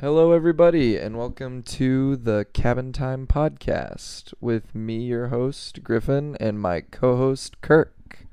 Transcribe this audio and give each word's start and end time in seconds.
Hello, 0.00 0.32
everybody, 0.32 0.96
and 0.96 1.18
welcome 1.18 1.62
to 1.62 2.16
the 2.16 2.46
Cabin 2.54 2.90
Time 2.90 3.26
Podcast 3.26 4.32
with 4.40 4.74
me, 4.74 5.00
your 5.00 5.28
host, 5.28 5.84
Griffin, 5.84 6.38
and 6.40 6.58
my 6.58 6.80
co 6.80 7.18
host, 7.18 7.60
Kirk. 7.60 8.26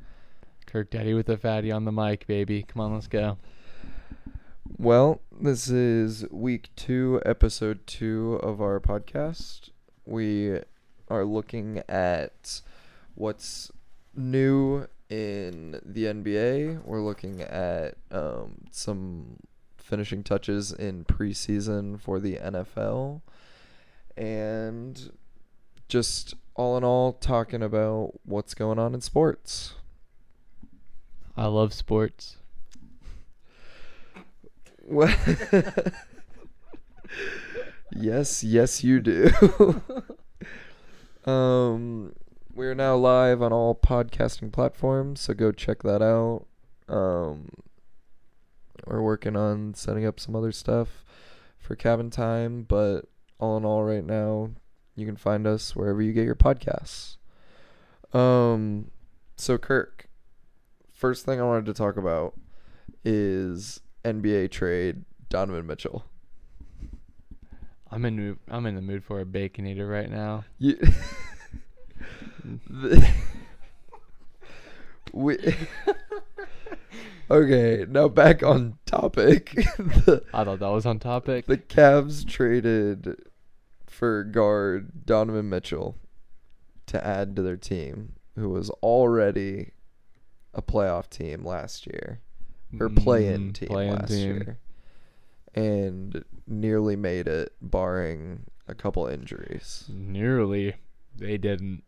Kirk 0.65 0.89
Daddy 0.89 1.13
with 1.13 1.27
a 1.27 1.35
fatty 1.35 1.69
on 1.69 1.83
the 1.83 1.91
mic, 1.91 2.25
baby. 2.25 2.63
Come 2.63 2.81
on, 2.81 2.93
let's 2.93 3.07
go. 3.07 3.37
Well, 4.77 5.19
this 5.41 5.67
is 5.67 6.25
week 6.31 6.69
two, 6.77 7.21
episode 7.25 7.85
two 7.85 8.39
of 8.41 8.61
our 8.61 8.79
podcast. 8.79 9.71
We 10.05 10.61
are 11.09 11.25
looking 11.25 11.83
at 11.89 12.61
what's 13.15 13.73
new 14.15 14.87
in 15.09 15.81
the 15.85 16.05
NBA. 16.05 16.85
We're 16.85 17.01
looking 17.01 17.41
at 17.41 17.95
um, 18.09 18.67
some 18.71 19.39
finishing 19.87 20.23
touches 20.23 20.71
in 20.71 21.05
preseason 21.05 21.99
for 21.99 22.19
the 22.19 22.35
NFL. 22.35 23.21
And 24.15 25.11
just 25.87 26.33
all 26.55 26.77
in 26.77 26.83
all, 26.83 27.13
talking 27.13 27.61
about 27.61 28.13
what's 28.25 28.53
going 28.53 28.79
on 28.79 28.93
in 28.93 29.01
sports. 29.01 29.75
I 31.35 31.45
love 31.45 31.73
sports. 31.73 32.37
Yes, 37.99 38.43
yes, 38.43 38.83
you 38.83 38.99
do. 38.99 39.31
um, 41.31 42.13
we're 42.53 42.75
now 42.75 42.95
live 42.95 43.41
on 43.41 43.53
all 43.53 43.75
podcasting 43.75 44.51
platforms, 44.51 45.21
so 45.21 45.33
go 45.33 45.51
check 45.51 45.83
that 45.83 46.01
out. 46.01 46.45
Um, 46.87 47.49
we're 48.87 49.01
working 49.01 49.35
on 49.35 49.73
setting 49.73 50.05
up 50.05 50.19
some 50.19 50.35
other 50.35 50.51
stuff 50.51 51.03
for 51.59 51.75
cabin 51.75 52.09
time, 52.09 52.63
but 52.67 53.05
all 53.39 53.57
in 53.57 53.65
all, 53.65 53.83
right 53.83 54.05
now, 54.05 54.51
you 54.95 55.05
can 55.05 55.15
find 55.15 55.45
us 55.45 55.75
wherever 55.75 56.01
you 56.01 56.13
get 56.13 56.25
your 56.25 56.35
podcasts. 56.35 57.17
Um, 58.13 58.91
so 59.35 59.57
Kirk, 59.57 60.09
first 60.91 61.25
thing 61.25 61.39
I 61.39 61.43
wanted 61.43 61.65
to 61.65 61.73
talk 61.73 61.97
about 61.97 62.33
is 63.03 63.81
NBA 64.03 64.51
trade 64.51 65.03
Donovan 65.29 65.67
Mitchell. 65.67 66.05
I'm 67.89 68.03
in 68.05 68.15
mood, 68.15 68.39
I'm 68.49 68.65
in 68.65 68.75
the 68.75 68.81
mood 68.81 69.03
for 69.03 69.21
a 69.21 69.25
baconator 69.25 69.89
right 69.89 70.09
now. 70.09 70.43
You, 70.57 70.77
the, 72.69 73.07
we, 75.13 75.37
okay, 77.29 77.85
now 77.89 78.07
back 78.07 78.43
on 78.43 78.77
topic. 78.85 79.51
the, 79.77 80.23
I 80.33 80.43
thought 80.43 80.59
that 80.59 80.67
was 80.69 80.85
on 80.85 80.99
topic. 80.99 81.45
the 81.45 81.57
Cavs 81.57 82.27
traded 82.27 83.15
for 83.85 84.23
guard 84.23 85.05
Donovan 85.05 85.49
Mitchell 85.49 85.97
to 86.87 87.05
add 87.05 87.35
to 87.35 87.41
their 87.41 87.57
team, 87.57 88.13
who 88.35 88.49
was 88.49 88.69
already 88.81 89.71
a 90.53 90.61
playoff 90.61 91.09
team 91.09 91.43
last 91.45 91.85
year. 91.87 92.21
or 92.79 92.89
play-in 92.89 93.49
Mm, 93.51 93.53
team 93.53 93.67
play-in 93.69 93.95
last 93.95 94.09
team. 94.09 94.19
year, 94.35 94.59
and 95.55 96.23
nearly 96.45 96.95
made 96.95 97.27
it, 97.27 97.53
barring 97.61 98.45
a 98.67 98.75
couple 98.75 99.07
injuries. 99.07 99.85
Nearly, 99.89 100.75
they 101.15 101.37
didn't. 101.37 101.83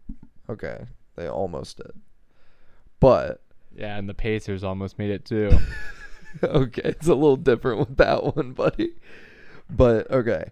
Okay, 0.50 0.86
they 1.16 1.28
almost 1.28 1.78
did, 1.78 1.92
but 3.00 3.44
Yeah, 3.76 3.98
and 3.98 4.10
the 4.10 4.14
Pacers 4.14 4.64
almost 4.64 4.98
made 4.98 5.12
it 5.12 5.26
too. 5.26 5.52
okay, 6.44 6.82
it's 6.86 7.08
a 7.08 7.16
little 7.16 7.38
different 7.38 7.80
with 7.80 7.98
that 7.98 8.36
one, 8.36 8.54
buddy. 8.54 8.94
But 9.70 10.10
okay, 10.12 10.46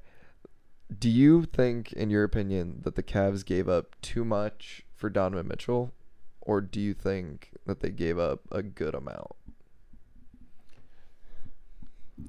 do 0.97 1.09
you 1.09 1.43
think, 1.43 1.91
in 1.93 2.09
your 2.09 2.23
opinion, 2.23 2.81
that 2.83 2.95
the 2.95 3.03
Cavs 3.03 3.45
gave 3.45 3.67
up 3.67 3.95
too 4.01 4.23
much 4.23 4.83
for 4.95 5.09
Donovan 5.09 5.47
Mitchell, 5.47 5.93
or 6.41 6.61
do 6.61 6.79
you 6.79 6.93
think 6.93 7.51
that 7.65 7.81
they 7.81 7.89
gave 7.89 8.17
up 8.19 8.41
a 8.51 8.61
good 8.61 8.95
amount? 8.95 9.31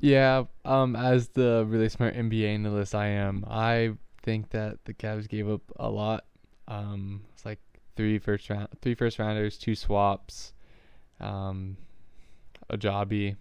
yeah, 0.00 0.44
um, 0.64 0.94
as 0.94 1.28
the 1.28 1.64
really 1.66 1.88
smart 1.88 2.14
NBA 2.14 2.46
analyst 2.54 2.94
I 2.94 3.08
am, 3.08 3.44
I 3.48 3.94
think 4.22 4.50
that 4.50 4.84
the 4.84 4.94
Cavs 4.94 5.28
gave 5.28 5.48
up 5.48 5.62
a 5.76 5.88
lot. 5.88 6.24
Um, 6.66 7.22
it's 7.32 7.44
like 7.44 7.60
three 7.96 8.18
first 8.18 8.48
round, 8.50 8.68
three 8.82 8.94
first 8.94 9.18
rounders, 9.18 9.56
two 9.56 9.74
swaps, 9.74 10.52
um, 11.20 11.76
Agbaji. 12.70 13.36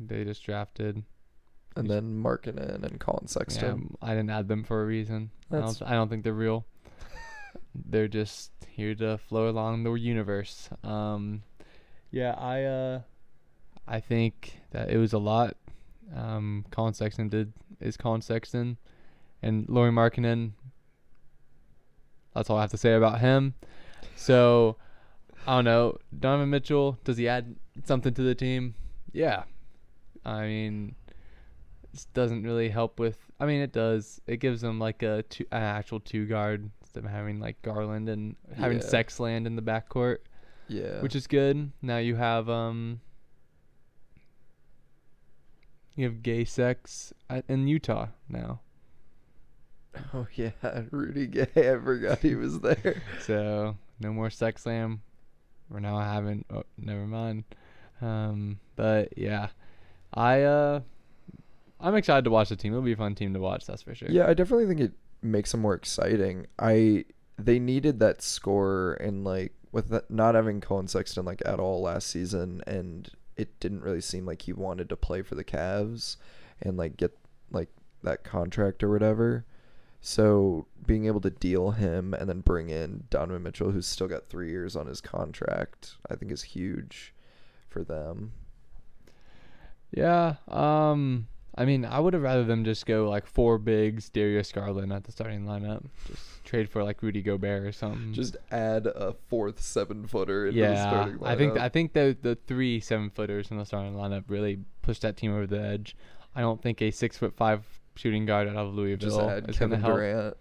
They 0.00 0.24
just 0.24 0.44
drafted. 0.44 1.02
And 1.76 1.88
then 1.88 2.22
Markkanen 2.22 2.82
and 2.82 2.98
Colin 2.98 3.24
Yeah, 3.24 3.28
Sexton. 3.28 3.96
I 4.02 4.08
didn't 4.10 4.30
add 4.30 4.48
them 4.48 4.64
for 4.64 4.82
a 4.82 4.86
reason. 4.86 5.30
I 5.50 5.60
don't, 5.60 5.82
I 5.82 5.92
don't 5.92 6.08
think 6.08 6.24
they're 6.24 6.32
real. 6.32 6.66
they're 7.74 8.08
just 8.08 8.50
here 8.68 8.94
to 8.96 9.18
flow 9.18 9.48
along 9.48 9.84
the 9.84 9.92
universe. 9.92 10.68
Um, 10.82 11.42
yeah, 12.10 12.32
I 12.32 12.64
uh, 12.64 13.00
I 13.86 14.00
think 14.00 14.60
that 14.72 14.90
it 14.90 14.98
was 14.98 15.12
a 15.12 15.18
lot. 15.18 15.56
Um, 16.14 16.64
Colin 16.70 16.94
Sexton 16.94 17.28
did 17.28 17.52
is 17.80 17.96
Colin 17.96 18.22
Sexton, 18.22 18.78
and 19.42 19.68
Lauri 19.68 19.90
Markkanen. 19.90 20.52
That's 22.34 22.50
all 22.50 22.58
I 22.58 22.62
have 22.62 22.70
to 22.70 22.76
say 22.78 22.94
about 22.94 23.20
him. 23.20 23.54
So, 24.16 24.76
I 25.48 25.56
don't 25.56 25.64
know. 25.64 25.96
Donovan 26.20 26.50
Mitchell, 26.50 26.98
does 27.04 27.16
he 27.16 27.26
add 27.26 27.56
something 27.84 28.12
to 28.12 28.22
the 28.22 28.34
team? 28.34 28.74
Yeah. 29.12 29.44
I 30.24 30.42
mean, 30.42 30.94
this 31.90 32.04
doesn't 32.12 32.42
really 32.42 32.68
help 32.68 33.00
with. 33.00 33.18
I 33.40 33.46
mean, 33.46 33.62
it 33.62 33.72
does. 33.72 34.20
It 34.26 34.36
gives 34.40 34.60
them 34.60 34.78
like 34.78 35.02
a 35.02 35.22
two, 35.22 35.46
an 35.50 35.62
actual 35.62 36.00
two 36.00 36.26
guard 36.26 36.70
instead 36.82 37.04
of 37.06 37.10
having 37.10 37.40
like 37.40 37.62
Garland 37.62 38.10
and 38.10 38.36
having 38.56 38.78
Yeah. 38.78 38.84
Sexland 38.84 39.46
in 39.46 39.56
the 39.56 39.62
backcourt, 39.62 40.18
Yeah. 40.68 41.00
which 41.00 41.16
is 41.16 41.26
good. 41.26 41.72
Now 41.80 41.96
you 41.96 42.16
have 42.16 42.50
um. 42.50 43.00
You 45.96 46.04
have 46.04 46.22
gay 46.22 46.44
sex 46.44 47.12
at, 47.28 47.44
in 47.48 47.66
Utah 47.66 48.08
now, 48.28 48.60
Oh 50.14 50.28
yeah, 50.34 50.50
Rudy 50.92 51.26
Gay. 51.26 51.48
I 51.56 51.76
forgot 51.82 52.18
he 52.20 52.36
was 52.36 52.60
there. 52.60 53.02
so 53.22 53.76
no 53.98 54.12
more 54.12 54.30
sex 54.30 54.64
slam. 55.70 55.82
now 55.82 55.96
I 55.96 56.12
haven't. 56.12 56.46
Oh, 56.50 56.64
never 56.76 57.06
mind. 57.06 57.44
Um, 58.00 58.58
but 58.76 59.16
yeah, 59.16 59.48
I 60.14 60.42
uh, 60.42 60.80
I'm 61.80 61.94
excited 61.94 62.24
to 62.24 62.30
watch 62.30 62.48
the 62.48 62.56
team. 62.56 62.72
It'll 62.72 62.82
be 62.82 62.92
a 62.92 62.96
fun 62.96 63.14
team 63.14 63.34
to 63.34 63.40
watch. 63.40 63.66
That's 63.66 63.82
for 63.82 63.94
sure. 63.94 64.10
Yeah, 64.10 64.26
I 64.26 64.34
definitely 64.34 64.66
think 64.66 64.80
it 64.80 64.92
makes 65.22 65.52
them 65.52 65.60
more 65.60 65.74
exciting. 65.74 66.46
I 66.58 67.04
they 67.38 67.58
needed 67.58 68.00
that 68.00 68.22
score 68.22 68.94
and 68.94 69.24
like 69.24 69.52
with 69.72 69.88
that, 69.90 70.10
not 70.10 70.34
having 70.34 70.60
Colin 70.60 70.88
Sexton 70.88 71.24
like 71.24 71.42
at 71.44 71.60
all 71.60 71.82
last 71.82 72.08
season, 72.08 72.62
and 72.66 73.10
it 73.36 73.60
didn't 73.60 73.82
really 73.82 74.00
seem 74.00 74.26
like 74.26 74.42
he 74.42 74.52
wanted 74.52 74.88
to 74.88 74.96
play 74.96 75.22
for 75.22 75.34
the 75.34 75.44
Cavs 75.44 76.16
and 76.60 76.76
like 76.76 76.96
get 76.96 77.16
like 77.50 77.68
that 78.02 78.24
contract 78.24 78.82
or 78.82 78.90
whatever. 78.90 79.44
So 80.00 80.66
being 80.86 81.06
able 81.06 81.20
to 81.22 81.30
deal 81.30 81.72
him 81.72 82.14
and 82.14 82.28
then 82.28 82.40
bring 82.40 82.70
in 82.70 83.04
Donovan 83.10 83.42
Mitchell, 83.42 83.70
who's 83.70 83.86
still 83.86 84.08
got 84.08 84.28
three 84.28 84.50
years 84.50 84.76
on 84.76 84.86
his 84.86 85.00
contract, 85.00 85.96
I 86.08 86.14
think 86.14 86.32
is 86.32 86.42
huge 86.42 87.14
for 87.68 87.82
them. 87.82 88.32
Yeah. 89.90 90.36
Um. 90.48 91.28
I 91.58 91.64
mean, 91.64 91.84
I 91.84 91.98
would 91.98 92.14
have 92.14 92.22
rather 92.22 92.44
them 92.44 92.64
just 92.64 92.86
go 92.86 93.10
like 93.10 93.26
four 93.26 93.58
bigs, 93.58 94.08
Darius 94.10 94.52
Garland 94.52 94.92
at 94.92 95.02
the 95.02 95.10
starting 95.10 95.44
lineup. 95.44 95.84
Just 96.06 96.44
trade 96.44 96.70
for 96.70 96.84
like 96.84 97.02
Rudy 97.02 97.20
Gobert 97.20 97.64
or 97.64 97.72
something. 97.72 98.12
Just 98.12 98.36
add 98.52 98.86
a 98.86 99.16
fourth 99.26 99.60
seven 99.60 100.06
footer 100.06 100.46
into 100.46 100.60
the 100.60 100.66
yeah. 100.68 100.88
starting 100.88 101.18
lineup. 101.18 101.26
I 101.26 101.36
think 101.36 101.58
I 101.58 101.68
think 101.68 101.92
the 101.94 102.16
the 102.22 102.36
three 102.46 102.78
seven 102.78 103.10
footers 103.10 103.50
in 103.50 103.58
the 103.58 103.64
starting 103.64 103.94
lineup 103.94 104.24
really 104.28 104.60
pushed 104.82 105.02
that 105.02 105.16
team 105.16 105.32
over 105.32 105.48
the 105.48 105.60
edge. 105.60 105.96
I 106.36 106.42
don't 106.42 106.62
think 106.62 106.80
a 106.80 106.92
six 106.92 107.18
foot 107.18 107.34
five 107.36 107.64
shooting 107.98 108.24
guard 108.26 108.48
out 108.48 108.56
of 108.56 108.74
Louisville 108.74 109.08
just 109.08 109.20
add 109.20 109.48
is 109.50 109.58
going 109.58 109.70
to 109.70 109.76
Kevin 109.76 109.80
help. 109.80 109.94
Durant. 109.96 110.36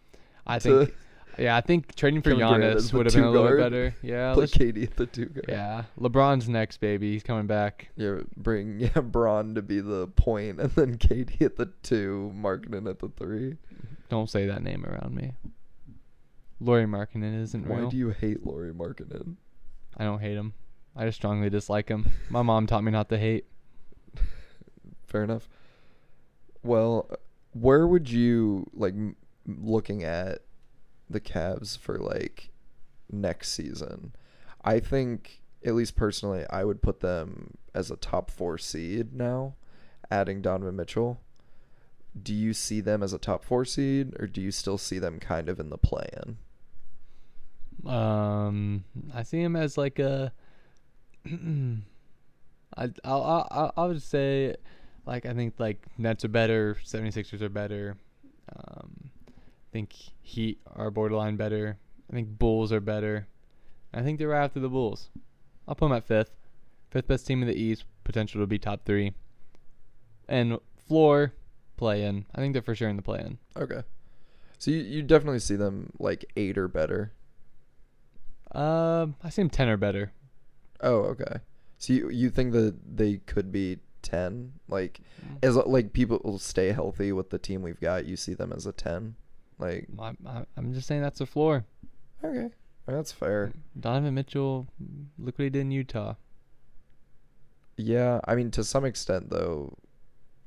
I 0.46 0.60
think. 0.60 0.94
Yeah, 1.40 1.56
I 1.56 1.62
think 1.62 1.94
trading 1.96 2.22
for 2.24 2.32
Kevin 2.32 2.48
Giannis 2.48 2.92
would 2.94 3.06
have 3.06 3.14
been 3.14 3.24
a 3.24 3.30
little 3.30 3.48
bit 3.48 3.58
guard. 3.58 3.72
better. 3.72 3.96
Yeah. 4.02 4.34
Let's- 4.34 4.54
Katie 4.54 4.84
at 4.84 4.96
the 4.96 5.06
two 5.06 5.26
guard. 5.28 5.46
yeah. 5.48 5.84
LeBron's 6.00 6.50
next, 6.50 6.78
baby. 6.78 7.12
He's 7.14 7.22
coming 7.24 7.46
back. 7.46 7.90
Yeah, 7.96 8.22
bring 8.38 8.80
yeah 8.80 8.90
to 8.90 9.62
be 9.62 9.80
the 9.82 10.08
point, 10.16 10.60
and 10.60 10.72
then 10.72 10.98
Katie 10.98 11.46
at 11.46 11.56
the 11.58 11.68
two, 11.84 12.32
Markkanen 12.36 12.90
at 12.90 13.00
the 13.00 13.10
three. 13.10 13.58
Don't 14.10 14.30
say 14.30 14.48
that 14.48 14.64
name 14.64 14.86
around 14.86 15.14
me. 15.14 15.34
Lauri 16.60 16.86
Markkanen 16.86 17.40
isn't 17.42 17.68
Why 17.68 17.80
real. 17.80 17.90
do 17.90 17.98
you 17.98 18.10
hate 18.10 18.44
Lauri 18.46 18.74
Markkanen? 18.74 19.36
I 19.96 20.06
don't 20.06 20.20
hate 20.20 20.38
him. 20.38 20.54
I 20.96 21.06
just 21.06 21.18
strongly 21.18 21.52
dislike 21.52 21.88
him. 21.88 22.10
My 22.32 22.42
mom 22.42 22.66
taught 22.66 22.84
me 22.84 22.92
not 22.92 23.10
to 23.10 23.18
hate. 23.20 23.46
Fair 25.08 25.24
enough. 25.24 25.48
Well, 26.64 27.12
where 27.54 27.88
would 27.88 28.10
you 28.10 28.70
like 28.74 28.94
looking 29.46 30.04
at 30.04 30.40
the 31.10 31.20
Cavs 31.20 31.78
for 31.78 31.98
like 31.98 32.50
next 33.12 33.52
season? 33.54 34.14
I 34.64 34.80
think, 34.80 35.42
at 35.66 35.76
least 35.76 35.96
personally, 35.96 36.46
I 36.50 36.64
would 36.64 36.82
put 36.82 37.00
them 37.00 37.58
as 37.74 37.90
a 37.90 37.96
top 37.96 38.30
four 38.30 38.58
seed 38.58 39.14
now, 39.14 39.56
adding 40.12 40.42
Donovan 40.42 40.76
Mitchell. 40.76 41.22
do 42.22 42.34
you 42.34 42.54
see 42.54 42.82
them 42.82 43.04
as 43.04 43.14
a 43.14 43.18
top 43.18 43.44
four 43.44 43.66
seed, 43.66 44.14
or 44.20 44.28
do 44.28 44.42
you 44.42 44.52
still 44.52 44.78
see 44.78 45.00
them 45.00 45.20
kind 45.20 45.50
of 45.50 45.60
in 45.60 45.70
the 45.70 45.78
play-in? 45.78 46.38
Um, 47.90 48.84
I 49.14 49.24
see 49.24 49.42
him 49.42 49.56
as 49.56 49.78
like 49.78 50.00
a. 50.00 50.32
I 51.26 52.90
I'll, 53.04 53.48
I'll 53.52 53.74
I 53.78 53.86
would 53.86 54.02
say, 54.02 54.56
like 55.08 55.26
I 55.26 55.34
think 55.34 55.56
like 55.58 55.84
Nets 55.98 56.26
are 56.26 56.30
better, 56.30 56.78
76ers 56.86 57.42
are 57.42 57.50
better. 57.50 57.96
Um, 58.56 59.10
I 59.28 59.72
think 59.72 59.96
Heat 60.22 60.60
are 60.76 60.92
borderline 60.92 61.38
better. 61.38 61.78
I 62.12 62.14
think 62.14 62.38
Bulls 62.38 62.72
are 62.72 62.82
better. 62.82 63.28
I 63.94 64.02
think 64.02 64.20
they're 64.20 64.28
right 64.28 64.44
after 64.44 64.60
the 64.60 64.70
Bulls. 64.70 65.10
I'll 65.68 65.76
put 65.76 65.88
them 65.88 65.98
at 65.98 66.06
fifth, 66.06 66.32
fifth 66.92 67.08
best 67.08 67.26
team 67.26 67.42
in 67.42 67.48
the 67.48 67.56
East, 67.56 67.86
potential 68.04 68.42
to 68.42 68.48
be 68.48 68.60
top 68.60 68.86
three. 68.86 69.14
And 70.28 70.60
floor, 70.88 71.34
play 71.78 72.04
in. 72.04 72.26
I 72.36 72.40
think 72.40 72.54
they're 72.54 72.62
for 72.62 72.76
sure 72.76 72.90
in 72.90 72.98
the 72.98 73.02
play 73.02 73.20
in. 73.20 73.38
Okay. 73.56 73.84
So 74.60 74.72
you, 74.72 74.80
you 74.80 75.04
definitely 75.04 75.40
see 75.40 75.56
them 75.56 75.94
like 76.00 76.26
eight 76.36 76.58
or 76.58 76.68
better. 76.68 77.14
Um, 78.52 79.16
I 79.24 79.30
see 79.30 79.42
them 79.42 79.50
ten 79.50 79.70
or 79.70 79.78
better. 79.78 80.12
Oh, 80.82 81.00
okay. 81.04 81.40
So 81.78 81.94
you 81.94 82.10
you 82.10 82.30
think 82.30 82.54
that 82.54 82.76
they 82.98 83.18
could 83.18 83.52
be 83.52 83.80
ten? 84.08 84.54
Like 84.68 85.02
mm. 85.22 85.38
as 85.44 85.56
like 85.56 85.94
people 85.94 86.22
will 86.24 86.40
stay 86.40 86.72
healthy 86.72 87.12
with 87.12 87.30
the 87.30 87.38
team 87.38 87.62
we've 87.62 87.80
got, 87.80 88.06
you 88.06 88.16
see 88.16 88.34
them 88.34 88.54
as 88.56 88.66
a 88.66 88.72
ten? 88.72 89.16
Like 89.60 89.88
I, 90.00 90.46
I'm 90.56 90.74
just 90.74 90.88
saying 90.88 91.02
that's 91.02 91.20
the 91.20 91.26
floor. 91.26 91.66
okay, 92.24 92.50
that's 92.86 93.12
fair. 93.12 93.48
Mm. 93.48 93.82
Donovan 93.82 94.14
Mitchell, 94.14 94.68
mm, 94.82 95.06
look 95.20 95.38
what 95.38 95.44
he 95.44 95.50
did 95.50 95.62
in 95.62 95.72
Utah. 95.72 96.16
Yeah, 97.76 98.22
I 98.26 98.36
mean 98.36 98.50
to 98.52 98.64
some 98.64 98.86
extent 98.86 99.30
though, 99.30 99.78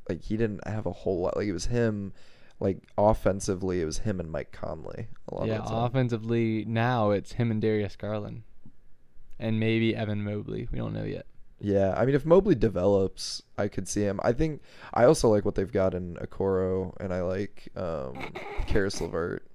like 0.08 0.22
he 0.22 0.36
didn't 0.36 0.66
have 0.66 0.86
a 0.86 0.92
whole 0.92 1.20
lot. 1.20 1.36
Like 1.36 1.46
it 1.46 1.52
was 1.52 1.66
him, 1.66 2.12
like 2.58 2.78
offensively, 2.98 3.80
it 3.80 3.84
was 3.84 3.98
him 3.98 4.20
and 4.20 4.30
Mike 4.30 4.52
Conley 4.52 5.08
a 5.28 5.34
lot 5.34 5.46
Yeah, 5.46 5.60
of 5.60 5.84
offensively 5.90 6.64
now 6.66 7.10
it's 7.10 7.32
him 7.32 7.50
and 7.50 7.60
Darius 7.62 7.96
Garland, 7.96 8.42
and 9.38 9.60
maybe 9.60 9.94
Evan 9.94 10.24
Mobley. 10.24 10.68
We 10.72 10.78
don't 10.78 10.92
know 10.92 11.04
yet. 11.04 11.26
Yeah, 11.60 11.94
I 11.96 12.06
mean 12.06 12.14
if 12.14 12.24
Mobley 12.24 12.54
develops, 12.54 13.42
I 13.58 13.68
could 13.68 13.86
see 13.86 14.02
him. 14.02 14.18
I 14.22 14.32
think 14.32 14.62
I 14.94 15.04
also 15.04 15.28
like 15.28 15.44
what 15.44 15.54
they've 15.54 15.70
got 15.70 15.94
in 15.94 16.16
Okoro, 16.16 16.94
and 16.98 17.12
I 17.12 17.20
like 17.20 17.68
um, 17.76 18.14
Caris 18.66 19.00
LeVert. 19.00 19.46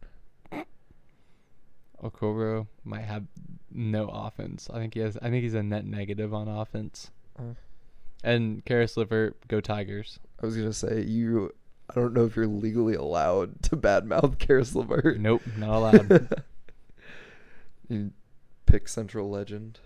Okoro 2.03 2.67
might 2.83 3.05
have 3.05 3.25
no 3.71 4.07
offense. 4.07 4.69
I 4.71 4.77
think 4.77 4.93
he 4.93 4.99
has. 4.99 5.17
I 5.17 5.29
think 5.29 5.43
he's 5.43 5.55
a 5.55 5.63
net 5.63 5.85
negative 5.85 6.33
on 6.33 6.47
offense. 6.47 7.09
Uh. 7.37 7.55
And 8.23 8.63
Caris 8.65 8.97
LeVert, 8.97 9.47
go 9.47 9.59
Tigers. 9.59 10.19
I 10.41 10.45
was 10.45 10.55
gonna 10.55 10.73
say 10.73 11.01
you. 11.01 11.51
I 11.89 11.93
don't 11.93 12.13
know 12.13 12.25
if 12.25 12.35
you're 12.35 12.47
legally 12.47 12.95
allowed 12.95 13.61
to 13.63 13.77
badmouth 13.77 14.37
Caris 14.39 14.75
LeVert. 14.75 15.19
Nope, 15.19 15.41
not 15.57 15.75
allowed. 15.75 16.43
you 17.89 18.11
pick 18.65 18.87
Central 18.87 19.29
Legend. 19.29 19.79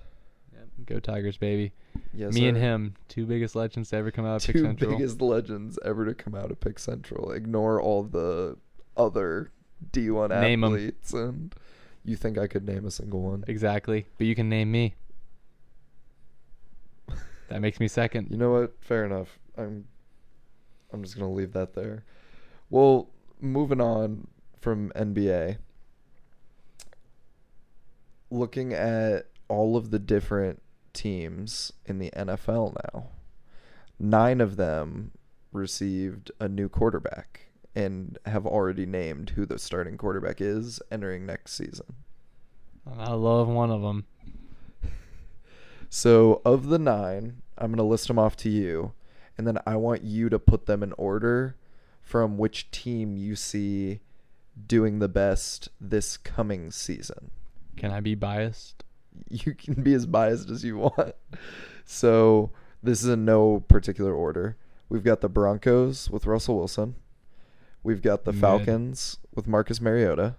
Go 0.90 1.00
Tigers, 1.00 1.38
baby. 1.38 1.72
Yes, 2.14 2.34
Me 2.34 2.48
and 2.48 2.58
him, 2.58 2.96
two 3.08 3.26
biggest 3.26 3.56
legends 3.56 3.90
to 3.92 3.98
ever 3.98 4.12
come 4.12 4.26
out 4.26 4.38
of 4.38 4.46
Pick 4.48 4.56
Two 4.56 4.64
Central. 4.64 4.92
biggest 4.92 5.22
legends 5.22 5.78
ever 5.86 6.06
to 6.06 6.14
come 6.14 6.36
out 6.36 6.52
of 6.52 6.60
Pick 6.60 6.80
Central. 6.80 7.32
Ignore 7.32 7.82
all 7.82 8.04
the 8.04 8.58
other 8.98 9.52
D1 9.92 10.30
Name 10.30 10.64
'em. 10.64 10.74
athletes, 10.74 11.14
and 11.14 11.56
you 12.04 12.16
think 12.16 12.38
I 12.38 12.48
could 12.48 12.66
name 12.66 12.86
a 12.86 12.92
single 12.92 13.22
one? 13.22 13.44
Exactly. 13.48 14.08
But 14.18 14.28
you 14.28 14.36
can 14.36 14.50
name 14.50 14.72
me. 14.72 14.96
That 17.50 17.62
makes 17.62 17.80
me 17.80 17.88
second. 17.88 18.28
You 18.30 18.38
know 18.38 18.52
what? 18.52 18.76
Fair 18.82 19.06
enough. 19.06 19.40
I'm 19.58 19.86
I'm 20.94 21.04
just 21.04 21.16
gonna 21.18 21.32
leave 21.32 21.54
that 21.54 21.74
there. 21.74 22.04
Well, 22.70 23.10
moving 23.42 23.82
on 23.82 24.28
from 24.60 24.92
NBA. 24.96 25.58
Looking 28.32 28.74
at 28.74 29.28
all 29.48 29.76
of 29.76 29.90
the 29.90 29.98
different 30.00 30.62
teams 30.94 31.74
in 31.86 32.00
the 32.00 32.12
NFL 32.12 32.76
now, 32.94 33.08
nine 34.00 34.42
of 34.42 34.56
them 34.56 35.12
received 35.52 36.32
a 36.40 36.48
new 36.48 36.70
quarterback 36.70 37.48
and 37.76 38.18
have 38.26 38.46
already 38.46 38.86
named 38.86 39.32
who 39.32 39.46
the 39.46 39.60
starting 39.60 39.98
quarterback 39.98 40.42
is 40.42 40.82
entering 40.92 41.26
next 41.26 41.54
season. 41.54 41.96
I 42.98 43.14
love 43.14 43.48
one 43.48 43.72
of 43.72 43.82
them. 43.82 44.06
So, 45.90 46.42
of 46.46 46.68
the 46.68 46.80
nine, 46.80 47.42
I'm 47.58 47.72
going 47.72 47.78
to 47.78 47.84
list 47.84 48.08
them 48.08 48.20
off 48.20 48.36
to 48.38 48.50
you, 48.50 48.94
and 49.38 49.48
then 49.48 49.58
I 49.66 49.76
want 49.76 50.04
you 50.04 50.30
to 50.30 50.38
put 50.38 50.68
them 50.68 50.84
in 50.84 50.94
order 50.94 51.56
from 52.02 52.38
which 52.38 52.70
team 52.72 53.18
you 53.18 53.36
see 53.36 54.02
doing 54.68 55.00
the 55.00 55.08
best 55.08 55.70
this 55.80 56.18
coming 56.18 56.70
season. 56.72 57.32
Can 57.76 57.92
I 57.92 58.02
be 58.02 58.14
biased? 58.16 58.84
You 59.30 59.54
can 59.54 59.84
be 59.84 59.94
as 59.94 60.06
biased 60.08 60.50
as 60.50 60.64
you 60.64 60.78
want. 60.78 61.14
So, 61.86 62.50
this 62.82 63.04
is 63.04 63.10
in 63.10 63.26
no 63.26 63.60
particular 63.68 64.14
order. 64.14 64.58
We've 64.90 65.04
got 65.04 65.22
the 65.22 65.30
Broncos 65.30 66.10
with 66.10 66.26
Russell 66.26 66.58
Wilson. 66.58 66.96
We've 67.84 68.02
got 68.02 68.26
the 68.26 68.32
Mid. 68.34 68.42
Falcons 68.42 69.18
with 69.36 69.48
Marcus 69.48 69.80
Mariota. 69.80 70.36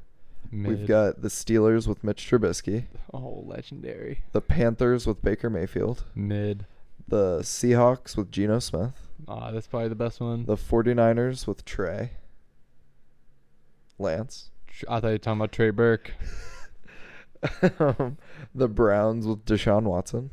We've 0.52 0.86
got 0.88 1.22
the 1.22 1.28
Steelers 1.28 1.86
with 1.86 2.02
Mitch 2.02 2.28
Trubisky. 2.28 2.86
oh 3.14 3.44
legendary. 3.46 4.22
The 4.32 4.40
Panthers 4.40 5.06
with 5.06 5.22
Baker 5.22 5.48
Mayfield. 5.48 6.02
Mid. 6.16 6.66
The 7.06 7.40
Seahawks 7.42 8.16
with 8.16 8.32
Geno 8.32 8.58
Smith. 8.58 9.08
Ah, 9.28 9.52
that's 9.52 9.68
probably 9.68 9.88
the 9.88 9.94
best 9.94 10.20
one. 10.20 10.46
The 10.46 10.56
49ers 10.56 11.46
with 11.46 11.64
Trey. 11.64 12.12
Lance. 13.98 14.50
I 14.88 14.98
thought 15.00 15.08
you 15.08 15.12
were 15.14 15.18
talking 15.18 15.40
about 15.40 15.52
Trey 15.52 15.70
Burke. 15.70 16.12
Um, 17.78 18.18
the 18.54 18.68
Browns 18.68 19.26
with 19.26 19.44
Deshaun 19.44 19.84
Watson. 19.84 20.30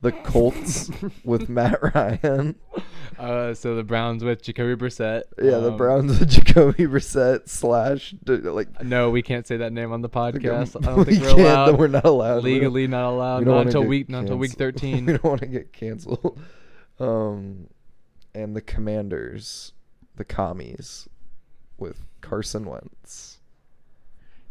The 0.00 0.12
Colts 0.12 0.90
with 1.24 1.48
Matt 1.48 1.78
Ryan. 1.94 2.56
Uh, 3.18 3.54
so 3.54 3.74
the 3.74 3.82
Browns 3.84 4.22
with 4.22 4.42
Jacoby 4.42 4.74
Brissett. 4.82 5.22
Yeah, 5.42 5.58
the 5.58 5.70
Um, 5.72 5.76
Browns 5.78 6.18
with 6.18 6.28
Jacoby 6.28 6.84
Brissett 6.84 7.48
slash 7.48 8.14
like. 8.26 8.82
No, 8.82 9.08
we 9.10 9.22
can't 9.22 9.46
say 9.46 9.56
that 9.58 9.72
name 9.72 9.92
on 9.92 10.02
the 10.02 10.08
podcast. 10.10 10.76
I 10.82 10.94
don't 10.94 11.04
think 11.04 11.20
we 11.22 11.26
we're 11.28 11.34
can't, 11.36 11.40
allowed. 11.40 11.78
We're 11.78 11.88
not 11.88 12.04
allowed. 12.04 12.44
Legally 12.44 12.86
not 12.86 13.08
allowed. 13.10 13.38
we 13.40 13.44
don't 13.46 13.66
until 13.66 13.84
week. 13.84 14.08
Not 14.10 14.20
until 14.20 14.36
week 14.36 14.52
thirteen. 14.52 15.06
we 15.06 15.12
don't 15.12 15.24
want 15.24 15.40
to 15.40 15.46
get 15.46 15.72
canceled. 15.72 16.38
Um, 16.98 17.68
and 18.34 18.54
the 18.54 18.60
Commanders, 18.62 19.72
the 20.16 20.24
commies, 20.24 21.08
with 21.78 22.04
Carson 22.20 22.64
Wentz. 22.66 23.33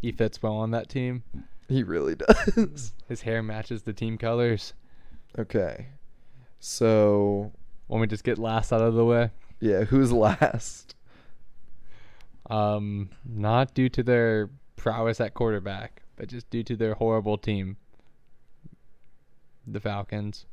He 0.04 0.12
fits 0.12 0.44
well 0.44 0.58
on 0.58 0.72
that 0.72 0.90
team. 0.90 1.24
He 1.70 1.82
really 1.82 2.16
does. 2.56 2.94
His 3.08 3.22
hair 3.22 3.42
matches 3.42 3.84
the 3.84 3.94
team 3.94 4.18
colors. 4.18 4.74
Okay. 5.40 5.88
So, 6.60 7.52
Want 7.88 8.02
me 8.02 8.08
to 8.08 8.12
just 8.12 8.24
get 8.26 8.38
last 8.38 8.72
out 8.74 8.82
of 8.82 8.94
the 8.94 9.06
way? 9.06 9.32
yeah, 9.60 9.86
who's 9.86 10.12
last? 10.12 10.96
Um, 12.50 13.10
not 13.26 13.74
due 13.74 13.88
to 13.90 14.04
their 14.04 14.50
prowess 14.76 15.22
at 15.22 15.34
quarterback, 15.34 16.02
but 16.18 16.28
just 16.28 16.50
due 16.50 16.64
to 16.64 16.76
their 16.76 16.96
horrible 16.96 17.38
team. 17.38 17.78
The 19.66 19.80
Falcons. 19.80 20.46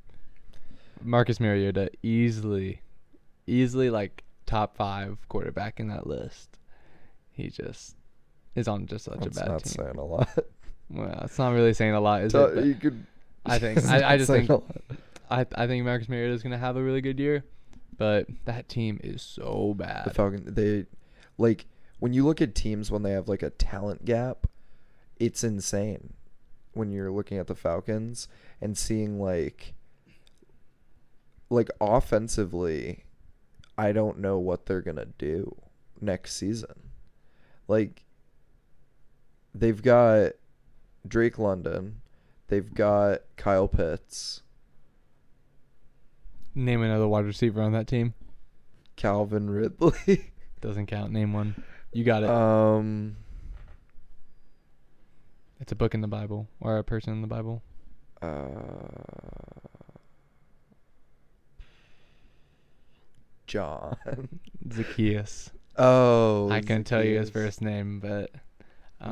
Marcus 1.02 1.40
Mariota 1.40 1.90
easily, 2.04 2.82
easily 3.48 3.90
like 3.90 4.22
top 4.46 4.76
five 4.76 5.18
quarterback 5.28 5.80
in 5.80 5.88
that 5.88 6.06
list. 6.06 6.58
He 7.32 7.48
just 7.50 7.96
is 8.60 8.68
on 8.68 8.86
just 8.86 9.06
such 9.06 9.18
That's 9.20 9.36
a 9.36 9.40
bad 9.40 9.48
not 9.48 9.64
team. 9.64 9.72
saying 9.84 9.96
a 9.96 10.04
lot. 10.04 10.28
Well, 10.92 11.20
it's 11.24 11.38
not 11.38 11.52
really 11.54 11.72
saying 11.72 11.92
a 11.92 12.00
lot, 12.00 12.22
is 12.22 12.34
it? 12.34 12.54
But 12.56 12.64
you 12.64 12.74
could. 12.74 13.06
I 13.46 13.60
think- 13.60 13.84
I- 13.86 14.14
I 14.14 14.16
just 14.16 14.26
saying 14.26 14.48
think- 14.48 14.50
a 14.50 14.54
lot. 14.54 14.76
I 15.30 15.62
I 15.62 15.66
think 15.68 15.84
Marcus 15.84 16.08
Mariota 16.08 16.32
is 16.34 16.42
gonna 16.42 16.58
have 16.58 16.76
a 16.76 16.82
really 16.82 17.00
good 17.00 17.20
year, 17.20 17.44
but 17.96 18.26
that 18.44 18.68
team 18.68 18.98
is 19.04 19.22
so 19.22 19.72
bad. 19.78 20.04
the 20.04 20.10
Falcons. 20.10 20.52
They 20.52 20.86
like 21.38 21.66
when 22.00 22.12
you 22.12 22.24
look 22.24 22.40
at 22.42 22.56
teams 22.56 22.90
when 22.90 23.02
they 23.04 23.12
have 23.12 23.28
like 23.28 23.44
a 23.44 23.50
talent 23.50 24.04
gap, 24.04 24.48
it's 25.20 25.44
insane. 25.44 26.14
When 26.72 26.90
you're 26.90 27.12
looking 27.12 27.38
at 27.38 27.46
the 27.46 27.54
Falcons 27.54 28.26
and 28.60 28.76
seeing 28.76 29.20
like 29.20 29.74
like 31.50 31.70
offensively, 31.80 33.04
I 33.78 33.92
don't 33.92 34.18
know 34.18 34.38
what 34.38 34.66
they're 34.66 34.80
gonna 34.82 35.06
do 35.18 35.56
next 36.00 36.34
season. 36.34 36.90
Like 37.68 38.04
they've 39.54 39.82
got 39.82 40.32
Drake 41.06 41.38
London, 41.38 42.00
they've 42.48 42.72
got 42.74 43.20
Kyle 43.36 43.68
Pitts, 43.68 44.42
Name 46.54 46.82
another 46.82 47.06
wide 47.06 47.24
receiver 47.24 47.62
on 47.62 47.72
that 47.72 47.86
team. 47.86 48.12
Calvin 48.96 49.48
Ridley. 49.48 50.32
Doesn't 50.60 50.86
count. 50.86 51.12
Name 51.12 51.32
one. 51.32 51.62
You 51.92 52.04
got 52.04 52.22
it. 52.24 52.28
um 52.28 53.16
it's 55.60 55.72
a 55.72 55.76
book 55.76 55.94
in 55.94 56.00
the 56.00 56.08
Bible 56.08 56.48
or 56.60 56.78
a 56.78 56.84
person 56.84 57.12
in 57.12 57.20
the 57.22 57.28
Bible. 57.28 57.62
uh 58.20 58.28
John. 63.46 63.96
Zacchaeus. 64.72 65.50
Oh, 65.76 66.50
I 66.50 66.60
couldn't 66.60 66.84
tell 66.84 67.02
you 67.04 67.18
his 67.18 67.28
Zacchaeus. 67.28 67.44
first 67.44 67.62
name, 67.62 68.00
but 68.00 68.30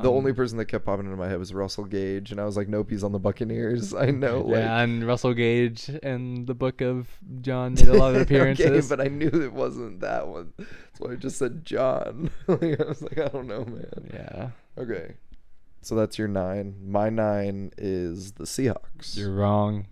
the 0.02 0.10
only 0.10 0.32
um, 0.32 0.36
person 0.36 0.58
that 0.58 0.66
kept 0.66 0.84
popping 0.84 1.06
into 1.06 1.16
my 1.16 1.28
head 1.28 1.38
was 1.38 1.54
Russell 1.54 1.84
Gage, 1.84 2.30
and 2.30 2.38
I 2.40 2.44
was 2.44 2.56
like, 2.58 2.68
nope, 2.68 2.90
he's 2.90 3.02
on 3.02 3.12
the 3.12 3.18
Buccaneers. 3.18 3.94
I 3.94 4.06
know, 4.10 4.40
like, 4.42 4.56
yeah, 4.60 4.80
and 4.80 5.06
Russell 5.06 5.32
Gage 5.32 5.88
and 6.02 6.46
the 6.46 6.54
book 6.54 6.80
of 6.82 7.08
John 7.40 7.72
made 7.74 7.88
a 7.88 7.94
lot 7.96 8.14
of 8.14 8.20
appearances. 8.22 8.66
okay, 8.66 8.86
but 8.96 9.00
I 9.00 9.08
knew 9.08 9.30
it 9.32 9.52
wasn't 9.52 10.00
that 10.00 10.28
one. 10.28 10.52
So 10.98 11.10
I 11.10 11.14
just 11.14 11.38
said 11.38 11.64
John. 11.64 12.30
like, 12.46 12.78
I 12.80 12.84
was 12.86 13.00
like, 13.00 13.18
I 13.18 13.28
don't 13.28 13.46
know, 13.46 13.64
man. 13.64 14.10
yeah, 14.12 14.50
Okay, 14.76 15.14
so 15.80 15.94
that's 15.94 16.18
your 16.18 16.28
nine. 16.28 16.74
My 16.86 17.08
nine 17.08 17.70
is 17.78 18.32
the 18.32 18.44
Seahawks. 18.44 19.16
you're 19.16 19.32
wrong. 19.32 19.86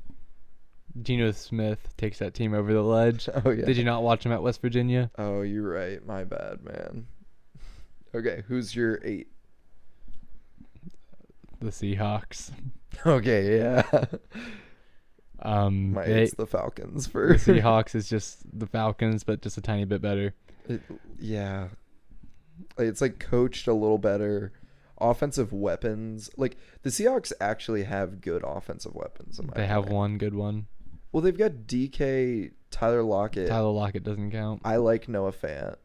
Geno 1.02 1.30
Smith 1.32 1.94
takes 1.96 2.18
that 2.20 2.34
team 2.34 2.52
over 2.54 2.72
the 2.72 2.82
ledge. 2.82 3.28
oh 3.44 3.50
yeah. 3.50 3.64
Did 3.64 3.76
you 3.76 3.84
not 3.84 4.02
watch 4.02 4.24
him 4.26 4.32
at 4.32 4.42
West 4.42 4.60
Virginia? 4.62 5.10
Oh, 5.18 5.42
you're 5.42 5.70
right. 5.70 6.04
My 6.06 6.24
bad, 6.24 6.62
man. 6.64 7.06
Okay, 8.14 8.42
who's 8.48 8.74
your 8.74 9.00
eight? 9.04 9.28
The 11.60 11.70
Seahawks. 11.70 12.50
Okay, 13.04 13.58
yeah. 13.58 13.82
Um, 15.40 15.92
My 15.92 16.06
they, 16.06 16.22
eight's 16.22 16.34
the 16.34 16.46
Falcons 16.46 17.06
for 17.06 17.28
the 17.28 17.34
Seahawks 17.34 17.94
is 17.94 18.08
just 18.08 18.38
the 18.58 18.66
Falcons, 18.66 19.22
but 19.22 19.42
just 19.42 19.58
a 19.58 19.60
tiny 19.60 19.84
bit 19.84 20.00
better. 20.00 20.32
It, 20.66 20.80
yeah. 21.18 21.68
It's 22.78 23.02
like 23.02 23.18
coached 23.18 23.66
a 23.68 23.74
little 23.74 23.98
better. 23.98 24.52
Offensive 24.98 25.52
weapons. 25.52 26.30
Like 26.38 26.56
the 26.82 26.90
Seahawks 26.90 27.32
actually 27.38 27.84
have 27.84 28.22
good 28.22 28.42
offensive 28.46 28.94
weapons. 28.94 29.38
In 29.38 29.46
my 29.48 29.52
They 29.54 29.66
have 29.66 29.80
opinion. 29.84 29.96
one 29.98 30.18
good 30.18 30.34
one. 30.34 30.66
Well, 31.12 31.20
they've 31.20 31.36
got 31.36 31.52
DK, 31.66 32.52
Tyler 32.70 33.02
Lockett. 33.02 33.48
Tyler 33.48 33.72
Lockett 33.72 34.04
doesn't 34.04 34.30
count. 34.30 34.62
I 34.64 34.76
like 34.76 35.06
Noah 35.06 35.32
Fant. 35.32 35.76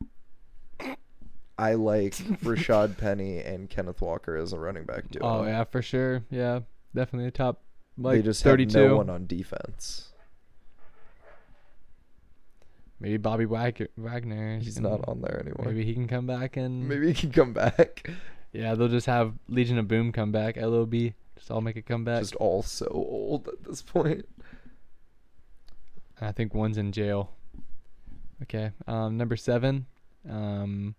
I 1.58 1.74
like 1.76 2.16
Rashad 2.44 2.98
Penny 2.98 3.40
and 3.40 3.70
Kenneth 3.70 4.02
Walker 4.02 4.36
as 4.36 4.54
a 4.54 4.60
running 4.60 4.86
back 4.86 5.10
duo. 5.10 5.24
Oh 5.24 5.44
yeah, 5.46 5.64
for 5.64 5.82
sure. 5.82 6.24
Yeah, 6.30 6.62
definitely 6.96 7.28
a 7.28 7.32
top 7.32 7.62
like 7.98 8.18
they 8.18 8.22
just 8.24 8.44
32. 8.44 8.78
have 8.80 8.90
no 8.90 8.98
one 8.98 9.10
on 9.10 9.28
defense. 9.28 10.10
Maybe 13.00 13.18
Bobby 13.18 13.46
Wag- 13.46 13.90
Wagner. 13.98 14.60
He's 14.60 14.76
can- 14.76 14.84
not 14.84 15.08
on 15.08 15.22
there 15.22 15.40
anymore. 15.40 15.66
Maybe 15.66 15.84
he 15.84 15.94
can 15.94 16.08
come 16.08 16.28
back 16.28 16.56
and 16.58 16.88
Maybe 16.88 17.08
he 17.08 17.14
can 17.14 17.32
come 17.32 17.54
back. 17.54 18.10
yeah, 18.54 18.76
they'll 18.76 18.88
just 18.88 19.08
have 19.08 19.34
Legion 19.48 19.78
of 19.80 19.88
Boom 19.88 20.12
come 20.12 20.32
back. 20.32 20.56
LOB 20.58 20.94
just 21.42 21.50
all 21.50 21.62
make 21.62 21.76
a 21.76 21.82
comeback. 21.82 22.22
Just 22.22 22.36
all 22.36 22.62
so 22.62 22.86
old 22.92 23.48
at 23.48 23.64
this 23.64 23.82
point. 23.82 24.28
I 26.22 26.32
think 26.32 26.54
one's 26.54 26.78
in 26.78 26.92
jail. 26.92 27.32
Okay. 28.44 28.70
Um, 28.88 29.18
number 29.18 29.36
seven. 29.36 29.88
Um, 30.30 30.94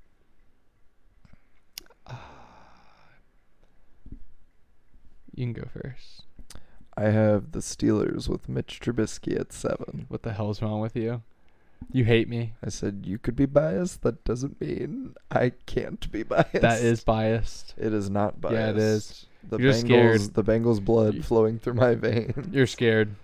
you 5.42 5.52
can 5.54 5.62
go 5.62 5.68
first. 5.82 6.22
I 6.96 7.04
have 7.04 7.52
the 7.52 7.60
Steelers 7.60 8.28
with 8.28 8.48
Mitch 8.48 8.80
Trubisky 8.80 9.38
at 9.38 9.52
seven. 9.52 10.06
What 10.08 10.22
the 10.22 10.32
hell's 10.32 10.60
wrong 10.60 10.80
with 10.80 10.94
you? 10.96 11.22
You 11.90 12.04
hate 12.04 12.28
me. 12.28 12.52
I 12.64 12.68
said 12.68 13.04
you 13.06 13.18
could 13.18 13.34
be 13.34 13.46
biased. 13.46 14.02
That 14.02 14.22
doesn't 14.24 14.60
mean 14.60 15.14
I 15.30 15.52
can't 15.66 16.10
be 16.12 16.22
biased. 16.22 16.52
That 16.60 16.80
is 16.80 17.02
biased. 17.02 17.74
It 17.76 17.92
is 17.92 18.08
not 18.10 18.40
biased. 18.40 18.54
Yeah, 18.56 18.70
it 18.70 18.76
is. 18.78 19.26
The 19.48 19.58
You're 19.58 19.72
Bengals, 19.72 19.80
scared. 19.80 20.20
The 20.34 20.44
Bengals 20.44 20.84
blood 20.84 21.14
You- 21.14 21.22
flowing 21.22 21.58
through 21.58 21.74
my 21.74 21.94
veins 21.96 22.34
You're 22.52 22.66
scared. 22.68 23.16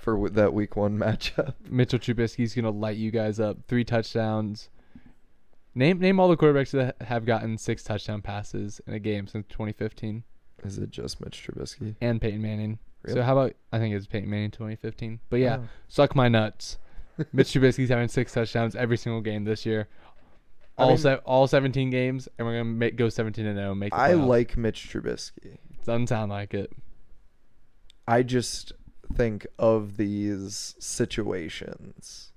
for 0.00 0.12
w- 0.14 0.32
that 0.34 0.52
Week 0.54 0.76
One 0.76 0.96
matchup. 0.98 1.54
Mitchell 1.68 1.98
Trubisky's 1.98 2.54
gonna 2.54 2.70
light 2.70 2.96
you 2.98 3.10
guys 3.10 3.40
up. 3.40 3.56
Three 3.66 3.84
touchdowns. 3.84 4.68
Name 5.74 5.98
name 5.98 6.20
all 6.20 6.28
the 6.28 6.36
quarterbacks 6.36 6.70
that 6.70 7.02
have 7.02 7.24
gotten 7.24 7.58
six 7.58 7.82
touchdown 7.82 8.22
passes 8.22 8.80
in 8.86 8.92
a 8.94 9.00
game 9.00 9.26
since 9.26 9.46
2015, 9.48 10.22
Is 10.64 10.78
it 10.78 10.90
just 10.90 11.20
Mitch 11.20 11.46
Trubisky? 11.46 11.94
and 12.00 12.20
Peyton 12.20 12.40
Manning. 12.42 12.78
Really? 13.02 13.18
So 13.18 13.22
how 13.22 13.32
about 13.38 13.54
I 13.72 13.78
think 13.78 13.94
it's 13.94 14.06
Peyton 14.06 14.30
Manning 14.30 14.50
2015. 14.50 15.20
But 15.30 15.36
yeah, 15.40 15.58
Oh. 15.60 15.68
suck 15.88 16.14
my 16.16 16.28
nuts. 16.28 16.78
Mitch 17.32 17.48
Trubisky's 17.52 17.90
having 17.90 18.08
six 18.08 18.32
touchdowns 18.32 18.74
every 18.74 18.96
single 18.96 19.20
game 19.20 19.44
this 19.44 19.64
year. 19.66 19.88
I 20.76 20.82
All 20.82 20.88
mean- 20.90 20.98
se- 20.98 21.20
all 21.24 21.46
17 21.46 21.90
games, 21.90 22.28
and 22.38 22.46
we're 22.46 22.54
gonna 22.54 22.64
make, 22.64 22.96
go 22.96 23.08
17 23.08 23.46
and 23.46 23.56
0. 23.56 23.74
Make. 23.74 23.92
I 23.94 24.14
like 24.14 24.56
Mitch 24.56 24.88
Trubisky. 24.90 25.58
Doesn't 25.84 26.08
sound 26.08 26.30
like 26.32 26.54
it. 26.54 26.72
I 28.08 28.22
just 28.22 28.72
think 29.14 29.46
of 29.58 29.96
these 29.98 30.74
situations. 30.78 32.32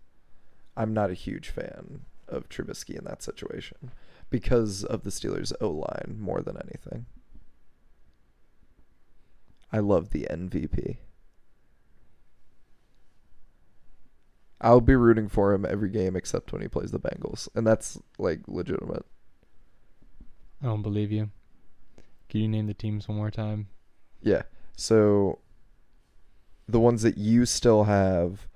I'm 0.76 0.94
not 0.94 1.10
a 1.10 1.14
huge 1.16 1.50
fan 1.50 2.02
of 2.28 2.48
Trubisky 2.50 2.98
in 2.98 3.06
that 3.06 3.24
situation 3.24 3.92
because 4.30 4.84
of 4.84 5.04
the 5.04 5.10
Steelers' 5.10 5.54
O 5.62 5.70
line 5.70 6.18
more 6.20 6.42
than 6.42 6.58
anything. 6.58 7.06
I 9.72 9.80
love 9.80 10.12
the 10.12 10.28
MVP. 10.30 10.98
I'll 14.60 14.82
be 14.82 14.96
rooting 14.96 15.30
for 15.30 15.54
him 15.54 15.66
every 15.66 15.90
game 15.90 16.16
except 16.16 16.52
when 16.52 16.62
he 16.62 16.68
plays 16.68 16.92
the 16.92 17.00
Bengals, 17.00 17.48
and 17.54 17.66
that's 17.66 18.00
like 18.18 18.42
legitimate. 18.48 19.06
I 20.62 20.66
don't 20.66 20.82
believe 20.82 21.12
you. 21.12 21.30
Can 22.30 22.42
you 22.42 22.48
name 22.48 22.68
the 22.68 22.74
teams 22.74 23.08
one 23.08 23.18
more 23.18 23.32
time? 23.32 23.68
Yeah. 24.22 24.44
So 24.76 25.40
the 26.68 26.80
ones 26.80 27.04
that 27.04 27.18
you 27.18 27.46
still 27.46 27.84
have 27.84 28.48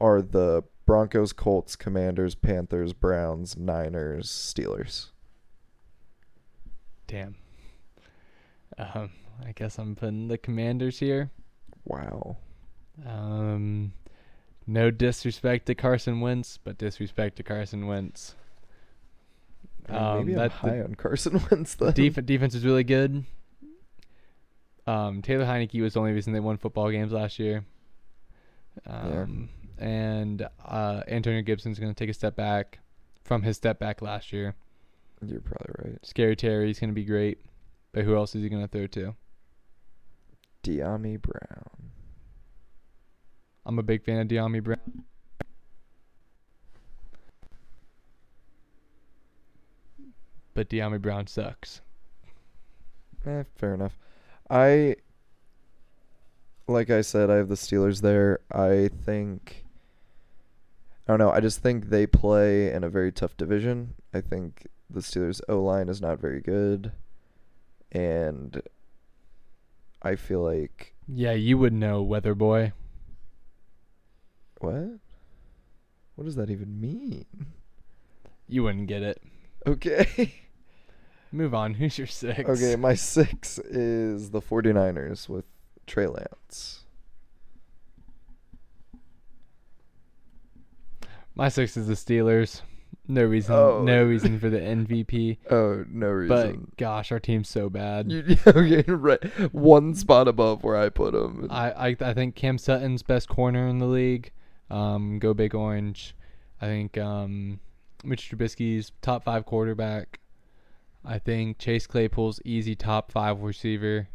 are 0.00 0.22
the 0.22 0.62
Broncos, 0.86 1.32
Colts, 1.32 1.76
Commanders, 1.76 2.34
Panthers, 2.34 2.92
Browns, 2.92 3.56
Niners, 3.56 4.28
Steelers. 4.30 5.08
Damn. 7.06 7.34
Um, 8.78 9.10
I 9.44 9.52
guess 9.52 9.78
I'm 9.78 9.94
putting 9.94 10.28
the 10.28 10.38
Commanders 10.38 10.98
here. 10.98 11.30
Wow. 11.84 12.36
Um, 13.06 13.92
no 14.66 14.90
disrespect 14.90 15.66
to 15.66 15.74
Carson 15.74 16.20
Wentz, 16.20 16.58
but 16.62 16.78
disrespect 16.78 17.36
to 17.36 17.42
Carson 17.42 17.86
Wentz. 17.86 18.34
Um, 19.88 20.26
maybe 20.26 20.38
I'm 20.38 20.50
high 20.50 20.80
on 20.80 20.94
Carson 20.94 21.40
Wentz 21.50 21.74
then. 21.74 21.92
Def- 21.92 22.26
defense 22.26 22.54
is 22.54 22.64
really 22.64 22.84
good. 22.84 23.24
Um, 24.86 25.22
Taylor 25.22 25.44
Heinicke 25.44 25.80
was 25.82 25.94
the 25.94 26.00
only 26.00 26.12
reason 26.12 26.32
they 26.32 26.40
won 26.40 26.56
football 26.56 26.90
games 26.90 27.12
last 27.12 27.38
year. 27.38 27.64
Um, 28.86 29.48
and 29.78 30.46
uh, 30.64 31.02
Antonio 31.08 31.42
Gibson's 31.42 31.78
going 31.78 31.94
to 31.94 31.98
take 31.98 32.10
a 32.10 32.14
step 32.14 32.36
back 32.36 32.78
from 33.24 33.42
his 33.42 33.56
step 33.56 33.78
back 33.78 34.02
last 34.02 34.32
year. 34.32 34.54
You're 35.24 35.40
probably 35.40 35.90
right. 35.90 36.06
Scary 36.06 36.36
Terry's 36.36 36.78
going 36.78 36.90
to 36.90 36.94
be 36.94 37.04
great, 37.04 37.38
but 37.92 38.04
who 38.04 38.16
else 38.16 38.34
is 38.34 38.42
he 38.42 38.48
going 38.48 38.62
to 38.62 38.68
throw 38.68 38.86
to? 38.88 39.14
Dyami 40.62 41.20
Brown. 41.20 41.90
I'm 43.64 43.78
a 43.78 43.82
big 43.82 44.02
fan 44.04 44.18
of 44.18 44.28
Dyami 44.28 44.62
Brown. 44.62 45.04
But 50.54 50.68
Dyami 50.68 51.00
Brown 51.00 51.26
sucks. 51.26 51.82
Eh, 53.26 53.44
fair 53.54 53.74
enough. 53.74 53.98
I 54.50 54.96
like 56.66 56.90
I 56.90 57.00
said, 57.00 57.30
I 57.30 57.36
have 57.36 57.48
the 57.48 57.54
Steelers 57.54 58.00
there. 58.00 58.40
I 58.50 58.90
think 59.04 59.64
I 61.06 61.12
don't 61.12 61.18
know, 61.18 61.30
I 61.30 61.40
just 61.40 61.60
think 61.60 61.88
they 61.88 62.06
play 62.06 62.70
in 62.72 62.84
a 62.84 62.90
very 62.90 63.10
tough 63.10 63.36
division. 63.36 63.94
I 64.12 64.20
think 64.20 64.66
the 64.90 65.00
Steelers 65.00 65.40
O 65.48 65.62
line 65.62 65.88
is 65.88 66.02
not 66.02 66.18
very 66.20 66.40
good. 66.40 66.92
And 67.92 68.60
I 70.02 70.14
feel 70.16 70.40
like 70.42 70.94
Yeah, 71.06 71.32
you 71.32 71.58
would 71.58 71.72
know, 71.72 72.02
Weather 72.02 72.34
Boy. 72.34 72.72
what? 74.60 74.98
What 76.14 76.24
does 76.24 76.36
that 76.36 76.50
even 76.50 76.80
mean? 76.80 77.26
You 78.48 78.64
wouldn't 78.64 78.88
get 78.88 79.02
it. 79.02 79.22
Okay. 79.66 80.34
Move 81.32 81.54
on. 81.54 81.74
Who's 81.74 81.98
your 81.98 82.06
six? 82.06 82.48
okay, 82.48 82.74
my 82.76 82.94
6 82.94 83.58
is 83.58 84.30
the 84.30 84.40
49ers 84.40 85.28
with 85.28 85.44
Trey 85.86 86.06
Lance. 86.06 86.84
My 91.34 91.48
six 91.48 91.76
is 91.76 91.86
the 91.86 91.94
Steelers. 91.94 92.62
No 93.10 93.24
reason. 93.24 93.54
Oh. 93.54 93.82
No 93.82 94.04
reason 94.04 94.38
for 94.38 94.50
the 94.50 94.58
MVP. 94.58 95.38
Oh, 95.50 95.84
no 95.88 96.08
reason. 96.08 96.66
But 96.66 96.76
gosh, 96.76 97.10
our 97.10 97.18
team's 97.18 97.48
so 97.48 97.70
bad. 97.70 98.12
You, 98.12 98.36
okay, 98.46 98.82
right. 98.90 99.22
One 99.54 99.94
spot 99.94 100.28
above 100.28 100.62
where 100.62 100.76
I 100.76 100.90
put 100.90 101.14
him. 101.14 101.46
I, 101.50 101.70
I 101.88 101.96
I 102.00 102.12
think 102.14 102.34
Cam 102.34 102.58
Sutton's 102.58 103.02
best 103.02 103.28
corner 103.28 103.66
in 103.66 103.78
the 103.78 103.86
league. 103.86 104.30
Um, 104.70 105.18
go 105.18 105.32
Big 105.32 105.54
Orange. 105.54 106.14
I 106.60 106.66
think 106.66 106.98
um, 106.98 107.60
Mitch 108.04 108.30
Trubisky's 108.30 108.92
top 109.00 109.24
five 109.24 109.46
quarterback. 109.46 110.20
I 111.04 111.18
think 111.18 111.58
Chase 111.58 111.86
Claypool's 111.86 112.40
easy 112.44 112.74
top 112.74 113.10
five 113.10 113.40
receiver 113.40 114.08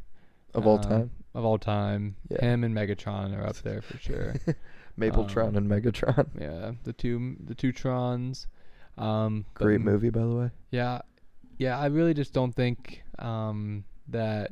of 0.53 0.68
all 0.68 0.75
um, 0.77 0.84
time. 0.84 1.12
of 1.34 1.44
all 1.46 1.58
time. 1.58 2.15
Yeah. 2.30 2.42
Him 2.46 2.63
and 2.63 2.75
Megatron 2.75 3.36
are 3.36 3.48
up 3.48 3.56
there 3.63 3.82
for 3.82 3.98
sure. 3.98 4.36
Mapletron 5.00 5.48
Um, 5.48 5.56
and 5.58 5.68
Megatron. 5.72 6.27
Yeah, 6.39 6.74
the 6.84 6.94
two 6.94 7.38
the 7.44 7.56
two 7.56 7.74
Trons. 7.74 8.46
Um, 8.97 9.45
Great 9.55 9.75
m- 9.75 9.85
movie, 9.85 10.09
by 10.09 10.21
the 10.21 10.35
way. 10.35 10.50
Yeah, 10.71 11.01
yeah. 11.57 11.79
I 11.79 11.88
really 11.88 12.13
just 12.13 12.33
don't 12.33 12.53
think 12.53 13.03
um, 13.19 13.83
that 14.07 14.51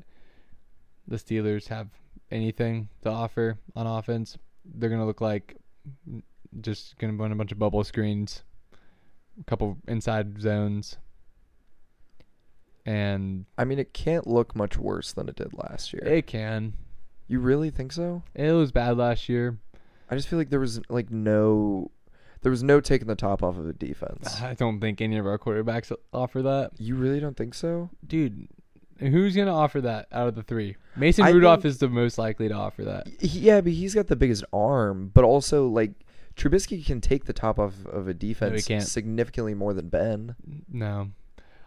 the 1.07 1.17
Steelers 1.17 1.67
have 1.67 1.89
anything 2.31 2.89
to 3.03 3.09
offer 3.09 3.57
on 3.75 3.85
offense. 3.87 4.37
They're 4.65 4.89
gonna 4.89 5.05
look 5.05 5.21
like 5.21 5.57
just 6.61 6.97
gonna 6.97 7.13
run 7.13 7.31
a 7.31 7.35
bunch 7.35 7.51
of 7.51 7.59
bubble 7.59 7.83
screens, 7.83 8.43
a 9.39 9.43
couple 9.43 9.77
inside 9.87 10.39
zones, 10.41 10.97
and 12.85 13.45
I 13.57 13.65
mean, 13.65 13.79
it 13.79 13.93
can't 13.93 14.25
look 14.27 14.55
much 14.55 14.77
worse 14.77 15.13
than 15.13 15.29
it 15.29 15.35
did 15.35 15.53
last 15.53 15.93
year. 15.93 16.03
it 16.03 16.27
can. 16.27 16.73
you 17.27 17.39
really 17.39 17.69
think 17.69 17.91
so? 17.91 18.23
It 18.33 18.51
was 18.51 18.71
bad 18.71 18.97
last 18.97 19.29
year. 19.29 19.57
I 20.09 20.15
just 20.15 20.27
feel 20.27 20.39
like 20.39 20.49
there 20.49 20.59
was 20.59 20.81
like 20.89 21.09
no, 21.11 21.91
there 22.41 22.49
was 22.51 22.63
no 22.63 22.79
taking 22.81 23.07
the 23.07 23.15
top 23.15 23.43
off 23.43 23.57
of 23.57 23.65
the 23.65 23.73
defense. 23.73 24.41
I 24.41 24.53
don't 24.55 24.79
think 24.79 25.01
any 25.01 25.17
of 25.17 25.25
our 25.25 25.37
quarterbacks 25.37 25.91
offer 26.13 26.41
that, 26.41 26.71
You 26.79 26.95
really 26.95 27.19
don't 27.19 27.37
think 27.37 27.53
so? 27.53 27.89
dude. 28.05 28.47
Who's 28.99 29.35
gonna 29.35 29.55
offer 29.55 29.81
that 29.81 30.07
out 30.11 30.27
of 30.27 30.35
the 30.35 30.43
three? 30.43 30.75
Mason 30.95 31.23
I 31.25 31.29
Rudolph 31.31 31.63
think- 31.63 31.71
is 31.71 31.77
the 31.79 31.89
most 31.89 32.19
likely 32.19 32.47
to 32.49 32.53
offer 32.53 32.83
that. 32.85 33.07
Yeah, 33.23 33.59
but 33.61 33.71
he's 33.73 33.95
got 33.95 34.05
the 34.07 34.15
biggest 34.15 34.43
arm, 34.53 35.09
but 35.13 35.23
also 35.23 35.67
like 35.67 35.93
Trubisky 36.35 36.85
can 36.85 37.01
take 37.01 37.25
the 37.25 37.33
top 37.33 37.57
off 37.57 37.73
of 37.87 38.07
a 38.07 38.13
defense 38.13 38.65
can't. 38.67 38.83
significantly 38.83 39.55
more 39.55 39.73
than 39.73 39.89
Ben. 39.89 40.35
No, 40.71 41.09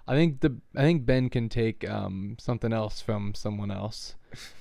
I 0.07 0.15
think 0.15 0.41
the 0.43 0.57
I 0.77 0.83
think 0.83 1.07
Ben 1.07 1.29
can 1.29 1.49
take 1.49 1.89
um 1.91 2.37
something 2.39 2.73
else 2.73 3.01
from 3.01 3.35
someone 3.35 3.73
else, 3.73 4.15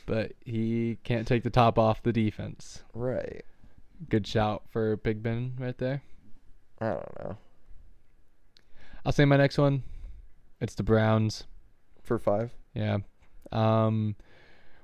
but 0.08 0.32
he 0.44 0.98
can't 1.04 1.28
take 1.28 1.44
the 1.44 1.50
top 1.52 1.78
off 1.78 2.02
the 2.02 2.12
defense. 2.14 2.82
Right. 2.96 3.46
Good 4.10 4.28
shout 4.28 4.64
for 4.70 4.98
Big 4.98 5.24
Ben 5.24 5.54
right 5.60 5.78
there. 5.78 6.02
I 6.82 6.90
don't 6.90 7.20
know. 7.20 7.38
I'll 9.06 9.12
say 9.12 9.26
my 9.26 9.38
next 9.38 9.58
one. 9.58 9.84
It's 10.60 10.76
the 10.76 10.84
Browns. 10.84 11.46
For 12.04 12.18
five? 12.20 12.52
Yeah. 12.74 13.00
Um, 13.52 14.16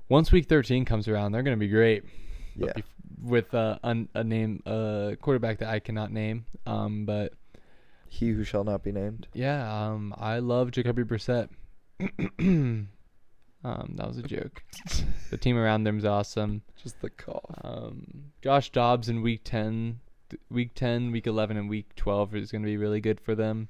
once 0.10 0.32
week 0.32 0.48
13 0.48 0.86
comes 0.86 1.08
around, 1.08 1.32
they're 1.32 1.44
gonna 1.44 1.58
be 1.58 1.68
great. 1.68 2.04
Yeah. 2.56 2.74
With 3.22 3.54
uh, 3.54 3.80
un- 3.84 4.10
a 4.14 4.24
name, 4.24 4.62
a 4.66 5.18
quarterback 5.22 5.60
that 5.60 5.70
I 5.70 5.80
cannot 5.80 6.12
name. 6.12 6.46
Um, 6.66 7.06
but 7.06 7.34
He 8.08 8.30
who 8.30 8.44
shall 8.44 8.64
not 8.64 8.84
be 8.84 8.92
named. 8.92 9.28
yeah, 9.34 9.88
um, 9.88 10.14
I 10.18 10.40
love 10.40 10.72
Jacoby 10.72 11.04
Brissett. 11.04 11.50
um, 13.64 13.94
that 13.96 14.08
was 14.08 14.18
a 14.18 14.24
joke. 14.24 14.64
the 15.32 15.38
team 15.38 15.58
around 15.58 15.84
them 15.84 15.98
is 15.98 16.06
awesome. 16.06 16.62
Just 16.82 17.02
the 17.02 17.10
cough. 17.10 17.44
Um, 17.64 18.32
Josh 18.42 18.70
Dobbs 18.72 19.10
in 19.10 19.22
week 19.22 19.42
10, 19.44 20.00
th- 20.30 20.42
week 20.50 20.74
10, 20.76 21.12
week 21.12 21.28
11, 21.28 21.58
and 21.58 21.70
week 21.70 21.94
12 21.96 22.36
is 22.36 22.52
going 22.52 22.62
to 22.62 22.68
be 22.68 22.78
really 22.78 23.02
good 23.02 23.20
for 23.20 23.36
them. 23.36 23.68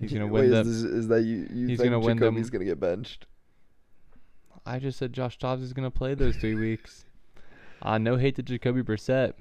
He's 0.00 0.12
going 0.12 0.26
to 0.26 0.32
win 0.32 0.44
is, 0.46 0.50
them. 0.50 0.66
this, 0.66 0.76
is 0.82 1.08
that 1.08 1.22
you? 1.22 1.46
You 1.52 1.68
He's 1.68 1.78
think 1.78 1.90
gonna 1.90 2.00
win 2.00 2.16
them- 2.18 2.34
Jacoby's 2.34 2.50
gonna 2.50 2.64
get 2.64 2.80
benched? 2.80 3.26
I 4.66 4.78
just 4.78 4.98
said 4.98 5.12
Josh 5.12 5.36
Dobbs 5.38 5.62
is 5.62 5.72
going 5.72 5.84
to 5.88 5.96
play 5.96 6.14
those 6.14 6.36
three 6.36 6.54
weeks. 6.54 7.04
Uh, 7.82 7.98
no 7.98 8.16
hate 8.16 8.34
to 8.36 8.42
Jacoby 8.42 8.82
Brissett, 8.82 9.34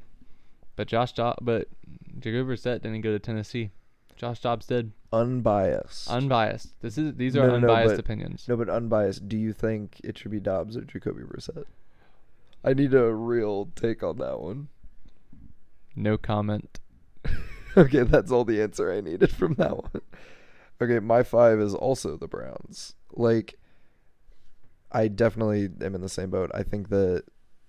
but 0.75 0.87
Josh 0.87 1.13
Do- 1.13 1.33
but 1.41 1.69
Jacoby 2.19 2.53
Brissett 2.53 2.81
didn't 2.81 3.01
go 3.01 3.11
to 3.11 3.19
Tennessee. 3.19 3.71
Josh 4.15 4.41
Dobbs 4.41 4.65
did. 4.67 4.91
Unbiased. 5.13 6.09
Unbiased. 6.09 6.73
This 6.81 6.97
is 6.97 7.13
these 7.13 7.37
are 7.37 7.47
no, 7.47 7.47
no, 7.49 7.55
unbiased 7.55 7.91
but- 7.91 7.99
opinions. 7.99 8.45
no, 8.47 8.57
but 8.57 8.67
unbiased. 8.67 9.29
Do 9.29 9.37
you 9.37 9.53
think 9.53 10.01
it 10.03 10.17
should 10.17 10.31
be 10.31 10.39
Dobbs 10.39 10.75
or 10.75 10.81
Jacoby 10.81 11.21
Brissett? 11.21 11.65
I 12.63 12.73
need 12.73 12.93
a 12.95 13.13
real 13.13 13.69
take 13.75 14.01
on 14.01 14.17
that 14.17 14.39
one. 14.39 14.69
No 15.95 16.17
comment. 16.17 16.79
okay, 17.77 18.01
that's 18.01 18.31
all 18.31 18.43
the 18.43 18.61
answer 18.61 18.91
I 18.91 19.01
needed 19.01 19.31
from 19.31 19.53
that 19.55 19.77
one. 19.77 20.01
Okay, 20.81 20.99
my 20.99 21.21
five 21.21 21.59
is 21.59 21.75
also 21.75 22.17
the 22.17 22.27
Browns. 22.27 22.95
Like, 23.11 23.59
I 24.91 25.07
definitely 25.07 25.69
am 25.85 25.93
in 25.93 26.01
the 26.01 26.09
same 26.09 26.31
boat. 26.31 26.49
I 26.55 26.63
think 26.63 26.89
that 26.89 27.25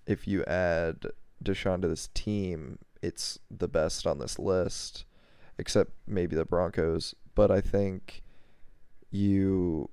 if 0.07 0.27
you 0.27 0.45
add 0.45 1.05
Deshaun 1.45 1.83
to 1.83 1.89
this 1.89 2.09
team, 2.15 2.79
it's 3.03 3.39
the 3.51 3.69
best 3.69 4.07
on 4.07 4.19
this 4.19 4.39
list, 4.39 5.05
except 5.59 5.93
maybe 6.07 6.35
the 6.35 6.47
Broncos. 6.47 7.15
But 7.35 7.51
I 7.51 7.61
think 7.61 8.23
you, 9.11 9.91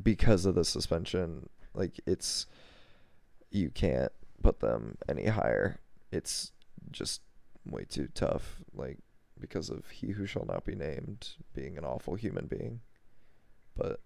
because 0.00 0.46
of 0.46 0.54
the 0.54 0.64
suspension, 0.64 1.48
like 1.74 2.00
it's, 2.06 2.46
you 3.50 3.70
can't 3.70 4.12
put 4.42 4.60
them 4.60 4.96
any 5.08 5.26
higher. 5.26 5.80
It's 6.12 6.52
just 6.90 7.20
way 7.68 7.84
too 7.84 8.08
tough. 8.14 8.60
Like 8.74 8.98
because 9.40 9.70
of 9.70 9.88
he 9.88 10.10
who 10.12 10.26
shall 10.26 10.44
not 10.46 10.64
be 10.64 10.74
named 10.74 11.30
being 11.54 11.78
an 11.78 11.84
awful 11.84 12.14
human 12.14 12.46
being. 12.46 12.80
But 13.76 14.00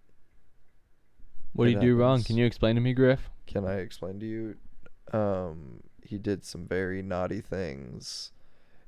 What 1.52 1.64
do 1.66 1.70
It 1.70 1.74
you 1.74 1.80
do 1.80 1.96
wrong? 1.96 2.22
Can 2.22 2.37
you 2.37 2.46
explain 2.46 2.74
to 2.76 2.80
me, 2.80 2.94
Griff? 2.94 3.30
can 3.46 3.66
I 3.66 3.74
explain 3.80 4.18
to 4.20 4.26
you? 4.26 4.56
Um, 5.12 5.80
he 6.02 6.16
did 6.18 6.44
some 6.44 6.66
very 6.66 7.02
naughty 7.02 7.40
things 7.40 8.32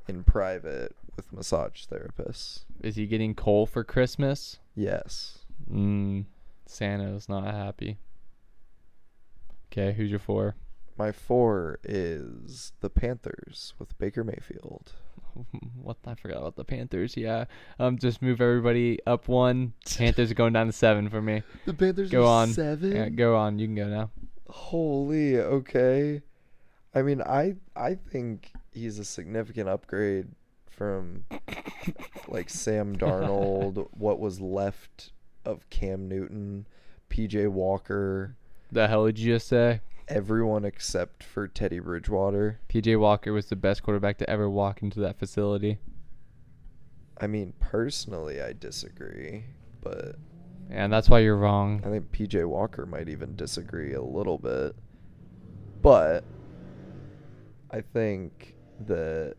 in 0.08 0.22
private 0.24 0.94
with 1.16 1.32
massage 1.32 1.84
therapists. 1.86 2.60
Is 2.82 2.96
he 2.96 3.06
getting 3.06 3.34
coal 3.34 3.66
for 3.66 3.84
Christmas? 3.84 4.58
Yes. 4.74 5.38
Mm, 5.70 6.26
Santa's 6.66 7.28
not 7.28 7.44
happy. 7.44 7.98
Okay, 9.72 9.92
who's 9.92 10.10
your 10.10 10.18
four? 10.18 10.54
My 10.98 11.12
four 11.12 11.78
is 11.84 12.72
the 12.80 12.88
Panthers 12.88 13.74
with 13.78 13.96
Baker 13.98 14.24
Mayfield. 14.24 14.92
What 15.82 15.98
I 16.06 16.14
forgot 16.14 16.38
about 16.38 16.56
the 16.56 16.64
Panthers. 16.64 17.14
Yeah, 17.14 17.44
um, 17.78 17.98
just 17.98 18.22
move 18.22 18.40
everybody 18.40 18.98
up 19.06 19.28
one. 19.28 19.74
Panthers 19.96 20.30
are 20.30 20.34
going 20.34 20.54
down 20.54 20.66
to 20.66 20.72
seven 20.72 21.10
for 21.10 21.20
me. 21.20 21.42
The 21.66 21.74
Panthers 21.74 22.10
Go 22.10 22.22
are 22.24 22.42
on. 22.42 22.48
seven. 22.54 22.96
Yeah, 22.96 23.08
go 23.10 23.36
on. 23.36 23.58
You 23.58 23.66
can 23.66 23.74
go 23.74 23.86
now. 23.88 24.10
Holy, 24.48 25.38
okay. 25.38 26.22
I 26.94 27.02
mean, 27.02 27.20
I 27.20 27.56
I 27.76 27.96
think 27.96 28.50
he's 28.76 28.98
a 28.98 29.04
significant 29.04 29.68
upgrade 29.68 30.28
from 30.70 31.24
like 32.28 32.50
Sam 32.50 32.94
Darnold, 32.96 33.88
what 33.96 34.20
was 34.20 34.40
left 34.40 35.12
of 35.44 35.68
Cam 35.70 36.08
Newton, 36.08 36.66
PJ 37.10 37.48
Walker, 37.48 38.36
The 38.70 38.86
hell 38.88 39.06
did 39.06 39.18
you 39.18 39.34
just 39.34 39.48
say? 39.48 39.80
everyone 40.08 40.64
except 40.64 41.24
for 41.24 41.48
Teddy 41.48 41.80
Bridgewater. 41.80 42.60
PJ 42.68 42.96
Walker 43.00 43.32
was 43.32 43.46
the 43.46 43.56
best 43.56 43.82
quarterback 43.82 44.18
to 44.18 44.30
ever 44.30 44.48
walk 44.48 44.80
into 44.82 45.00
that 45.00 45.18
facility. 45.18 45.78
I 47.20 47.26
mean, 47.26 47.54
personally, 47.58 48.40
I 48.40 48.52
disagree, 48.52 49.44
but 49.80 50.16
And 50.70 50.92
that's 50.92 51.08
why 51.08 51.20
you're 51.20 51.36
wrong. 51.36 51.82
I 51.84 51.88
think 51.88 52.12
PJ 52.12 52.46
Walker 52.46 52.86
might 52.86 53.08
even 53.08 53.34
disagree 53.34 53.94
a 53.94 54.02
little 54.02 54.38
bit. 54.38 54.76
But 55.82 56.22
I 57.70 57.80
think 57.80 58.54
that 58.80 59.36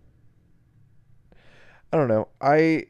I 1.91 1.97
don't 1.97 2.07
know. 2.07 2.27
I 2.41 2.85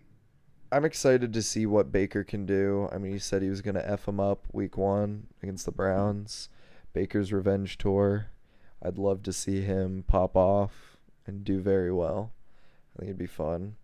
I'm 0.72 0.86
excited 0.86 1.32
to 1.34 1.42
see 1.42 1.66
what 1.66 1.92
Baker 1.92 2.24
can 2.24 2.46
do. 2.46 2.90
I 2.92 2.98
mean, 2.98 3.14
he 3.14 3.20
said 3.20 3.42
he 3.42 3.50
was 3.50 3.62
going 3.62 3.76
to 3.76 3.90
F 3.90 4.08
him 4.08 4.20
up 4.20 4.48
week 4.52 4.78
1 4.78 5.28
against 5.42 5.66
the 5.66 5.72
Browns. 5.72 6.50
Baker's 6.94 7.32
revenge 7.32 7.78
tour. 7.78 8.28
I'd 8.84 8.98
love 8.98 9.24
to 9.24 9.34
see 9.34 9.62
him 9.62 10.04
pop 10.08 10.36
off 10.36 10.98
and 11.26 11.44
do 11.44 11.60
very 11.60 11.92
well. 11.92 12.32
I 12.96 13.00
think 13.00 13.10
it'd 13.10 13.18
be 13.18 13.28
fun. 13.28 13.76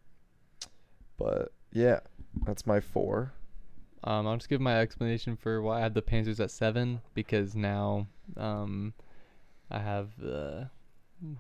But 1.17 1.54
yeah, 1.71 2.02
that's 2.45 2.67
my 2.67 2.80
4. 2.82 3.32
Um, 4.04 4.28
I'll 4.28 4.36
just 4.36 4.49
give 4.49 4.60
my 4.60 4.80
explanation 4.80 5.38
for 5.38 5.62
why 5.62 5.78
I 5.78 5.82
had 5.82 5.93
the 5.93 6.02
Panthers 6.02 6.41
at 6.41 6.52
seven 6.52 7.02
because 7.13 7.56
now 7.56 8.08
um, 8.36 8.93
I 9.71 9.80
have 9.80 10.10
uh, 10.21 10.65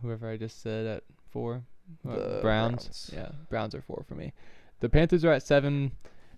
whoever 0.01 0.29
I 0.29 0.37
just 0.37 0.61
said 0.61 0.85
at 0.85 1.03
four. 1.33 1.63
Uh, 2.07 2.39
Browns. 2.39 2.41
Browns. 2.41 3.11
Yeah, 3.13 3.29
Browns 3.49 3.75
are 3.75 3.81
four 3.81 4.05
for 4.07 4.15
me. 4.15 4.31
The 4.79 4.89
Panthers 4.89 5.25
are 5.25 5.33
at 5.33 5.43
seven. 5.43 5.91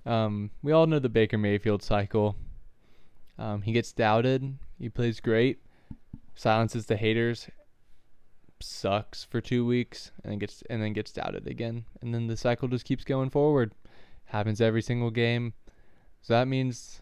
Um, 0.05 0.51
we 0.63 0.71
all 0.71 0.87
know 0.87 0.99
the 0.99 1.09
Baker 1.09 1.37
Mayfield 1.37 1.83
cycle. 1.83 2.35
Um, 3.37 3.61
he 3.61 3.71
gets 3.71 3.91
doubted. 3.91 4.57
He 4.79 4.89
plays 4.89 5.19
great. 5.19 5.59
Silences 6.35 6.85
the 6.85 6.95
haters. 6.97 7.49
Sucks 8.61 9.23
for 9.23 9.41
two 9.41 9.65
weeks 9.65 10.11
and 10.23 10.31
then 10.31 10.39
gets 10.39 10.63
and 10.69 10.81
then 10.81 10.93
gets 10.93 11.11
doubted 11.11 11.45
again. 11.47 11.85
And 12.01 12.13
then 12.13 12.27
the 12.27 12.37
cycle 12.37 12.67
just 12.67 12.85
keeps 12.85 13.03
going 13.03 13.29
forward. 13.29 13.73
Happens 14.25 14.61
every 14.61 14.81
single 14.81 15.11
game. 15.11 15.53
So 16.21 16.33
that 16.33 16.47
means 16.47 17.01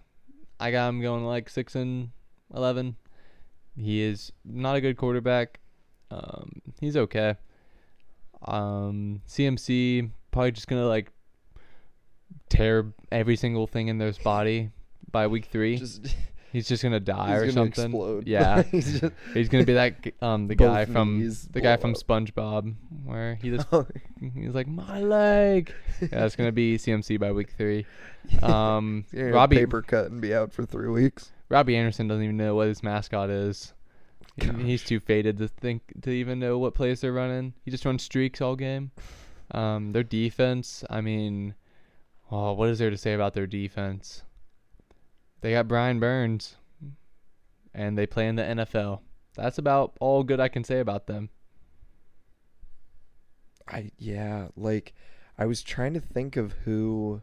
I 0.60 0.71
got 0.71 0.89
him 0.89 1.01
going 1.01 1.23
like 1.25 1.49
six 1.49 1.75
and 1.75 2.10
eleven. 2.53 2.95
He 3.77 4.01
is 4.01 4.32
not 4.43 4.75
a 4.75 4.82
good 4.82 4.97
quarterback. 4.97 5.60
Um, 6.10 6.62
he's 6.79 6.97
okay. 6.97 7.36
Um, 8.45 9.21
CMC 9.27 10.10
probably 10.32 10.51
just 10.51 10.67
gonna 10.67 10.88
like 10.88 11.12
tear 12.49 12.93
every 13.12 13.36
single 13.36 13.67
thing 13.67 13.88
in 13.88 13.97
their 13.97 14.13
body 14.23 14.69
by 15.12 15.27
week 15.27 15.45
three. 15.45 15.77
Just 15.77 16.15
He's 16.53 16.67
just 16.67 16.84
gonna 16.84 16.99
die 16.99 17.29
He's 17.29 17.38
or 17.38 17.39
gonna 17.41 17.51
something. 17.53 17.86
explode. 17.86 18.27
Yeah. 18.27 18.62
He's 18.71 18.99
just 18.99 19.13
He's 19.34 19.49
gonna 19.49 19.65
be 19.65 19.73
that 19.73 19.95
um 20.21 20.47
the 20.47 20.53
guy 20.53 20.86
from 20.86 21.27
the 21.51 21.62
guy 21.62 21.77
from. 21.77 21.95
SpongeBob 21.95 22.75
where 23.06 23.36
he 23.36 23.49
just 23.49 23.67
he's 24.36 24.53
like 24.53 24.67
my 24.67 25.01
leg. 25.01 25.73
Yeah, 25.99 26.25
it's 26.25 26.36
gonna 26.36 26.51
be 26.51 26.77
CMC 26.77 27.19
by 27.19 27.32
week 27.32 27.53
three. 27.58 27.88
Um, 28.43 29.06
Robbie 29.13 29.58
paper 29.58 29.82
cut 29.82 30.12
and 30.12 30.21
be 30.21 30.34
out 30.36 30.53
for 30.53 30.63
three 30.63 30.89
weeks. 30.89 31.32
Robbie 31.49 31.75
Anderson 31.75 32.08
doesn't 32.08 32.23
even 32.23 32.38
know 32.38 32.53
what 32.56 32.67
his 32.67 32.84
mascot 32.84 33.32
is. 33.32 33.73
He- 34.38 34.63
He's 34.63 34.84
too 34.84 35.00
faded 35.00 35.38
to 35.38 35.48
think 35.48 35.82
to 36.02 36.10
even 36.10 36.39
know 36.39 36.58
what 36.58 36.74
plays 36.74 37.02
they're 37.02 37.13
running. 37.13 37.54
He 37.63 37.72
just 37.72 37.86
runs 37.86 38.04
streaks 38.04 38.41
all 38.41 38.56
game. 38.56 38.91
Um, 39.52 39.91
their 39.91 40.04
defense, 40.04 40.84
I 40.89 41.02
mean, 41.02 41.54
oh, 42.32 42.54
what 42.54 42.69
is 42.69 42.80
there 42.80 42.89
to 42.89 42.98
say 42.98 43.13
about 43.13 43.34
their 43.34 43.46
defense? 43.46 44.24
They 45.41 45.52
got 45.52 45.67
Brian 45.67 46.00
Burns, 46.00 46.56
and 47.74 47.98
they 47.98 48.08
play 48.08 48.28
in 48.28 48.36
the 48.36 48.43
NFL. 48.43 49.02
That's 49.36 49.58
about 49.58 49.96
all 50.00 50.24
good 50.24 50.39
I 50.39 50.48
can 50.48 50.63
say 50.63 50.80
about 50.80 51.06
them. 51.08 51.30
I 53.67 53.91
yeah, 53.98 54.48
like 54.56 54.93
I 55.38 55.46
was 55.46 55.62
trying 55.63 55.93
to 55.93 56.00
think 56.00 56.38
of 56.38 56.54
who 56.65 57.22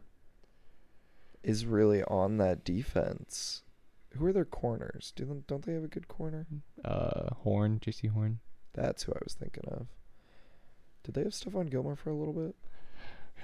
is 1.43 1.65
really 1.65 2.03
on 2.03 2.37
that 2.37 2.63
defense. 2.63 3.63
Who 4.17 4.25
are 4.25 4.33
their 4.33 4.45
corners? 4.45 5.13
Do 5.15 5.25
them 5.25 5.43
don't 5.47 5.65
they 5.65 5.73
have 5.73 5.83
a 5.83 5.87
good 5.87 6.07
corner? 6.07 6.45
Uh, 6.83 7.33
Horn, 7.43 7.79
Jaycee 7.79 8.09
Horn. 8.11 8.39
That's 8.73 9.03
who 9.03 9.13
I 9.13 9.19
was 9.23 9.33
thinking 9.33 9.63
of. 9.67 9.87
Did 11.03 11.15
they 11.15 11.23
have 11.23 11.31
Stephon 11.31 11.69
Gilmore 11.69 11.95
for 11.95 12.09
a 12.09 12.15
little 12.15 12.33
bit? 12.33 12.55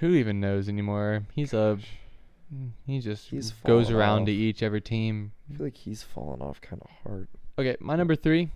Who 0.00 0.10
even 0.10 0.40
knows 0.40 0.68
anymore? 0.68 1.24
He's 1.34 1.52
a 1.52 1.78
he 2.86 3.00
just 3.00 3.28
He's 3.28 3.50
goes 3.50 3.90
around 3.90 4.26
to 4.26 4.32
each 4.32 4.62
every 4.62 4.80
team. 4.80 5.32
I 5.52 5.56
feel 5.56 5.66
like 5.66 5.76
he's 5.76 6.02
fallen 6.02 6.40
off 6.40 6.60
kind 6.60 6.80
of 6.80 6.88
hard. 7.02 7.28
Okay, 7.58 7.76
my 7.80 7.96
number 7.96 8.14
three. 8.16 8.50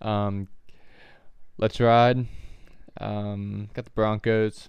Um, 0.00 0.48
let's 1.58 1.80
ride. 1.80 2.26
Um, 2.98 3.68
got 3.74 3.84
the 3.84 3.90
Broncos. 3.90 4.68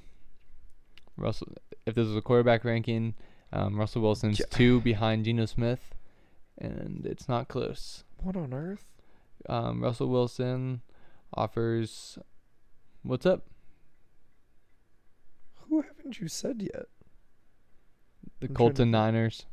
Russell. 1.17 1.47
If 1.85 1.95
this 1.95 2.07
was 2.07 2.15
a 2.15 2.21
quarterback 2.21 2.65
ranking, 2.65 3.13
um, 3.53 3.77
Russell 3.79 4.01
Wilson's 4.01 4.39
Yeah. 4.39 4.45
two 4.49 4.81
behind 4.81 5.25
Geno 5.25 5.45
Smith, 5.45 5.93
and 6.61 7.05
it's 7.05 7.27
not 7.27 7.47
close. 7.47 8.03
What 8.17 8.37
on 8.37 8.53
earth? 8.53 8.85
Um, 9.49 9.81
Russell 9.81 10.07
Wilson 10.07 10.81
offers. 11.33 12.19
What's 13.01 13.25
up? 13.25 13.47
Who 15.69 15.81
haven't 15.81 16.19
you 16.19 16.27
said 16.27 16.61
yet? 16.61 16.85
The 18.39 18.47
I'm 18.47 18.47
trying 18.47 18.49
to 18.49 18.53
Colts 18.53 18.79
and. 18.79 18.91
Niners. 18.91 19.45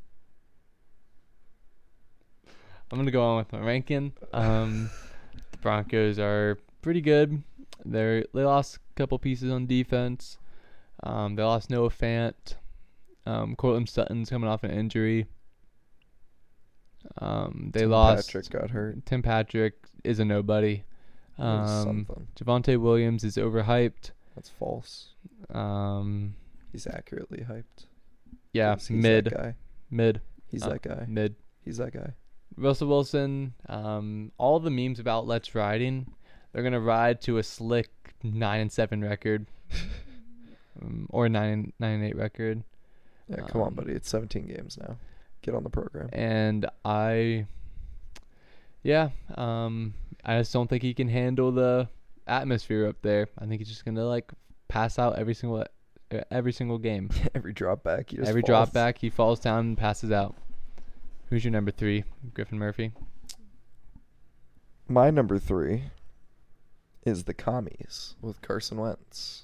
I'm 2.91 2.99
gonna 2.99 3.11
go 3.11 3.23
on 3.23 3.39
with 3.39 3.53
my 3.53 3.61
ranking. 3.61 4.13
Um, 4.33 4.91
the 5.53 5.59
Broncos 5.59 6.19
are 6.19 6.59
pretty 6.83 7.01
good. 7.01 7.43
They 7.85 8.25
they 8.35 8.45
lost 8.45 8.77
a 8.77 8.81
couple 8.97 9.19
pieces 9.19 9.51
on 9.51 9.67
defense. 9.67 10.39
Um, 11.03 11.37
they 11.37 11.43
lost 11.43 11.71
Noah 11.71 11.91
Fant. 11.91 12.57
Um, 13.25 13.57
Courtland 13.57 13.89
Sutton's 13.89 14.31
coming 14.31 14.49
off 14.49 14.65
an 14.65 14.71
injury. 14.71 15.27
Um, 17.17 17.71
they 17.73 17.81
Tim 17.81 17.91
lost 17.91 18.29
Patrick 18.29 18.51
got 18.51 18.71
hurt. 18.71 19.05
Tim 19.07 19.23
Patrick 19.23 19.75
is 20.05 20.19
a 20.19 20.25
nobody. 20.25 20.85
Um. 21.39 22.07
Javonte 22.39 22.79
Williams 22.81 23.25
is 23.25 23.37
overhyped. 23.37 24.11
That's 24.35 24.49
false. 24.51 25.11
Um, 25.51 26.35
He's 26.73 26.87
accurately 26.87 27.45
hyped. 27.49 27.87
Yeah, 28.53 28.75
he's 28.75 28.91
mid, 28.91 29.25
That 29.27 29.35
guy. 29.35 29.55
mid, 29.91 30.21
He's 30.47 30.63
Uh, 30.65 30.71
that 30.71 30.83
guy. 30.83 31.05
mid. 31.09 31.35
He's 31.65 31.79
that 31.79 31.93
guy. 31.93 32.15
Russell 32.57 32.89
Wilson, 32.89 33.55
um, 33.69 34.33
all 34.39 34.59
the 34.61 34.71
memes 34.71 34.99
about 34.99 35.27
Let's 35.27 35.55
Riding, 35.55 36.11
they're 36.53 36.63
gonna 36.63 36.81
ride 36.81 37.21
to 37.23 37.39
a 37.39 37.43
slick 37.43 37.91
nine 38.23 38.61
and 38.63 38.73
seven 38.73 39.03
record, 39.03 39.47
um, 40.83 41.07
or 41.11 41.29
nine 41.29 41.73
nine 41.79 41.97
and 41.97 42.05
eight 42.05 42.17
record, 42.17 42.65
Yeah, 43.29 43.43
come 43.47 43.61
on, 43.63 43.69
Um, 43.69 43.75
buddy. 43.75 43.93
It's 43.93 44.09
17 44.09 44.47
games 44.47 44.79
now. 44.79 44.97
Get 45.43 45.55
on 45.55 45.63
the 45.63 45.71
program. 45.71 46.09
and 46.13 46.67
I, 46.85 47.47
yeah, 48.83 49.11
um, 49.37 49.95
I 50.25 50.39
just 50.39 50.53
don't 50.53 50.69
think 50.69 50.83
he 50.83 50.95
can 50.95 51.09
handle 51.09 51.53
the 51.53 51.89
atmosphere 52.27 52.87
up 52.87 52.97
there. 53.03 53.29
I 53.39 53.47
think 53.47 53.61
he's 53.61 53.69
just 53.69 53.85
gonna 53.85 54.05
like 54.05 54.31
pass 54.69 54.99
out 54.99 55.19
every 55.19 55.35
single 55.35 55.65
every 56.31 56.53
single 56.53 56.79
game. 56.79 57.11
Every 57.35 57.53
drop 57.53 57.83
back, 57.83 58.11
he 58.11 58.17
just 58.17 58.29
every 58.29 58.41
falls. 58.41 58.49
drop 58.49 58.73
back, 58.73 58.99
he 58.99 59.11
falls 59.11 59.41
down 59.41 59.61
and 59.61 59.79
passes 59.79 60.11
out. 60.11 60.35
Who's 61.29 61.45
your 61.45 61.53
number 61.53 61.71
three? 61.71 62.05
Griffin 62.33 62.59
Murphy. 62.59 62.93
My 64.89 65.11
number 65.11 65.39
three 65.39 65.85
is 67.05 67.25
the 67.25 67.35
commies 67.35 68.15
with 68.23 68.41
Carson 68.41 68.79
Wentz. 68.79 69.43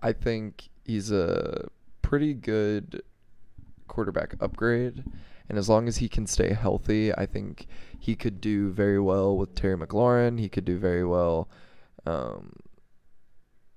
I 0.00 0.12
think 0.12 0.68
he's 0.84 1.10
a 1.10 1.68
pretty 2.00 2.34
good 2.34 3.02
quarterback 3.88 4.34
upgrade. 4.40 5.04
And 5.48 5.58
as 5.58 5.68
long 5.68 5.88
as 5.88 5.98
he 5.98 6.08
can 6.08 6.26
stay 6.26 6.52
healthy, 6.54 7.14
I 7.14 7.26
think 7.26 7.66
he 7.98 8.14
could 8.14 8.40
do 8.40 8.70
very 8.70 9.00
well 9.00 9.36
with 9.36 9.54
Terry 9.54 9.76
McLaurin. 9.76 10.38
He 10.38 10.48
could 10.48 10.64
do 10.64 10.78
very 10.78 11.04
well 11.04 11.48
um, 12.06 12.56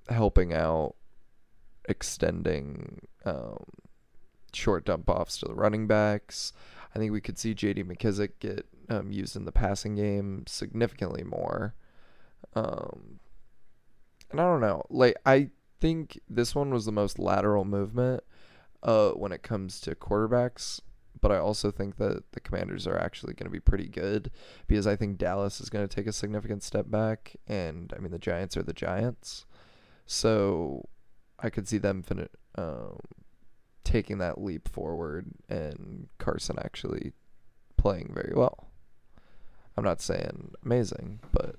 helping 0.10 0.54
out, 0.54 0.96
extending 1.88 3.08
um, 3.26 3.66
short 4.54 4.86
dump 4.86 5.10
offs 5.10 5.38
to 5.40 5.46
the 5.46 5.54
running 5.54 5.88
backs. 5.88 6.54
I 6.96 7.00
think 7.00 7.12
we 7.12 7.22
could 7.22 7.38
see 7.38 7.54
J.D. 7.54 7.84
McKissick 7.84 8.32
get 8.40 8.66
um, 8.90 9.12
used 9.12 9.36
in 9.36 9.46
the 9.46 9.52
passing 9.52 9.96
game 9.96 10.46
significantly 10.48 11.24
more. 11.24 11.76
Um, 12.54 13.20
and 14.32 14.40
I 14.40 14.44
don't 14.44 14.62
know, 14.62 14.84
like 14.90 15.16
I 15.26 15.50
think 15.82 16.20
this 16.30 16.56
one 16.56 16.72
was 16.72 16.86
the 16.86 16.92
most 16.92 17.20
lateral 17.20 17.66
movement 17.66 18.24
uh, 18.86 19.10
when 19.12 19.34
it 19.34 19.44
comes 19.44 19.82
to 19.82 19.96
quarterbacks. 19.96 20.80
But 21.20 21.32
I 21.32 21.38
also 21.38 21.72
think 21.72 21.98
that 21.98 22.32
the 22.34 22.40
Commanders 22.40 22.86
are 22.86 22.98
actually 22.98 23.34
going 23.34 23.48
to 23.48 23.52
be 23.52 23.60
pretty 23.60 23.88
good 23.88 24.30
because 24.68 24.86
I 24.86 24.96
think 24.96 25.18
Dallas 25.18 25.60
is 25.60 25.70
going 25.70 25.86
to 25.86 25.94
take 25.94 26.08
a 26.08 26.14
significant 26.14 26.62
step 26.62 26.90
back, 26.90 27.36
and 27.48 27.92
I 27.96 28.00
mean 28.00 28.12
the 28.12 28.20
Giants 28.20 28.56
are 28.56 28.64
the 28.64 28.74
Giants, 28.74 29.46
so 30.06 30.88
I 31.40 31.50
could 31.50 31.68
see 31.68 31.80
them 31.80 32.04
fin- 32.04 32.30
um, 32.56 33.00
taking 33.84 34.20
that 34.20 34.42
leap 34.42 34.68
forward 34.68 35.32
and 35.50 36.08
Carson 36.20 36.58
actually 36.60 37.14
playing 37.78 38.12
very 38.14 38.34
well. 38.36 38.68
I'm 39.78 39.84
not 39.84 40.02
saying 40.02 40.54
amazing, 40.64 41.22
but 41.32 41.56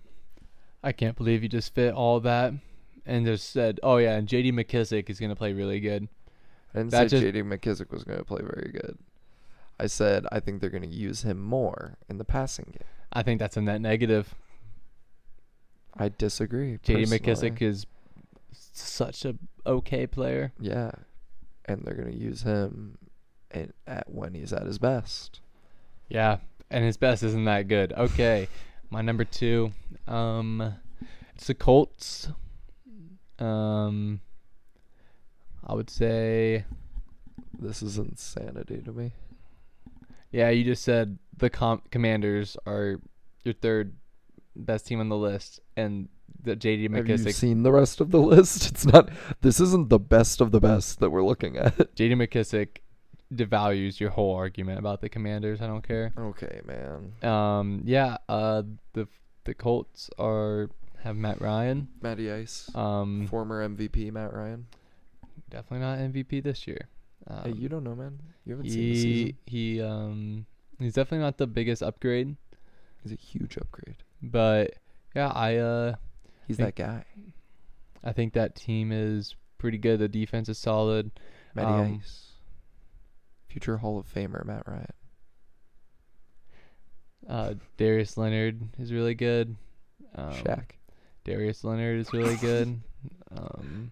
I 0.83 0.93
can't 0.93 1.17
believe 1.17 1.43
you 1.43 1.49
just 1.49 1.75
fit 1.75 1.93
all 1.93 2.21
that 2.21 2.53
and 3.05 3.27
just 3.27 3.51
said, 3.51 3.81
"Oh 3.83 3.97
yeah, 3.97 4.17
and 4.17 4.29
J.D. 4.29 4.53
McKissick 4.53 5.11
is 5.11 5.19
gonna 5.19 5.35
play 5.35 5.53
really 5.53 5.81
good." 5.81 6.09
I 6.77 6.81
didn't 6.81 6.91
That 6.93 7.11
say 7.11 7.17
just- 7.17 7.23
J.D. 7.23 7.43
McKissick 7.43 7.91
was 7.91 8.05
going 8.05 8.19
to 8.19 8.25
play 8.25 8.43
very 8.43 8.71
good. 8.71 8.99
I 9.81 9.87
said 9.87 10.27
I 10.31 10.41
think 10.41 10.61
they're 10.61 10.71
going 10.71 10.89
to 10.89 10.95
use 10.95 11.23
him 11.23 11.41
more 11.43 11.97
in 12.09 12.19
the 12.19 12.25
passing 12.25 12.67
game. 12.73 12.89
I 13.13 13.23
think 13.23 13.39
that's 13.41 13.57
a 13.57 13.61
net 13.63 13.81
negative. 13.81 14.35
I 15.97 16.11
disagree. 16.11 16.79
J.D. 16.83 17.05
personally. 17.07 17.51
McKissick 17.51 17.63
is 17.63 17.87
such 18.53 19.25
a 19.25 19.37
okay 19.67 20.07
player. 20.07 20.53
Yeah, 20.61 20.91
and 21.65 21.83
they're 21.85 21.95
going 21.95 22.13
to 22.13 22.17
use 22.19 22.43
him 22.43 22.99
in, 23.51 23.73
at 23.87 24.09
when 24.11 24.35
he's 24.35 24.53
at 24.53 24.67
his 24.67 24.79
best. 24.79 25.41
Yeah, 26.09 26.39
and 26.71 26.85
his 26.85 26.97
best 26.99 27.23
isn't 27.23 27.45
that 27.45 27.69
good. 27.69 27.93
Okay, 27.93 28.49
my 28.91 29.01
number 29.03 29.25
two, 29.25 29.73
um, 30.07 30.75
it's 31.35 31.47
the 31.47 31.55
Colts. 31.55 32.29
Um, 33.39 34.21
I 35.67 35.75
would 35.75 35.91
say, 35.91 36.65
This 37.59 37.83
is 37.83 37.99
insanity 37.99 38.83
to 38.85 38.93
me. 38.93 39.13
yeah, 40.31 40.51
you 40.51 40.65
just 40.65 40.85
said 40.85 41.19
the 41.37 41.51
com- 41.51 41.83
Commanders 41.91 42.57
are 42.67 43.01
your 43.45 43.55
third 43.55 43.95
best 44.55 44.87
team 44.87 45.01
on 45.01 45.09
the 45.09 45.17
list, 45.17 45.61
and 45.77 46.09
the 46.43 46.55
J.D. 46.57 46.89
McKissick. 46.89 47.09
Have 47.19 47.27
you 47.27 47.33
seen 47.33 47.63
the 47.63 47.73
rest 47.73 48.01
of 48.01 48.11
the 48.11 48.21
list? 48.21 48.69
It's 48.71 48.87
not. 48.87 49.09
This 49.41 49.59
isn't 49.61 49.89
the 49.89 49.99
best 49.99 50.41
of 50.41 50.51
the 50.53 50.61
best 50.61 51.01
that 51.01 51.11
we're 51.11 51.25
looking 51.25 51.57
at. 51.57 51.95
J.D. 51.95 52.15
McKissick 52.15 52.79
devalues 53.35 53.99
your 53.99 54.11
whole 54.11 54.35
argument 54.37 54.79
about 54.79 55.01
the 55.01 55.09
Commanders. 55.09 55.61
I 55.61 55.67
don't 55.67 55.87
care. 55.87 56.13
Okay, 56.17 56.61
man. 56.65 57.13
Um, 57.29 57.83
yeah, 57.85 58.19
uh, 58.29 58.63
the 58.93 59.09
the 59.45 59.55
Colts 59.55 60.09
are 60.19 60.71
have 61.03 61.17
Matt 61.17 61.41
Ryan. 61.41 61.89
Matty 62.01 62.31
Ice, 62.33 62.71
Um, 62.75 63.27
former 63.29 63.67
MVP 63.69 64.13
Matt 64.13 64.33
Ryan. 64.33 64.67
Definitely 65.51 65.87
not 65.87 65.99
MVP 65.99 66.43
this 66.43 66.67
year. 66.67 66.89
Um, 67.27 67.43
hey, 67.45 67.53
you 67.59 67.69
don't 67.69 67.85
know, 67.85 67.95
man. 67.95 68.19
You 68.45 68.53
haven't 68.57 68.71
seen 68.71 68.81
the 68.81 68.89
he 68.95 69.03
season. 69.03 69.37
he 69.47 69.81
um 69.83 70.47
he's 70.79 70.95
definitely 70.95 71.25
not 71.25 71.39
the 71.39 71.47
biggest 71.47 71.83
upgrade, 71.83 72.37
He's 73.03 73.13
a 73.13 73.17
huge 73.17 73.57
upgrade. 73.57 73.97
but 74.23 74.75
yeah, 75.15 75.29
I 75.29 75.57
uh 75.57 75.95
He's 76.47 76.57
Think- 76.59 76.77
that 76.77 76.83
guy. 76.83 77.05
I 78.05 78.13
think 78.13 78.35
that 78.35 78.55
team 78.55 78.93
is 78.93 79.35
pretty 79.59 79.79
good. 79.79 79.99
The 79.99 80.07
defense 80.09 80.49
is 80.49 80.59
solid. 80.59 81.11
Matty 81.55 81.67
um, 81.73 82.01
Ice. 82.01 82.27
Future 83.49 83.79
Hall 83.79 83.99
of 83.99 84.07
Famer 84.13 84.45
Matt 84.45 84.63
Ryan. 84.67 84.87
Uh, 87.29 87.55
Darius 87.77 88.17
Leonard 88.17 88.61
is 88.79 88.93
really 88.93 89.15
good. 89.15 89.57
Um, 90.15 90.33
Shaq. 90.35 90.65
Darius 91.25 91.65
Leonard 91.65 91.99
is 92.01 92.13
really 92.13 92.37
good. 92.37 92.81
Um, 93.37 93.91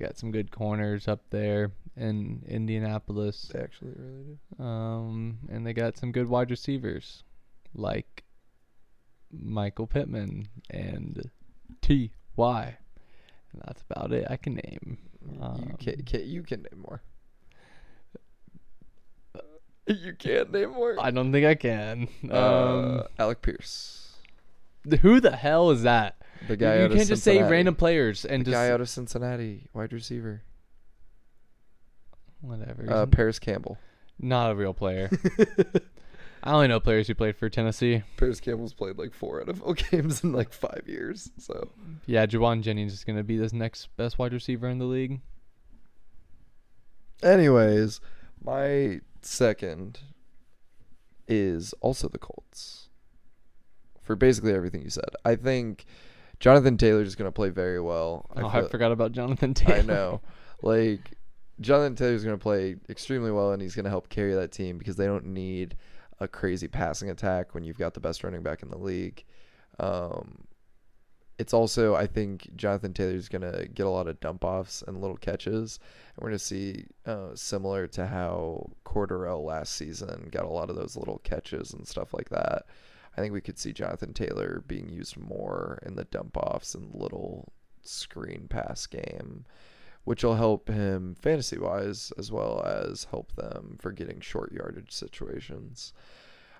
got 0.00 0.18
some 0.18 0.32
good 0.32 0.50
corners 0.50 1.06
up 1.06 1.22
there 1.30 1.72
in 1.96 2.42
Indianapolis. 2.48 3.50
They 3.52 3.60
actually 3.60 3.92
really 3.96 4.38
do. 4.58 4.64
Um, 4.64 5.38
and 5.48 5.66
they 5.66 5.72
got 5.72 5.96
some 5.96 6.10
good 6.12 6.28
wide 6.28 6.50
receivers 6.50 7.22
like 7.74 8.24
Michael 9.30 9.86
Pittman 9.86 10.48
and 10.70 11.30
T 11.82 12.12
Y. 12.36 12.76
And 13.52 13.62
that's 13.66 13.82
about 13.88 14.12
it 14.12 14.26
I 14.30 14.36
can 14.36 14.54
name. 14.54 14.98
you 15.30 15.42
Um, 15.42 15.76
can, 15.78 16.02
can 16.02 16.26
you 16.26 16.42
can 16.42 16.62
name 16.62 16.82
more. 16.82 17.02
You 19.86 20.14
can't 20.16 20.52
name 20.52 20.70
more. 20.70 20.96
I 21.00 21.10
don't 21.10 21.32
think 21.32 21.46
I 21.46 21.56
can. 21.56 22.08
Um, 22.24 22.30
uh, 22.30 23.02
Alec 23.18 23.42
Pierce, 23.42 24.12
who 25.02 25.20
the 25.20 25.34
hell 25.34 25.70
is 25.70 25.82
that? 25.82 26.19
The 26.48 26.56
guy 26.56 26.82
you 26.82 26.88
can't 26.88 27.08
just 27.08 27.22
say 27.22 27.42
random 27.42 27.74
players 27.74 28.24
and 28.24 28.42
the 28.44 28.50
just 28.50 28.54
guy 28.54 28.70
out 28.70 28.80
of 28.80 28.88
Cincinnati, 28.88 29.68
wide 29.72 29.92
receiver. 29.92 30.42
whatever. 32.40 32.86
Uh, 32.90 33.06
Parris 33.06 33.38
Campbell. 33.38 33.78
not 34.18 34.50
a 34.50 34.54
real 34.54 34.74
player. 34.74 35.10
I 36.42 36.52
only 36.52 36.68
know 36.68 36.80
players 36.80 37.06
who 37.06 37.14
played 37.14 37.36
for 37.36 37.50
Tennessee. 37.50 38.02
Parris 38.16 38.40
Campbell's 38.40 38.72
played 38.72 38.96
like 38.96 39.12
four 39.12 39.44
NFL 39.44 39.90
games 39.90 40.24
in 40.24 40.32
like 40.32 40.52
five 40.52 40.84
years. 40.86 41.30
So 41.38 41.68
Yeah, 42.06 42.24
Jauan 42.26 42.62
Jennings 42.62 42.94
is 42.94 43.04
gonna 43.04 43.22
be 43.22 43.36
this 43.36 43.52
next 43.52 43.94
best 43.96 44.18
wide 44.18 44.32
receiver 44.32 44.68
in 44.68 44.78
the 44.78 44.86
league. 44.86 45.20
Anyways, 47.22 48.00
my 48.42 49.00
second 49.20 50.00
is 51.28 51.74
also 51.80 52.08
the 52.08 52.18
Colts. 52.18 52.88
For 54.00 54.16
basically 54.16 54.54
everything 54.54 54.82
you 54.82 54.90
said. 54.90 55.10
I 55.24 55.36
think 55.36 55.84
Jonathan 56.40 56.78
Taylor 56.78 57.02
is 57.02 57.14
going 57.14 57.28
to 57.28 57.32
play 57.32 57.50
very 57.50 57.80
well. 57.80 58.26
oh, 58.34 58.48
I 58.48 58.62
forgot 58.62 58.92
about 58.92 59.12
Jonathan 59.12 59.54
Taylor. 59.54 59.78
I 59.78 59.82
know. 59.82 60.20
Like 60.62 61.12
Jonathan 61.60 61.94
Taylor's 61.94 62.24
going 62.24 62.36
to 62.38 62.42
play 62.42 62.76
extremely 62.88 63.30
well 63.30 63.52
and 63.52 63.62
he's 63.62 63.74
going 63.74 63.84
to 63.84 63.90
help 63.90 64.08
carry 64.08 64.34
that 64.34 64.52
team 64.52 64.78
because 64.78 64.96
they 64.96 65.06
don't 65.06 65.26
need 65.26 65.76
a 66.18 66.26
crazy 66.26 66.68
passing 66.68 67.10
attack 67.10 67.54
when 67.54 67.64
you've 67.64 67.78
got 67.78 67.94
the 67.94 68.00
best 68.00 68.24
running 68.24 68.42
back 68.42 68.62
in 68.62 68.70
the 68.70 68.78
league. 68.78 69.24
Um 69.78 70.44
it's 71.38 71.54
also 71.54 71.94
I 71.94 72.06
think 72.06 72.54
Jonathan 72.54 72.92
Taylor's 72.92 73.30
going 73.30 73.50
to 73.50 73.66
get 73.66 73.86
a 73.86 73.90
lot 73.90 74.08
of 74.08 74.20
dump 74.20 74.44
offs 74.44 74.84
and 74.86 75.00
little 75.00 75.16
catches. 75.16 75.78
And 76.14 76.22
we're 76.22 76.28
going 76.28 76.38
to 76.38 76.44
see 76.44 76.84
uh, 77.06 77.28
similar 77.34 77.86
to 77.88 78.06
how 78.06 78.70
Cordarrelle 78.84 79.42
last 79.42 79.72
season 79.72 80.28
got 80.30 80.44
a 80.44 80.50
lot 80.50 80.68
of 80.68 80.76
those 80.76 80.96
little 80.96 81.18
catches 81.24 81.72
and 81.72 81.88
stuff 81.88 82.12
like 82.12 82.28
that. 82.28 82.66
I 83.20 83.24
think 83.24 83.34
we 83.34 83.42
could 83.42 83.58
see 83.58 83.74
Jonathan 83.74 84.14
Taylor 84.14 84.64
being 84.66 84.88
used 84.88 85.18
more 85.18 85.78
in 85.84 85.94
the 85.94 86.04
dump 86.04 86.38
offs 86.38 86.74
and 86.74 86.94
little 86.94 87.52
screen 87.82 88.46
pass 88.48 88.86
game, 88.86 89.44
which 90.04 90.24
will 90.24 90.36
help 90.36 90.68
him 90.68 91.14
fantasy 91.20 91.58
wise 91.58 92.14
as 92.16 92.32
well 92.32 92.64
as 92.64 93.04
help 93.10 93.32
them 93.36 93.76
for 93.78 93.92
getting 93.92 94.20
short 94.20 94.52
yardage 94.52 94.90
situations. 94.90 95.92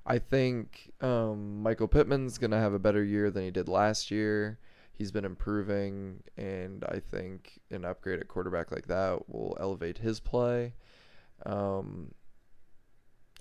I 0.04 0.18
think 0.18 0.92
um, 1.00 1.62
Michael 1.62 1.88
Pittman's 1.88 2.36
going 2.36 2.50
to 2.50 2.58
have 2.58 2.74
a 2.74 2.78
better 2.78 3.02
year 3.02 3.30
than 3.30 3.44
he 3.44 3.50
did 3.50 3.66
last 3.66 4.10
year. 4.10 4.58
He's 4.92 5.10
been 5.10 5.24
improving, 5.24 6.22
and 6.36 6.84
I 6.84 7.00
think 7.00 7.58
an 7.70 7.86
upgrade 7.86 8.20
at 8.20 8.28
quarterback 8.28 8.70
like 8.70 8.86
that 8.88 9.30
will 9.30 9.56
elevate 9.58 9.96
his 9.96 10.20
play. 10.20 10.74
Um, 11.46 12.12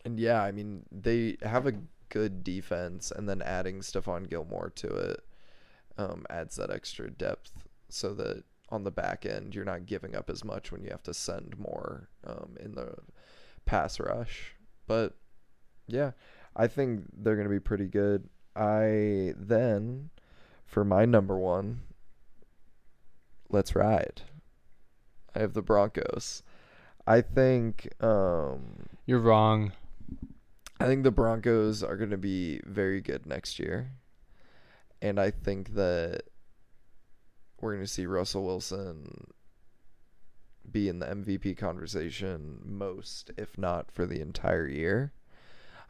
and 0.06 0.18
yeah, 0.18 0.42
I 0.42 0.54
mean, 0.54 0.86
they 0.90 1.36
have 1.42 1.68
a 1.68 1.74
good 2.10 2.44
defense, 2.44 3.12
and 3.16 3.30
then 3.30 3.42
adding 3.42 3.80
Stephon 3.82 4.30
Gilmore 4.30 4.72
to 4.76 4.88
it 4.88 5.24
um, 5.98 6.26
adds 6.30 6.56
that 6.56 6.72
extra 6.72 7.10
depth 7.10 7.68
so 7.90 8.14
that 8.14 8.44
on 8.70 8.84
the 8.84 8.92
back 8.92 9.26
end, 9.26 9.56
you're 9.56 9.66
not 9.66 9.86
giving 9.86 10.16
up 10.16 10.30
as 10.30 10.44
much 10.44 10.72
when 10.72 10.84
you 10.84 10.90
have 10.92 11.04
to 11.04 11.14
send 11.14 11.58
more 11.58 12.08
um, 12.26 12.56
in 12.60 12.76
the 12.76 12.96
pass 13.66 14.00
rush. 14.00 14.54
But 14.88 15.16
yeah, 15.88 16.12
I 16.56 16.68
think 16.68 17.06
they're 17.14 17.36
going 17.36 17.48
to 17.48 17.54
be 17.54 17.60
pretty 17.60 17.88
good. 17.88 18.30
I 18.56 19.34
then, 19.38 20.10
for 20.66 20.84
my 20.84 21.06
number 21.06 21.38
one, 21.38 21.82
let's 23.50 23.76
ride. 23.76 24.22
I 25.36 25.40
have 25.40 25.54
the 25.54 25.62
Broncos. 25.62 26.44
I 27.08 27.22
think 27.22 27.92
um, 28.04 28.88
You're 29.06 29.20
wrong. 29.20 29.72
I 30.80 30.86
think 30.86 31.04
the 31.04 31.12
Broncos 31.12 31.84
are 31.84 31.98
going 31.98 32.10
to 32.12 32.18
be 32.18 32.62
very 32.66 33.02
good 33.02 33.26
next 33.26 33.60
year. 33.60 33.92
And 35.02 35.20
I 35.20 35.32
think 35.32 35.76
that 35.76 36.22
we're 37.60 37.74
going 37.74 37.86
to 37.86 37.92
see 37.92 38.06
Russell 38.06 38.46
Wilson 38.46 39.28
be 40.72 40.88
in 40.88 41.00
the 41.00 41.08
MVP 41.08 41.58
conversation 41.58 42.60
most, 42.64 43.32
if 43.38 43.58
not 43.58 43.92
for 43.92 44.06
the 44.06 44.22
entire 44.22 44.68
year. 44.68 45.14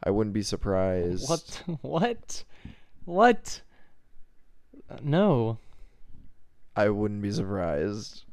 I 0.02 0.10
wouldn't 0.10 0.34
be 0.34 0.42
surprised. 0.42 1.28
What? 1.28 1.62
What? 1.82 2.44
What? 3.04 3.60
Uh, 4.88 4.96
No. 5.02 5.58
I 6.76 6.88
wouldn't 6.88 7.22
be 7.22 7.32
surprised 7.32 8.24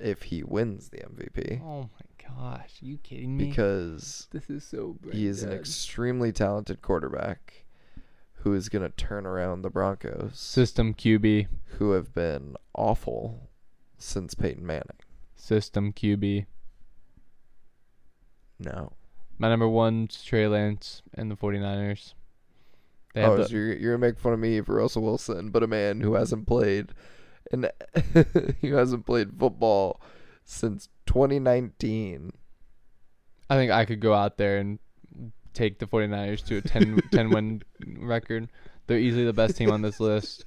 if 0.00 0.22
he 0.22 0.42
wins 0.42 0.88
the 0.88 0.98
MVP 0.98 1.62
Oh 1.62 1.82
my 1.82 2.06
gosh, 2.38 2.82
are 2.82 2.86
you 2.86 2.98
kidding 2.98 3.36
me? 3.36 3.48
because 3.48 4.28
this 4.30 4.50
is 4.50 4.64
so 4.64 4.96
brain 5.00 5.16
he 5.16 5.26
is 5.26 5.42
an 5.42 5.50
dead. 5.50 5.58
extremely 5.58 6.32
talented 6.32 6.82
quarterback 6.82 7.64
who 8.44 8.52
is 8.52 8.68
going 8.68 8.82
to 8.82 8.90
turn 8.90 9.26
around 9.26 9.62
the 9.62 9.70
Broncos. 9.70 10.38
system 10.38 10.92
QB. 10.94 11.46
who 11.78 11.92
have 11.92 12.12
been 12.14 12.56
awful 12.74 13.48
since 13.96 14.34
Peyton 14.34 14.66
Manning. 14.66 14.98
System 15.34 15.92
QB. 15.92 16.46
No. 18.58 18.92
My 19.38 19.48
number 19.48 19.68
one's 19.68 20.22
Trey 20.22 20.46
Lance 20.46 21.02
and 21.14 21.30
the 21.30 21.36
49ers. 21.36 22.14
They 23.14 23.22
oh, 23.22 23.36
have 23.36 23.46
so 23.46 23.54
you're 23.54 23.76
you're 23.76 23.96
gonna 23.96 24.06
make 24.06 24.18
fun 24.18 24.32
of 24.32 24.40
me 24.40 24.60
for 24.60 24.74
Russell 24.74 25.02
Wilson, 25.02 25.50
but 25.50 25.62
a 25.62 25.68
man 25.68 26.00
who 26.00 26.14
hasn't 26.14 26.46
played 26.46 26.90
and 27.52 27.70
who 28.60 28.74
hasn't 28.74 29.06
played 29.06 29.38
football 29.38 30.00
since 30.44 30.88
2019. 31.06 32.32
I 33.50 33.56
think 33.56 33.70
I 33.72 33.84
could 33.84 34.00
go 34.00 34.14
out 34.14 34.38
there 34.38 34.58
and 34.58 34.78
take 35.52 35.78
the 35.78 35.86
49ers 35.86 36.44
to 36.46 36.56
a 36.58 36.60
10, 36.62 37.00
10 37.12 37.30
win 37.30 37.62
record. 37.98 38.48
They're 38.86 38.98
easily 38.98 39.24
the 39.24 39.32
best 39.32 39.56
team 39.56 39.70
on 39.70 39.82
this 39.82 40.00
list. 40.00 40.44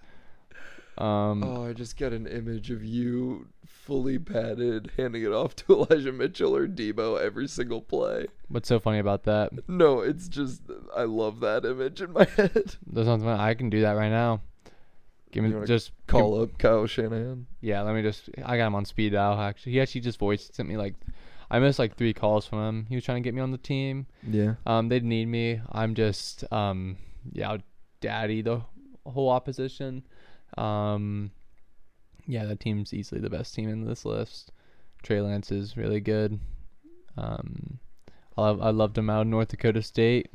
Um, 0.97 1.43
Oh, 1.43 1.67
I 1.67 1.73
just 1.73 1.95
got 1.97 2.11
an 2.11 2.25
image 2.25 2.71
of 2.71 2.83
you 2.83 3.47
fully 3.65 4.17
padded, 4.17 4.91
handing 4.97 5.23
it 5.23 5.31
off 5.31 5.55
to 5.57 5.73
Elijah 5.89 6.11
Mitchell 6.11 6.55
or 6.55 6.67
Deebo 6.67 7.21
every 7.21 7.47
single 7.47 7.81
play. 7.81 8.25
What's 8.47 8.67
so 8.67 8.79
funny 8.79 8.97
about 8.97 9.23
that? 9.25 9.51
No, 9.69 9.99
it's 10.01 10.27
just 10.27 10.63
I 10.95 11.03
love 11.03 11.39
that 11.41 11.65
image 11.65 12.01
in 12.01 12.13
my 12.13 12.25
head. 12.35 12.75
There's 12.85 13.05
something 13.07 13.29
I 13.29 13.53
can 13.53 13.69
do 13.69 13.81
that 13.81 13.91
right 13.91 14.09
now. 14.09 14.41
Give 15.31 15.43
me 15.43 15.65
just 15.65 15.91
Call 16.07 16.41
up 16.41 16.57
Kyle 16.57 16.87
Shanahan. 16.87 17.47
Yeah, 17.61 17.81
let 17.81 17.93
me 17.95 18.01
just. 18.01 18.29
I 18.45 18.57
got 18.57 18.67
him 18.67 18.75
on 18.75 18.85
speed 18.85 19.13
dial. 19.13 19.39
Actually, 19.39 19.73
he 19.73 19.81
actually 19.81 20.01
just 20.01 20.19
voice 20.19 20.49
sent 20.53 20.69
me 20.69 20.77
like, 20.77 20.95
I 21.51 21.59
missed 21.59 21.79
like 21.79 21.95
three 21.95 22.13
calls 22.13 22.45
from 22.45 22.59
him. 22.59 22.85
He 22.87 22.95
was 22.95 23.03
trying 23.03 23.21
to 23.21 23.27
get 23.27 23.33
me 23.33 23.41
on 23.41 23.51
the 23.51 23.57
team. 23.57 24.07
Yeah. 24.27 24.55
Um, 24.65 24.89
they'd 24.89 25.03
need 25.03 25.27
me. 25.27 25.61
I'm 25.71 25.95
just 25.95 26.49
um, 26.51 26.97
yeah, 27.33 27.57
daddy 27.99 28.41
the 28.41 28.61
whole 29.05 29.29
opposition. 29.29 30.03
Um, 30.57 31.31
yeah, 32.25 32.45
that 32.45 32.59
team's 32.59 32.93
easily 32.93 33.21
the 33.21 33.29
best 33.29 33.53
team 33.53 33.69
in 33.69 33.85
this 33.85 34.05
list. 34.05 34.51
Trey 35.03 35.21
Lance 35.21 35.51
is 35.51 35.77
really 35.77 35.99
good. 35.99 36.39
Um, 37.17 37.79
I 38.37 38.41
love 38.41 38.61
I 38.61 38.69
loved 38.69 38.97
him 38.97 39.09
out 39.09 39.21
of 39.21 39.27
North 39.27 39.49
Dakota 39.49 39.81
State. 39.81 40.29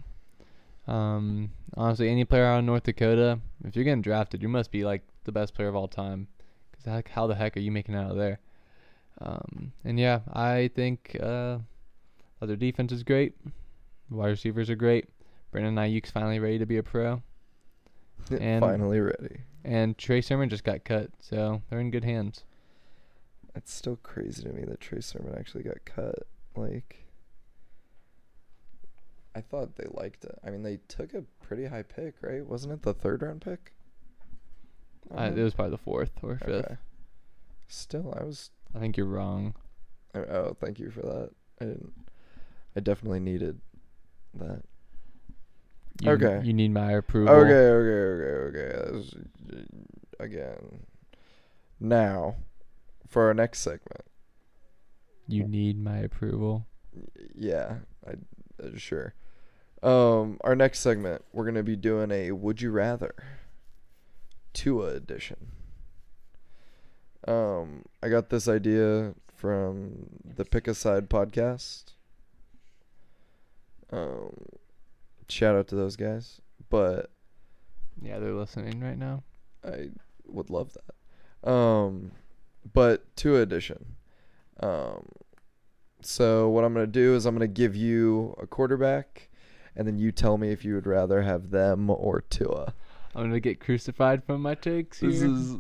Um, 0.87 1.51
honestly, 1.77 2.09
any 2.11 2.25
player 2.25 2.45
out 2.47 2.59
of 2.61 2.65
North 2.65 2.85
Dakota, 2.85 3.39
if 3.65 3.75
you're 3.77 3.85
getting 3.85 4.03
drafted, 4.03 4.43
you 4.43 4.49
must 4.49 4.71
be 4.71 4.85
like 4.85 5.03
the 5.25 5.33
best 5.33 5.55
player 5.55 5.69
of 5.69 5.77
all 5.77 5.89
time. 5.89 6.29
Cause 6.85 7.03
how 7.11 7.27
the 7.27 7.35
heck 7.35 7.57
are 7.57 7.61
you 7.61 7.71
making 7.71 7.95
out 7.95 8.11
of 8.11 8.17
there? 8.17 8.41
Um, 9.21 9.73
and 9.85 9.99
yeah, 10.01 10.21
I 10.33 10.71
think 10.75 11.17
uh, 11.23 11.59
their 12.41 12.57
defense 12.57 12.91
is 12.93 13.03
great. 13.05 13.35
Wide 14.11 14.29
receivers 14.29 14.69
are 14.69 14.75
great. 14.75 15.09
Brandon 15.53 15.75
Aiyuk's 15.77 16.11
finally 16.11 16.39
ready 16.39 16.59
to 16.59 16.67
be 16.67 16.79
a 16.79 16.83
pro, 16.83 17.23
And- 18.31 18.61
Finally 18.63 19.01
ready. 19.01 19.41
and 19.65 19.97
Trey 19.99 20.21
Sermon 20.23 20.49
just 20.49 20.65
got 20.65 20.85
cut, 20.85 21.11
so 21.21 21.63
they're 21.71 21.79
in 21.81 21.91
good 21.91 22.05
hands. 22.05 22.45
It's 23.55 23.73
still 23.73 23.97
crazy 24.03 24.43
to 24.45 24.49
me 24.49 24.65
that 24.65 24.81
Trey 24.81 25.01
Sermon 25.03 25.35
actually 25.39 25.63
got 25.65 25.85
cut. 25.85 26.15
Like, 26.57 27.02
I 29.35 29.41
thought 29.41 29.77
they 29.77 29.87
liked 29.91 30.25
it. 30.25 30.39
I 30.45 30.51
mean, 30.51 30.63
they 30.63 30.79
took 30.89 31.15
a 31.15 31.23
pretty 31.43 31.65
high 31.67 31.83
pick, 31.85 32.15
right? 32.21 32.45
Wasn't 32.47 32.73
it 32.73 32.83
the 32.83 32.93
third 32.95 33.23
round 33.23 33.41
pick? 33.41 33.73
I, 35.15 35.27
it 35.29 35.37
was 35.37 35.55
probably 35.55 35.73
the 35.73 35.79
fourth 35.79 36.11
or 36.23 36.37
fifth. 36.39 36.49
Okay. 36.49 36.77
Still, 37.69 38.15
I 38.19 38.25
was. 38.25 38.51
I 38.75 38.79
think 38.79 38.97
you're 38.97 39.07
wrong. 39.07 39.55
Oh, 40.15 40.21
oh, 40.21 40.57
thank 40.61 40.79
you 40.79 40.91
for 40.91 41.01
that. 41.01 41.31
I 41.61 41.65
didn't. 41.65 41.93
I 42.77 42.81
definitely 42.81 43.21
needed 43.21 43.61
that. 44.35 44.63
You, 46.01 46.11
Okay. 46.13 46.41
You 46.45 46.53
need 46.53 46.73
my 46.73 46.93
approval. 46.93 47.35
Okay, 47.35 47.53
okay, 47.53 48.25
okay, 48.25 48.59
okay. 48.59 48.77
That's- 48.77 49.15
uh, 49.53 49.63
Again. 50.21 50.85
Now, 51.81 52.37
for 53.09 53.27
our 53.27 53.35
next 53.35 53.61
segment. 53.61 54.03
You 55.27 55.49
need 55.49 55.83
my 55.83 55.99
approval. 55.99 56.67
Yeah, 57.35 57.77
I 58.07 58.13
uh, 58.63 58.77
sure. 58.77 59.15
Um, 59.83 60.39
our 60.43 60.55
next 60.55 60.81
segment, 60.81 61.25
we're 61.33 61.45
gonna 61.45 61.63
be 61.63 61.77
doing 61.77 62.11
a 62.11 62.31
"Would 62.33 62.61
You 62.63 62.71
Rather" 62.71 63.15
Tua 64.53 64.95
edition. 64.95 65.49
Um, 67.27 67.85
I 68.03 68.09
got 68.09 68.31
this 68.31 68.49
idea 68.49 69.15
from 69.35 70.09
the 70.25 70.45
Pick 70.45 70.69
a 70.69 70.75
Side 70.75 71.09
podcast. 71.09 71.95
Um, 73.91 74.35
shout 75.29 75.55
out 75.57 75.69
to 75.69 75.75
those 75.75 75.97
guys, 75.97 76.41
but 76.71 77.11
Yeah, 78.01 78.19
they're 78.19 78.33
listening 78.35 78.81
right 78.81 78.99
now. 78.99 79.23
I 79.65 79.91
would 80.27 80.49
love 80.51 80.75
that. 80.75 81.49
Um, 81.49 82.13
but 82.73 83.15
Tua 83.17 83.41
edition. 83.43 83.97
Um, 84.61 85.07
so 86.01 86.49
what 86.49 86.65
I'm 86.65 86.73
gonna 86.73 86.87
do 86.87 87.15
is 87.15 87.27
I'm 87.27 87.35
gonna 87.35 87.47
give 87.49 87.77
you 87.77 88.35
a 88.41 88.47
quarterback, 88.47 89.29
and 89.77 89.87
then 89.87 89.99
you 89.99 90.13
tell 90.13 90.39
me 90.39 90.51
if 90.51 90.65
you 90.65 90.75
would 90.75 90.87
rather 90.87 91.23
have 91.23 91.51
them 91.51 91.91
or 91.91 92.23
Tua. 92.29 92.75
I'm 93.15 93.25
gonna 93.25 93.41
get 93.41 93.61
crucified 93.61 94.25
from 94.25 94.43
my 94.43 94.55
takes 94.55 95.01
here. 95.01 95.11
This 95.11 95.23
is 95.23 95.57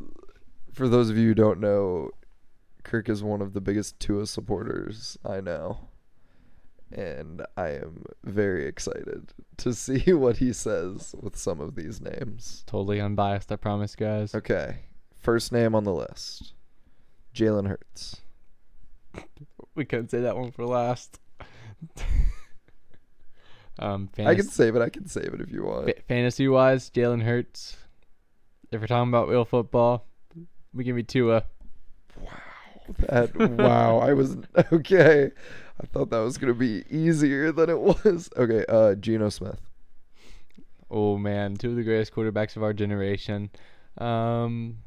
for 0.73 0.89
those 0.89 1.11
of 1.11 1.17
you 1.17 1.29
who 1.29 1.35
don't 1.35 1.61
know. 1.61 2.11
Kirk 2.85 3.09
is 3.09 3.23
one 3.23 3.41
of 3.41 3.53
the 3.53 3.61
biggest 3.61 4.01
Tua 4.01 4.27
supporters 4.27 5.17
I 5.25 5.41
know, 5.41 5.79
and 6.91 7.43
I 7.57 7.69
am 7.69 8.05
very 8.25 8.67
excited 8.67 9.33
to 9.59 9.73
see 9.75 10.13
what 10.13 10.39
he 10.39 10.53
says 10.53 11.15
with 11.21 11.37
some 11.37 11.61
of 11.61 11.75
these 11.77 12.01
names. 12.01 12.65
totally 12.67 13.01
unbiased. 13.01 13.53
I 13.53 13.57
promise, 13.57 13.95
guys. 13.95 14.35
Okay, 14.35 14.79
first 15.17 15.53
name 15.53 15.75
on 15.75 15.85
the 15.85 15.93
list, 15.95 16.55
Jalen 17.35 17.69
Hurts. 17.69 18.17
We 19.75 19.87
couldn't 19.87 20.11
say 20.11 20.21
that 20.21 20.37
one 20.37 20.53
for 20.53 20.67
last. 20.67 21.19
um, 23.83 24.09
I 24.19 24.35
can 24.35 24.45
save 24.45 24.77
it. 24.77 24.83
I 24.83 24.89
can 24.89 25.09
save 25.09 25.35
it 25.35 25.41
if 25.41 25.51
you 25.51 25.65
want. 25.65 25.87
fa- 25.87 26.03
fantasy 26.07 26.47
wise, 26.47 26.89
Jalen 26.91 27.23
Hurts. 27.23 27.77
If 28.71 28.81
we're 28.81 28.87
talking 28.87 29.09
about 29.09 29.29
real 29.29 29.45
football, 29.45 30.07
we 30.73 30.85
give 30.85 30.95
me 30.95 31.03
Tua. 31.03 31.45
Wow, 32.21 32.29
that 33.01 33.37
wow, 33.37 33.99
I 33.99 34.13
was 34.13 34.37
okay. 34.73 35.31
I 35.83 35.87
thought 35.87 36.11
that 36.11 36.19
was 36.19 36.39
gonna 36.39 36.55
be 36.55 36.85
easier 36.91 37.51
than 37.51 37.71
it 37.71 37.81
was. 37.81 38.31
Okay, 38.37 38.65
uh, 38.69 38.95
Geno 38.95 39.29
Smith. 39.31 39.61
Oh 40.89 41.19
man, 41.19 41.57
two 41.57 41.71
of 41.71 41.77
the 41.77 41.83
greatest 41.83 42.15
quarterbacks 42.15 42.57
of 42.57 42.63
our 42.63 42.73
generation. 42.73 43.51
Um, 43.99 44.79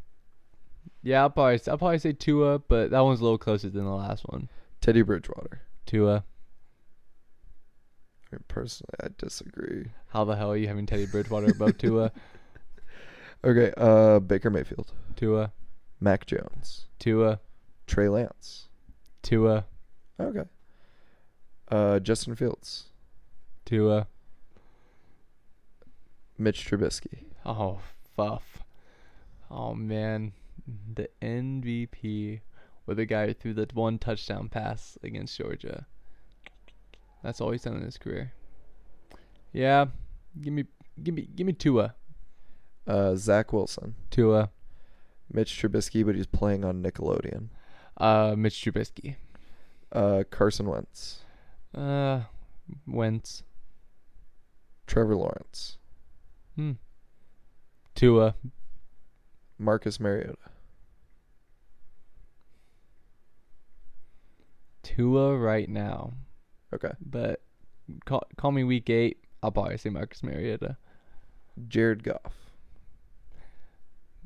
yeah, 1.03 1.21
I'll 1.21 1.29
probably 1.29 1.59
I'll 1.67 1.77
probably 1.77 1.99
say 1.99 2.13
Tua, 2.13 2.59
but 2.59 2.91
that 2.91 3.01
one's 3.01 3.19
a 3.19 3.23
little 3.23 3.37
closer 3.37 3.69
than 3.69 3.83
the 3.83 3.91
last 3.91 4.23
one. 4.27 4.49
Teddy 4.79 5.01
Bridgewater. 5.01 5.61
Tua. 5.85 6.23
Mean, 8.35 8.43
personally, 8.47 8.95
I 9.01 9.07
disagree. 9.17 9.85
How 10.09 10.25
the 10.25 10.35
hell 10.35 10.51
are 10.51 10.57
you 10.57 10.67
having 10.67 10.85
Teddy 10.85 11.05
Bridgewater 11.05 11.51
above 11.51 11.77
Tua? 11.77 12.11
Okay, 13.43 13.71
uh, 13.77 14.17
Baker 14.19 14.49
Mayfield, 14.49 14.91
Tua. 15.15 15.51
Mac 15.99 16.25
Jones, 16.25 16.87
Tua. 16.97 17.39
Trey 17.85 18.09
Lance. 18.09 18.69
Tua. 19.21 19.65
Okay. 20.19 20.45
Uh, 21.69 21.99
Justin 21.99 22.35
Fields, 22.35 22.85
Tua. 23.63 24.07
Mitch 26.39 26.67
Trubisky, 26.67 27.25
Oh, 27.45 27.79
fuff. 28.15 28.63
Oh 29.51 29.75
man, 29.75 30.31
the 30.95 31.07
MVP 31.21 32.41
with 32.87 32.97
the 32.97 33.05
guy 33.05 33.27
who 33.27 33.33
threw 33.35 33.53
the 33.53 33.67
one 33.73 33.99
touchdown 33.99 34.49
pass 34.49 34.97
against 35.03 35.37
Georgia. 35.37 35.85
That's 37.25 37.41
all 37.41 37.49
he's 37.51 37.63
done 37.63 37.75
in 37.77 37.81
his 37.81 37.97
career. 37.97 38.31
Yeah, 39.51 39.85
give 40.39 40.53
me, 40.53 40.65
give 41.01 41.15
me, 41.15 41.27
give 41.35 41.47
me 41.47 41.53
Tua. 41.53 41.95
uh, 42.87 43.15
Zach 43.15 43.51
Wilson, 43.51 43.95
Tua. 44.11 44.51
Mitch 45.33 45.59
Trubisky, 45.59 46.05
but 46.05 46.13
he's 46.15 46.27
playing 46.27 46.63
on 46.63 46.83
Nickelodeon. 46.83 47.47
Uh, 47.97 48.35
Mitch 48.37 48.63
Trubisky. 48.63 49.15
Uh, 49.91 50.23
Carson 50.29 50.67
Wentz, 50.69 51.21
Uh, 51.73 52.21
Wentz. 52.85 53.41
Trevor 54.85 55.15
Lawrence, 55.15 55.77
Hmm. 56.55 56.73
Tua. 57.95 58.35
Marcus 59.57 59.99
Mariota. 59.99 60.37
Tua 64.83 65.35
right 65.37 65.67
now, 65.67 66.13
Okay. 66.75 66.91
but 67.01 67.41
call 68.05 68.23
call 68.37 68.51
me 68.51 68.63
week 68.63 68.89
eight. 68.89 69.17
I'll 69.41 69.51
probably 69.51 69.77
say 69.77 69.89
Marcus 69.89 70.23
Mariota. 70.23 70.77
Jared 71.67 72.03
Goff. 72.03 72.33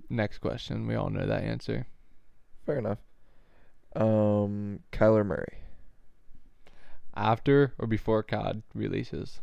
Next 0.10 0.40
question. 0.40 0.88
We 0.88 0.96
all 0.96 1.10
know 1.10 1.26
that 1.26 1.44
answer. 1.44 1.86
Fair 2.66 2.80
enough. 2.80 3.00
Um, 3.96 4.80
Kyler 4.92 5.26
Murray. 5.26 5.60
After 7.16 7.74
or 7.78 7.86
before 7.88 8.24
COD 8.24 8.64
releases? 8.74 9.42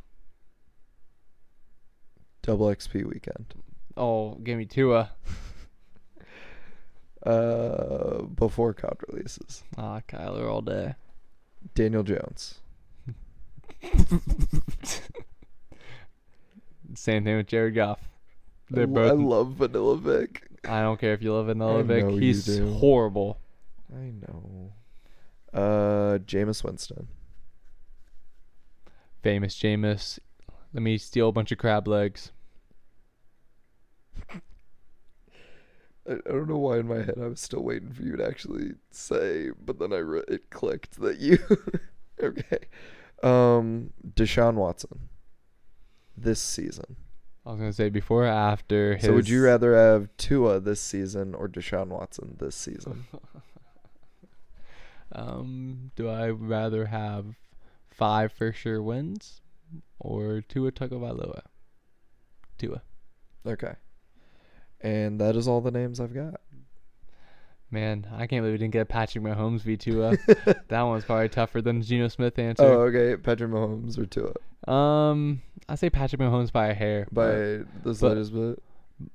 Double 2.43 2.67
XP 2.69 3.05
weekend. 3.05 3.55
Oh, 3.97 4.35
give 4.37 4.59
me 4.59 4.65
Tua. 4.67 5.11
Uh, 7.25 8.23
before 8.23 8.73
COD 8.73 8.99
releases. 9.09 9.65
Ah, 9.77 10.01
Kyler 10.07 10.49
all 10.49 10.63
day. 10.63 10.95
Daniel 11.75 12.05
Jones. 12.05 12.61
Same 16.95 17.25
thing 17.25 17.37
with 17.37 17.47
Jared 17.47 17.75
Goff. 17.75 18.01
I, 18.73 18.75
They're 18.77 18.85
I 18.85 18.87
both. 18.87 19.21
love 19.21 19.53
Vanilla 19.55 19.97
Vic. 19.97 20.43
I 20.65 20.81
don't 20.81 20.99
care 21.01 21.13
if 21.15 21.23
you 21.23 21.33
love 21.33 21.47
Vanilla 21.47 21.81
I 21.81 21.83
Vic. 21.83 22.05
know 22.05 22.11
you 22.15 22.21
He's 22.21 22.45
do. 22.47 22.73
horrible. 22.75 23.39
I 23.95 24.13
know. 24.27 24.73
Uh, 25.53 26.19
Jameis 26.19 26.65
Winston. 26.65 27.09
Famous 29.23 29.55
Jameis. 29.57 30.19
Let 30.73 30.83
me 30.83 30.99
steal 30.99 31.29
a 31.29 31.33
bunch 31.33 31.53
of 31.53 31.59
crab 31.59 31.87
legs. 31.89 32.33
I, 36.09 36.13
I 36.15 36.17
don't 36.29 36.49
know 36.49 36.59
why 36.59 36.79
in 36.79 36.89
my 36.89 36.97
head 36.99 37.15
I 37.21 37.27
was 37.27 37.41
still 37.41 37.63
waiting 37.63 37.93
for 37.93 38.03
you 38.03 38.17
to 38.17 38.27
actually 38.27 38.73
say, 38.91 39.51
but 39.65 39.79
then 39.79 39.93
I 39.93 39.99
re- 39.99 40.23
it 40.29 40.51
clicked 40.51 41.01
that 41.01 41.19
you. 41.19 41.39
okay. 42.23 42.59
Um, 43.27 43.91
Deshaun 44.15 44.55
Watson. 44.55 45.09
This 46.17 46.41
season. 46.41 46.97
I 47.45 47.51
was 47.51 47.59
gonna 47.61 47.73
say 47.73 47.91
before 47.91 48.25
or 48.25 48.29
after. 48.29 48.95
His... 48.95 49.05
So 49.05 49.13
would 49.13 49.29
you 49.29 49.43
rather 49.43 49.77
have 49.77 50.09
Tua 50.17 50.61
this 50.61 50.81
season 50.81 51.35
or 51.35 51.49
Deshaun 51.49 51.89
Watson 51.89 52.37
this 52.39 52.57
season? 52.57 53.07
Um, 55.13 55.93
do 55.97 56.09
I 56.09 56.29
rather 56.31 56.87
have 56.87 57.37
five 57.91 58.33
for 58.33 58.53
sure 58.53 58.83
wins 58.83 59.41
or 59.99 60.43
Tua 60.43 60.73
Tagovailoa? 60.73 61.43
Tua. 62.59 62.83
okay. 63.47 63.75
And 64.81 65.21
that 65.21 65.37
is 65.37 65.49
all 65.49 65.61
the 65.61 65.71
names 65.71 66.01
I've 66.01 66.15
got. 66.15 66.41
Man, 67.71 68.07
I 68.13 68.27
can't 68.27 68.43
believe 68.43 68.53
we 68.53 68.59
didn't 68.59 68.73
get 68.73 68.89
Patrick 68.89 69.25
Mahomes 69.25 69.63
v 69.63 69.77
Tua. 69.77 70.17
that 70.69 70.83
one's 70.83 71.05
probably 71.05 71.29
tougher 71.29 71.61
than 71.61 71.83
Geno 71.83 72.09
Smith 72.09 72.39
answer. 72.39 72.65
Oh, 72.65 72.83
okay. 72.83 73.17
Patrick 73.21 73.51
Mahomes 73.51 73.99
or 73.99 74.07
Tua 74.07 74.33
Um, 74.73 75.43
I 75.69 75.75
say 75.75 75.91
Patrick 75.91 76.21
Mahomes 76.21 76.53
by 76.53 76.69
a 76.69 76.75
hair. 76.75 77.09
by 77.11 77.27
but, 77.27 77.85
the 77.85 77.95
slightest 77.95 78.33
bit. 78.33 78.63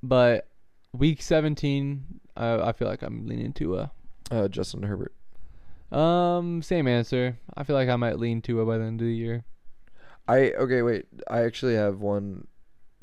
but 0.02 0.48
week 0.92 1.22
17, 1.22 2.04
uh, 2.36 2.60
I 2.62 2.72
feel 2.72 2.88
like 2.88 3.02
I'm 3.02 3.26
leaning 3.26 3.52
Tua. 3.54 3.90
Uh, 4.30 4.48
Justin 4.48 4.82
Herbert. 4.82 5.14
Um, 5.90 6.62
same 6.62 6.86
answer. 6.88 7.38
I 7.56 7.64
feel 7.64 7.76
like 7.76 7.88
I 7.88 7.96
might 7.96 8.18
lean 8.18 8.42
Tua 8.42 8.66
by 8.66 8.78
the 8.78 8.84
end 8.84 9.00
of 9.00 9.06
the 9.06 9.14
year. 9.14 9.44
I 10.28 10.52
okay. 10.52 10.82
Wait. 10.82 11.06
I 11.28 11.42
actually 11.42 11.74
have 11.74 12.00
one. 12.00 12.46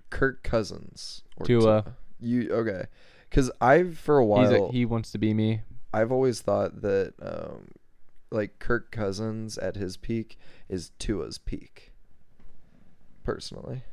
Kirk 0.09 0.41
Cousins 0.41 1.21
or 1.37 1.45
Tua. 1.45 1.95
You 2.19 2.49
okay? 2.51 2.85
Because 3.29 3.51
I've 3.61 3.97
for 3.97 4.17
a 4.17 4.25
while 4.25 4.69
a, 4.69 4.71
he 4.71 4.85
wants 4.85 5.11
to 5.11 5.17
be 5.17 5.33
me. 5.33 5.61
I've 5.93 6.11
always 6.11 6.41
thought 6.41 6.81
that 6.81 7.13
um, 7.21 7.69
like 8.31 8.59
Kirk 8.59 8.91
Cousins 8.91 9.57
at 9.57 9.75
his 9.75 9.97
peak 9.97 10.37
is 10.67 10.91
Tua's 10.99 11.37
peak. 11.37 11.93
Personally, 13.23 13.83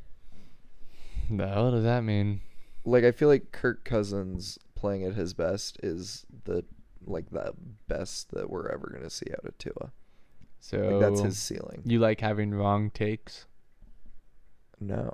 The 1.29 1.47
hell 1.47 1.71
does 1.71 1.83
that 1.83 2.03
mean? 2.03 2.41
like 2.85 3.03
I 3.03 3.11
feel 3.11 3.27
like 3.27 3.51
Kirk 3.51 3.83
Cousins 3.83 4.57
playing 4.75 5.03
at 5.03 5.13
his 5.13 5.33
best 5.33 5.77
is 5.83 6.25
the 6.45 6.63
like 7.05 7.29
the 7.29 7.53
best 7.87 8.31
that 8.31 8.49
we're 8.49 8.69
ever 8.69 8.89
gonna 8.93 9.09
see 9.09 9.27
out 9.31 9.45
of 9.45 9.57
Tua. 9.57 9.91
So 10.59 10.77
Like 10.77 10.99
that's 11.01 11.21
his 11.21 11.37
ceiling. 11.37 11.83
You 11.85 11.99
like 11.99 12.21
having 12.21 12.51
wrong 12.53 12.89
takes? 12.89 13.45
No, 14.79 15.11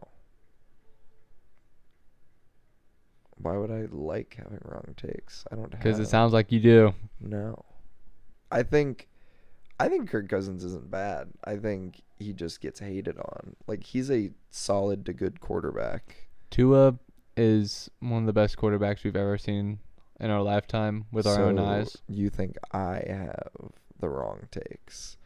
Why 3.44 3.58
would 3.58 3.72
I 3.72 3.86
like 3.92 4.36
having 4.42 4.60
wrong 4.64 4.96
takes? 4.98 5.46
I 5.52 5.56
don't 5.56 5.70
Because 5.70 6.00
it 6.00 6.08
sounds 6.08 6.34
like 6.34 6.52
you 6.52 6.60
do. 6.60 6.94
no. 7.20 7.64
I 8.52 8.62
think, 8.64 9.10
I 9.80 9.90
think 9.90 10.10
Kirk 10.10 10.30
Cousins 10.30 10.64
isn't 10.64 10.90
bad. 10.92 11.30
I 11.44 11.58
think 11.58 12.02
he 12.20 12.34
just 12.34 12.62
gets 12.62 12.80
hated 12.80 13.18
on. 13.18 13.56
Like 13.68 13.84
he's 13.84 14.12
a 14.12 14.32
solid 14.52 15.06
to 15.08 15.14
good 15.14 15.42
quarterback. 15.42 16.28
Tua 16.52 17.00
is 17.36 17.90
one 18.00 18.22
of 18.22 18.26
the 18.28 18.34
best 18.34 18.58
quarterbacks 18.58 19.04
we've 19.04 19.16
ever 19.16 19.38
seen 19.40 19.80
in 20.20 20.30
our 20.30 20.42
lifetime 20.44 21.06
with 21.12 21.26
our 21.26 21.44
own 21.44 21.58
eyes. 21.58 21.98
You 22.08 22.30
think 22.30 22.58
I 22.72 23.04
have 23.08 23.50
the 24.00 24.08
wrong 24.08 24.48
takes? 24.52 25.18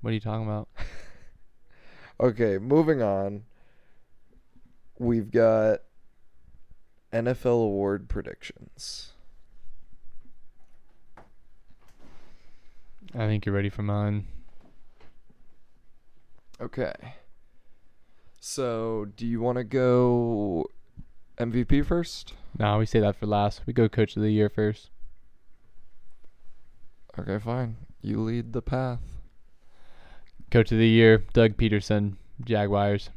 What 0.00 0.10
are 0.10 0.14
you 0.14 0.20
talking 0.20 0.46
about? 0.46 0.68
Okay, 2.20 2.58
moving 2.58 3.02
on. 3.02 3.42
We've 5.00 5.32
got 5.32 5.80
NFL 7.14 7.64
award 7.64 8.08
predictions. 8.08 9.12
I 13.14 13.26
think 13.26 13.46
you're 13.46 13.54
ready 13.54 13.68
for 13.68 13.84
mine. 13.84 14.26
Okay. 16.60 16.92
So, 18.40 19.06
do 19.16 19.26
you 19.26 19.40
want 19.40 19.58
to 19.58 19.64
go 19.64 20.66
MVP 21.38 21.86
first? 21.86 22.34
No, 22.58 22.78
we 22.78 22.86
say 22.86 22.98
that 22.98 23.14
for 23.14 23.26
last. 23.26 23.62
We 23.64 23.72
go 23.72 23.88
coach 23.88 24.16
of 24.16 24.22
the 24.22 24.32
year 24.32 24.48
first. 24.48 24.90
Okay, 27.16 27.38
fine. 27.38 27.76
You 28.02 28.20
lead 28.20 28.52
the 28.52 28.62
path. 28.62 29.00
Coach 30.50 30.72
of 30.72 30.78
the 30.78 30.88
year, 30.88 31.18
Doug 31.32 31.56
Pederson, 31.56 32.16
Jaguars. 32.44 33.10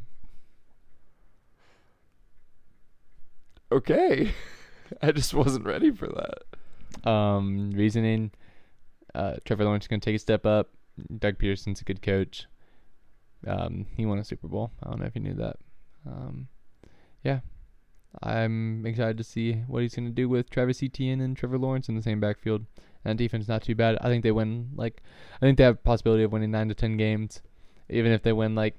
Okay. 3.72 4.32
I 5.02 5.12
just 5.12 5.34
wasn't 5.34 5.66
ready 5.66 5.92
for 5.92 6.08
that. 6.08 7.10
Um, 7.10 7.72
reasoning, 7.72 8.32
uh, 9.14 9.36
Trevor 9.46 9.66
Lawrence 9.66 9.86
is 9.86 9.88
going 9.88 10.00
to 10.00 10.06
take 10.06 10.16
a 10.16 10.20
step 10.20 10.46
up. 10.46 10.70
Doug 11.20 11.38
Pederson's 11.38 11.82
a 11.82 11.84
good 11.84 12.02
coach. 12.02 12.46
Um, 13.46 13.86
he 13.96 14.06
won 14.06 14.18
a 14.18 14.24
Super 14.24 14.48
Bowl. 14.48 14.72
I 14.82 14.90
don't 14.90 15.00
know 15.00 15.06
if 15.06 15.16
you 15.16 15.22
knew 15.22 15.36
that. 15.36 15.58
Um, 16.06 16.48
yeah, 17.24 17.40
I'm 18.24 18.86
excited 18.86 19.18
to 19.18 19.24
see 19.24 19.54
what 19.68 19.84
he's 19.84 19.96
going 19.96 20.08
to 20.08 20.14
do 20.14 20.28
with 20.28 20.50
Travis 20.50 20.82
Etienne 20.82 21.22
and 21.22 21.38
Trevor 21.38 21.58
Lawrence 21.58 21.90
in 21.90 21.96
the 21.96 22.02
same 22.02 22.20
backfield. 22.20 22.66
And 23.06 23.18
defense 23.18 23.48
not 23.48 23.64
too 23.64 23.76
bad. 23.76 23.98
I 24.02 24.10
think 24.10 24.24
they 24.24 24.32
win 24.32 24.72
like 24.76 25.02
I 25.36 25.40
think 25.40 25.58
they 25.58 25.64
have 25.64 25.84
possibility 25.84 26.24
of 26.24 26.32
winning 26.34 26.52
nine 26.52 26.68
to 26.68 26.76
ten 26.76 26.98
games, 26.98 27.42
even 27.90 28.12
if 28.12 28.22
they 28.22 28.34
win 28.34 28.54
like 28.54 28.76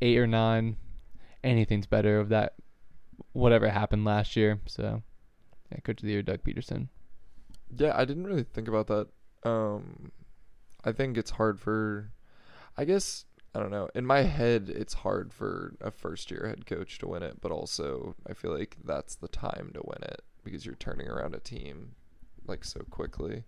eight 0.00 0.16
or 0.16 0.26
nine. 0.26 0.76
Anything's 1.44 1.86
better 1.86 2.18
of 2.18 2.30
that. 2.30 2.54
Whatever 3.32 3.68
happened 3.68 4.04
last 4.04 4.36
year. 4.36 4.60
So, 4.66 5.02
yeah, 5.70 5.78
coach 5.80 6.00
of 6.00 6.06
the 6.06 6.12
year, 6.12 6.22
Doug 6.22 6.42
Pederson. 6.44 6.88
Yeah, 7.76 7.96
I 7.96 8.04
didn't 8.04 8.26
really 8.26 8.42
think 8.44 8.68
about 8.68 8.86
that. 8.88 9.08
Um 9.44 10.12
I 10.84 10.92
think 10.92 11.16
it's 11.16 11.30
hard 11.32 11.60
for 11.60 12.12
I 12.76 12.84
guess 12.84 13.24
I 13.54 13.58
don't 13.58 13.70
know. 13.70 13.88
In 13.94 14.06
my 14.06 14.22
head 14.22 14.68
it's 14.68 14.94
hard 14.94 15.32
for 15.32 15.74
a 15.80 15.90
first 15.90 16.30
year 16.30 16.46
head 16.46 16.66
coach 16.66 16.98
to 16.98 17.08
win 17.08 17.22
it, 17.22 17.40
but 17.40 17.52
also 17.52 18.14
I 18.28 18.34
feel 18.34 18.56
like 18.56 18.76
that's 18.84 19.14
the 19.16 19.28
time 19.28 19.70
to 19.74 19.80
win 19.84 20.02
it 20.02 20.22
because 20.44 20.64
you're 20.66 20.74
turning 20.76 21.08
around 21.08 21.34
a 21.34 21.40
team 21.40 21.94
like 22.46 22.64
so 22.64 22.80
quickly. 22.90 23.44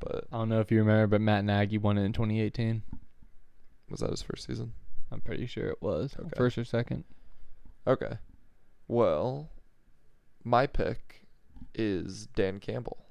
But 0.00 0.24
I 0.32 0.38
don't 0.38 0.48
know 0.48 0.60
if 0.60 0.70
you 0.72 0.78
remember, 0.78 1.06
but 1.06 1.20
Matt 1.20 1.44
Nagy 1.44 1.78
won 1.78 1.98
it 1.98 2.04
in 2.04 2.12
2018. 2.12 2.82
was 3.90 4.00
that 4.00 4.10
his 4.10 4.22
first 4.22 4.46
season? 4.46 4.72
I'm 5.12 5.20
pretty 5.20 5.46
sure 5.46 5.68
it 5.68 5.82
was 5.82 6.14
Okay. 6.18 6.30
first 6.36 6.56
or 6.58 6.64
second. 6.64 7.04
Okay. 7.86 8.18
Well, 8.90 9.50
my 10.42 10.66
pick 10.66 11.22
is 11.76 12.26
Dan 12.26 12.58
Campbell. 12.58 13.06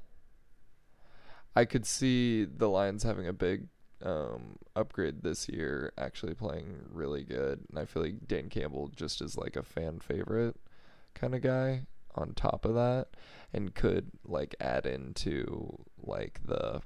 I 1.55 1.63
could 1.63 1.85
see 1.85 2.43
the 2.43 2.67
Lions 2.67 3.03
having 3.03 3.29
a 3.29 3.31
big 3.31 3.67
um, 4.03 4.57
upgrade 4.75 5.23
this 5.23 5.47
year, 5.47 5.93
actually 5.97 6.33
playing 6.33 6.81
really 6.91 7.23
good. 7.23 7.61
And 7.69 7.79
I 7.79 7.85
feel 7.85 8.03
like 8.03 8.27
Dan 8.27 8.49
Campbell 8.49 8.89
just 8.93 9.21
is 9.21 9.37
like 9.37 9.55
a 9.55 9.63
fan 9.63 10.01
favorite 10.01 10.57
kind 11.13 11.33
of 11.33 11.41
guy 11.41 11.85
on 12.13 12.33
top 12.33 12.65
of 12.65 12.75
that 12.75 13.07
and 13.53 13.73
could 13.73 14.11
like 14.25 14.55
add 14.59 14.85
into 14.85 15.85
like 15.97 16.41
the 16.43 16.81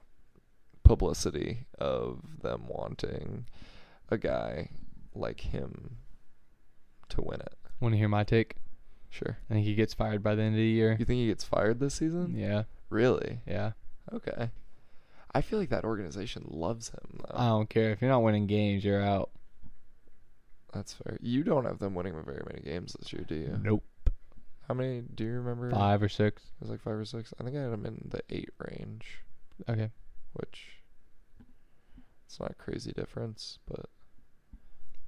publicity 0.84 1.66
of 1.80 2.44
them 2.44 2.66
wanting 2.68 3.48
a 4.10 4.20
guy 4.20 4.70
like 5.16 5.42
him 5.42 5.98
to 7.10 7.24
win 7.24 7.42
it. 7.42 7.56
Want 7.80 7.96
to 7.96 7.98
hear 7.98 8.08
my 8.08 8.24
take? 8.24 8.58
Sure. 9.14 9.38
I 9.50 9.54
think 9.54 9.66
he 9.66 9.76
gets 9.76 9.94
fired 9.94 10.24
by 10.24 10.34
the 10.34 10.42
end 10.42 10.56
of 10.56 10.58
the 10.58 10.66
year. 10.66 10.96
You 10.98 11.06
think 11.06 11.20
he 11.20 11.28
gets 11.28 11.44
fired 11.44 11.80
this 11.80 11.94
season? 11.94 12.34
Yeah, 12.36 12.64
Really? 12.90 13.42
yeah. 13.46 13.74
Okay. 14.12 14.50
I 15.36 15.42
feel 15.42 15.60
like 15.60 15.70
that 15.70 15.84
organization 15.84 16.46
loves 16.50 16.90
him 16.90 17.20
though. 17.20 17.36
I 17.38 17.48
don't 17.48 17.70
care 17.70 17.92
if 17.92 18.02
you're 18.02 18.10
not 18.10 18.24
winning 18.24 18.48
games, 18.48 18.84
you're 18.84 19.02
out. 19.02 19.30
That's 20.74 20.94
fair. 20.94 21.18
You 21.22 21.44
don't 21.44 21.66
have 21.66 21.78
them 21.78 21.94
winning 21.94 22.14
very 22.26 22.42
many 22.48 22.62
games 22.62 22.96
this 23.00 23.14
year, 23.14 23.24
do 23.28 23.36
you? 23.36 23.60
Nope. 23.62 23.84
How 24.68 24.74
many 24.74 25.02
do 25.14 25.24
you 25.24 25.34
remember? 25.34 25.70
Five 25.70 26.02
or 26.02 26.10
six. 26.10 26.42
It 26.44 26.62
was 26.62 26.70
like 26.72 26.82
five 26.82 26.96
or 26.96 27.06
six. 27.06 27.34
I 27.40 27.44
think 27.44 27.56
I 27.56 27.62
had 27.62 27.72
them 27.72 27.86
in 27.86 28.08
the 28.10 28.22
eight 28.32 28.50
range, 28.58 29.20
Okay. 29.70 29.92
which 30.34 30.80
it's 32.26 32.40
not 32.40 32.50
a 32.52 32.56
crazy 32.56 32.92
difference, 32.94 33.60
but 33.68 33.86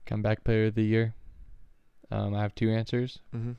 Comeback 0.05 0.43
player 0.43 0.67
of 0.67 0.75
the 0.75 0.83
year. 0.83 1.15
Um, 2.11 2.35
I 2.35 2.41
have 2.43 2.53
two 2.53 2.69
answers. 2.69 3.17
mm-hmm. 3.35 3.53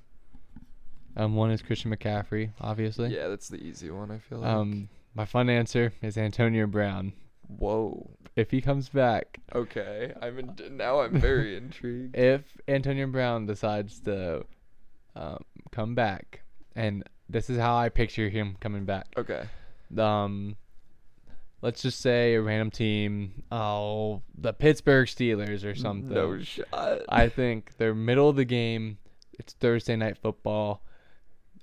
Um, 1.16 1.34
one 1.34 1.50
is 1.50 1.62
Christian 1.62 1.90
McCaffrey, 1.94 2.50
obviously. 2.60 3.08
yeah, 3.14 3.28
that's 3.28 3.48
the 3.48 3.56
easy 3.56 3.90
one. 3.90 4.10
I 4.10 4.18
feel 4.18 4.38
like. 4.38 4.50
Um, 4.50 4.88
my 5.14 5.24
fun 5.24 5.48
answer 5.48 5.92
is 6.02 6.18
Antonio 6.18 6.66
Brown. 6.66 7.12
Whoa. 7.48 8.10
If 8.34 8.50
he 8.50 8.60
comes 8.60 8.88
back, 8.90 9.38
Okay. 9.54 10.12
I'm 10.20 10.38
in. 10.38 10.76
Now 10.76 11.00
I'm 11.00 11.18
very 11.18 11.56
intrigued. 11.62 12.16
if 12.16 12.42
Antonio 12.68 13.06
Brown 13.06 13.46
decides 13.46 14.00
to 14.00 14.44
um, 15.14 15.42
come 15.72 15.94
back, 15.94 16.42
and 16.74 17.02
this 17.30 17.48
is 17.48 17.56
how 17.58 17.76
I 17.76 17.88
picture 17.88 18.28
him 18.28 18.56
coming 18.60 18.84
back. 18.84 19.06
Okay. 19.16 19.44
Um, 19.96 20.56
let's 21.62 21.80
just 21.80 22.00
say 22.00 22.34
a 22.34 22.42
random 22.42 22.70
team, 22.70 23.42
oh, 23.50 24.20
the 24.36 24.52
Pittsburgh 24.52 25.06
Steelers 25.08 25.64
or 25.64 25.74
something. 25.74 26.12
No 26.12 26.38
shot. 26.42 27.02
I 27.08 27.28
think 27.30 27.72
they're 27.78 27.94
middle 27.94 28.28
of 28.28 28.36
the 28.36 28.44
game. 28.44 28.98
It's 29.38 29.54
Thursday 29.54 29.96
night 29.96 30.18
football. 30.18 30.82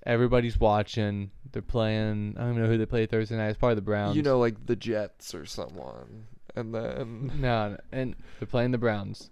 Everybody's 0.05 0.59
watching. 0.59 1.31
They're 1.51 1.61
playing. 1.61 2.35
I 2.37 2.41
don't 2.41 2.51
even 2.51 2.63
know 2.63 2.69
who 2.69 2.77
they 2.77 2.85
play 2.85 3.05
Thursday 3.05 3.37
night. 3.37 3.49
It's 3.49 3.57
probably 3.57 3.75
the 3.75 3.81
Browns. 3.81 4.15
You 4.15 4.23
know, 4.23 4.39
like 4.39 4.65
the 4.65 4.75
Jets 4.75 5.33
or 5.33 5.45
someone, 5.45 6.25
and 6.55 6.73
then 6.73 7.31
No, 7.39 7.69
no, 7.69 7.77
and 7.91 8.15
they're 8.39 8.47
playing 8.47 8.71
the 8.71 8.77
Browns, 8.77 9.29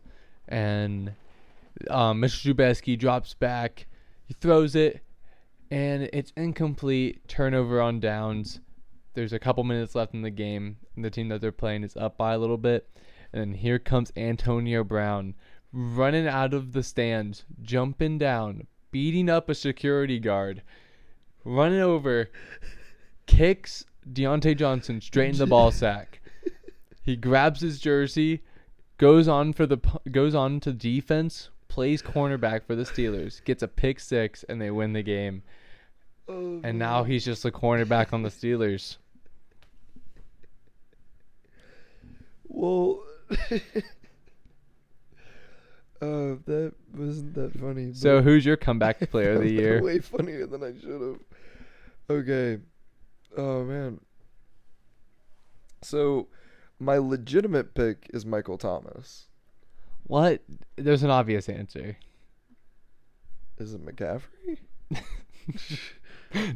and 0.48 1.14
um, 1.90 2.22
Mr. 2.22 2.54
Trubisky 2.54 2.98
drops 2.98 3.34
back, 3.34 3.88
he 4.26 4.34
throws 4.34 4.76
it, 4.76 5.02
and 5.70 6.10
it's 6.14 6.32
incomplete. 6.38 7.28
Turnover 7.28 7.82
on 7.82 8.00
downs. 8.00 8.60
There's 9.14 9.34
a 9.34 9.40
couple 9.40 9.64
minutes 9.64 9.96
left 9.96 10.14
in 10.14 10.22
the 10.22 10.32
game, 10.32 10.78
and 10.96 11.04
the 11.04 11.10
team 11.10 11.28
that 11.30 11.42
they're 11.42 11.52
playing 11.52 11.84
is 11.84 11.98
up 11.98 12.18
by 12.18 12.34
a 12.34 12.38
little 12.38 12.58
bit, 12.58 12.88
and 13.34 13.58
here 13.58 13.80
comes 13.80 14.12
Antonio 14.16 14.84
Brown, 14.86 15.34
running 15.74 16.28
out 16.28 16.54
of 16.54 16.72
the 16.72 16.84
stands, 16.84 17.44
jumping 17.62 18.18
down, 18.18 18.68
beating 18.92 19.30
up 19.30 19.50
a 19.50 19.56
security 19.56 20.20
guard, 20.20 20.62
running 21.44 21.80
over, 21.80 22.30
kicks 23.26 23.86
Diontae 24.12 24.58
Johnson 24.58 25.02
straight 25.02 25.32
in 25.32 25.38
the 25.38 25.48
ball 25.48 25.72
sack. 25.72 26.20
He 27.02 27.16
grabs 27.16 27.62
his 27.62 27.80
jersey, 27.80 28.42
goes 28.98 29.28
on 29.28 29.54
for 29.54 29.66
the 29.66 29.78
goes 30.12 30.36
on 30.36 30.60
to 30.62 30.72
defense, 30.72 31.50
plays 31.68 32.02
cornerback 32.02 32.66
for 32.66 32.76
the 32.76 32.84
Steelers, 32.84 33.44
gets 33.44 33.64
a 33.64 33.68
pick 33.68 34.00
six, 34.00 34.44
and 34.44 34.62
they 34.62 34.72
win 34.72 34.94
the 34.94 35.02
game. 35.02 35.44
Oh, 36.28 36.62
and 36.64 36.78
now 36.78 37.04
he's 37.04 37.26
just 37.26 37.46
a 37.46 37.52
cornerback 37.52 38.14
on 38.14 38.24
the 38.24 38.30
Steelers. 38.30 38.98
Well, 42.48 43.04
uh, 46.02 46.36
that 46.46 46.74
wasn't 46.94 47.34
that 47.36 47.60
funny. 47.60 47.94
So 47.94 48.22
who's 48.22 48.46
your 48.46 48.58
comeback 48.58 49.00
player 49.12 49.34
of 49.34 49.42
the 49.42 49.52
year? 49.52 49.82
Way 49.82 50.00
funnier 50.00 50.46
than 50.48 50.64
I 50.64 50.74
should 50.80 51.02
have. 51.02 51.20
Okay. 52.10 52.60
Oh 53.38 53.64
man. 53.64 54.00
So, 55.84 56.28
my 56.80 57.00
legitimate 57.00 57.74
pick 57.74 58.08
is 58.14 58.24
Michael 58.24 58.60
Thomas. 58.60 59.28
What? 60.04 60.44
There's 60.76 61.02
an 61.02 61.10
obvious 61.10 61.50
answer. 61.50 61.98
Is 63.58 63.74
it 63.74 63.84
McCaffrey? 63.84 64.58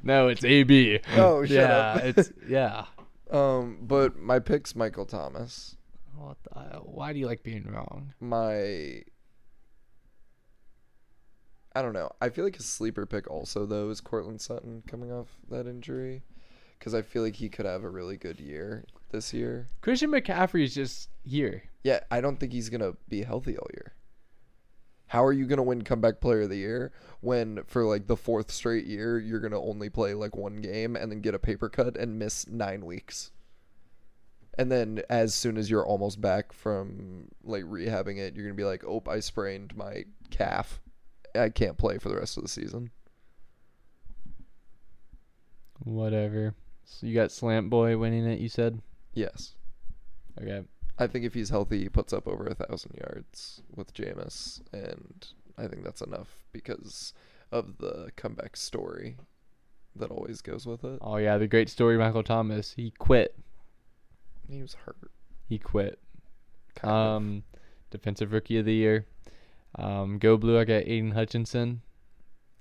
No, 0.03 0.27
it's 0.27 0.43
AB. 0.43 0.99
Oh, 1.17 1.43
shut 1.43 1.51
yeah, 1.51 1.77
up. 1.77 2.03
it's 2.03 2.31
yeah. 2.47 2.85
Um, 3.31 3.79
but 3.81 4.19
my 4.19 4.37
pick's 4.37 4.75
Michael 4.75 5.07
Thomas. 5.07 5.75
What 6.15 6.37
the, 6.43 6.77
why 6.81 7.11
do 7.11 7.17
you 7.17 7.25
like 7.25 7.41
being 7.41 7.65
wrong? 7.65 8.13
My 8.19 9.01
I 11.75 11.81
don't 11.81 11.93
know. 11.93 12.09
I 12.21 12.29
feel 12.29 12.45
like 12.45 12.55
his 12.55 12.65
sleeper 12.65 13.05
pick 13.05 13.29
also 13.29 13.65
though 13.65 13.89
is 13.89 13.99
Courtland 13.99 14.39
Sutton 14.39 14.81
coming 14.87 15.11
off 15.11 15.27
that 15.49 15.67
injury, 15.67 16.23
because 16.79 16.93
I 16.93 17.01
feel 17.01 17.21
like 17.21 17.35
he 17.35 17.49
could 17.49 17.65
have 17.65 17.83
a 17.83 17.89
really 17.89 18.15
good 18.15 18.39
year 18.39 18.85
this 19.11 19.33
year. 19.33 19.67
Christian 19.81 20.09
McCaffrey 20.09 20.63
is 20.63 20.73
just 20.73 21.09
here. 21.23 21.63
Yeah, 21.83 21.99
I 22.09 22.21
don't 22.21 22.39
think 22.39 22.53
he's 22.53 22.69
gonna 22.69 22.93
be 23.09 23.23
healthy 23.23 23.57
all 23.57 23.67
year. 23.73 23.93
How 25.07 25.23
are 25.25 25.33
you 25.33 25.45
gonna 25.45 25.63
win 25.63 25.83
comeback 25.83 26.21
player 26.21 26.43
of 26.43 26.49
the 26.49 26.55
year 26.55 26.93
when 27.19 27.61
for 27.67 27.83
like 27.83 28.07
the 28.07 28.17
fourth 28.17 28.51
straight 28.51 28.85
year 28.85 29.19
you're 29.19 29.41
gonna 29.41 29.61
only 29.61 29.89
play 29.89 30.13
like 30.13 30.35
one 30.35 30.55
game 30.55 30.95
and 30.95 31.11
then 31.11 31.19
get 31.19 31.35
a 31.35 31.39
paper 31.39 31.67
cut 31.67 31.97
and 31.97 32.17
miss 32.17 32.47
nine 32.47 32.85
weeks? 32.85 33.31
And 34.57 34.71
then 34.71 35.01
as 35.09 35.35
soon 35.35 35.57
as 35.57 35.69
you're 35.69 35.85
almost 35.85 36.21
back 36.21 36.53
from 36.53 37.27
like 37.43 37.65
rehabbing 37.65 38.17
it, 38.17 38.33
you're 38.33 38.45
gonna 38.45 38.55
be 38.55 38.63
like, 38.63 38.85
Oh, 38.85 39.03
I 39.07 39.19
sprained 39.19 39.75
my 39.75 40.05
calf. 40.31 40.79
I 41.37 41.49
can't 41.49 41.77
play 41.77 41.97
for 41.97 42.09
the 42.09 42.15
rest 42.15 42.37
of 42.37 42.43
the 42.43 42.49
season. 42.49 42.91
Whatever. 45.83 46.55
So 46.85 47.07
you 47.07 47.13
got 47.13 47.31
Slant 47.31 47.69
Boy 47.69 47.97
winning 47.97 48.25
it. 48.25 48.39
You 48.39 48.49
said. 48.49 48.81
Yes. 49.13 49.55
Okay. 50.41 50.63
I 50.97 51.07
think 51.07 51.25
if 51.25 51.33
he's 51.33 51.49
healthy, 51.49 51.81
he 51.81 51.89
puts 51.89 52.13
up 52.13 52.27
over 52.27 52.45
a 52.45 52.55
thousand 52.55 52.95
yards 52.95 53.61
with 53.75 53.93
Jameis, 53.93 54.61
and 54.71 55.27
I 55.57 55.67
think 55.67 55.83
that's 55.83 56.01
enough 56.01 56.45
because 56.53 57.13
of 57.51 57.77
the 57.79 58.11
comeback 58.15 58.55
story 58.55 59.17
that 59.95 60.11
always 60.11 60.41
goes 60.41 60.65
with 60.65 60.83
it. 60.83 60.99
Oh 61.01 61.17
yeah, 61.17 61.37
the 61.37 61.47
great 61.47 61.69
story. 61.69 61.97
Michael 61.97 62.23
Thomas. 62.23 62.73
He 62.73 62.91
quit. 62.91 63.35
He 64.49 64.61
was 64.61 64.75
hurt. 64.85 65.11
He 65.49 65.57
quit. 65.57 65.99
Kind 66.75 66.93
of. 66.93 67.15
Um, 67.17 67.43
defensive 67.91 68.31
rookie 68.31 68.57
of 68.57 68.65
the 68.65 68.73
year. 68.73 69.05
Um, 69.77 70.17
go 70.19 70.37
blue. 70.37 70.57
I 70.59 70.63
got 70.63 70.83
Aidan 70.87 71.11
Hutchinson. 71.11 71.81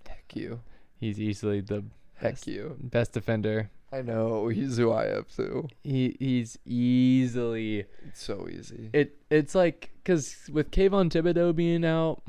Heck 0.08 0.34
you. 0.34 0.60
He's 0.98 1.20
easily 1.20 1.60
the 1.60 1.84
Heck 2.14 2.32
best, 2.34 2.46
you. 2.46 2.76
best 2.80 3.12
defender. 3.12 3.70
I 3.92 4.02
know 4.02 4.48
he's 4.48 4.76
who 4.76 4.92
I 4.92 5.06
have 5.06 5.28
too. 5.28 5.68
He 5.84 6.16
he's 6.18 6.58
easily 6.66 7.84
It's 8.08 8.22
so 8.22 8.48
easy. 8.50 8.90
it. 8.92 9.16
It's 9.30 9.54
like 9.54 9.90
because 10.02 10.36
with 10.52 10.72
Kayvon 10.72 11.10
Thibodeaux 11.10 11.54
being 11.54 11.84
out, 11.84 12.22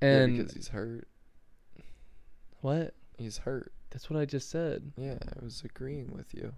yeah, 0.00 0.08
and 0.08 0.36
because 0.36 0.54
he's 0.54 0.68
hurt. 0.68 1.08
what? 2.60 2.94
He's 3.18 3.38
hurt. 3.38 3.72
That's 3.90 4.08
what 4.08 4.20
I 4.20 4.24
just 4.26 4.48
said. 4.50 4.92
Yeah, 4.96 5.18
I 5.40 5.44
was 5.44 5.62
agreeing 5.64 6.12
with 6.14 6.32
you. 6.34 6.52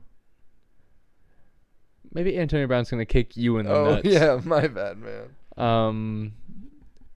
Maybe 2.13 2.39
Antonio 2.39 2.67
Brown's 2.67 2.91
gonna 2.91 3.07
kick 3.07 3.37
you 3.37 3.59
in 3.59 3.67
the 3.67 3.73
Oh 3.75 3.85
nuts. 3.95 4.07
yeah, 4.09 4.39
my 4.45 4.67
bad, 4.67 4.99
man. 4.99 5.29
Um, 5.57 6.33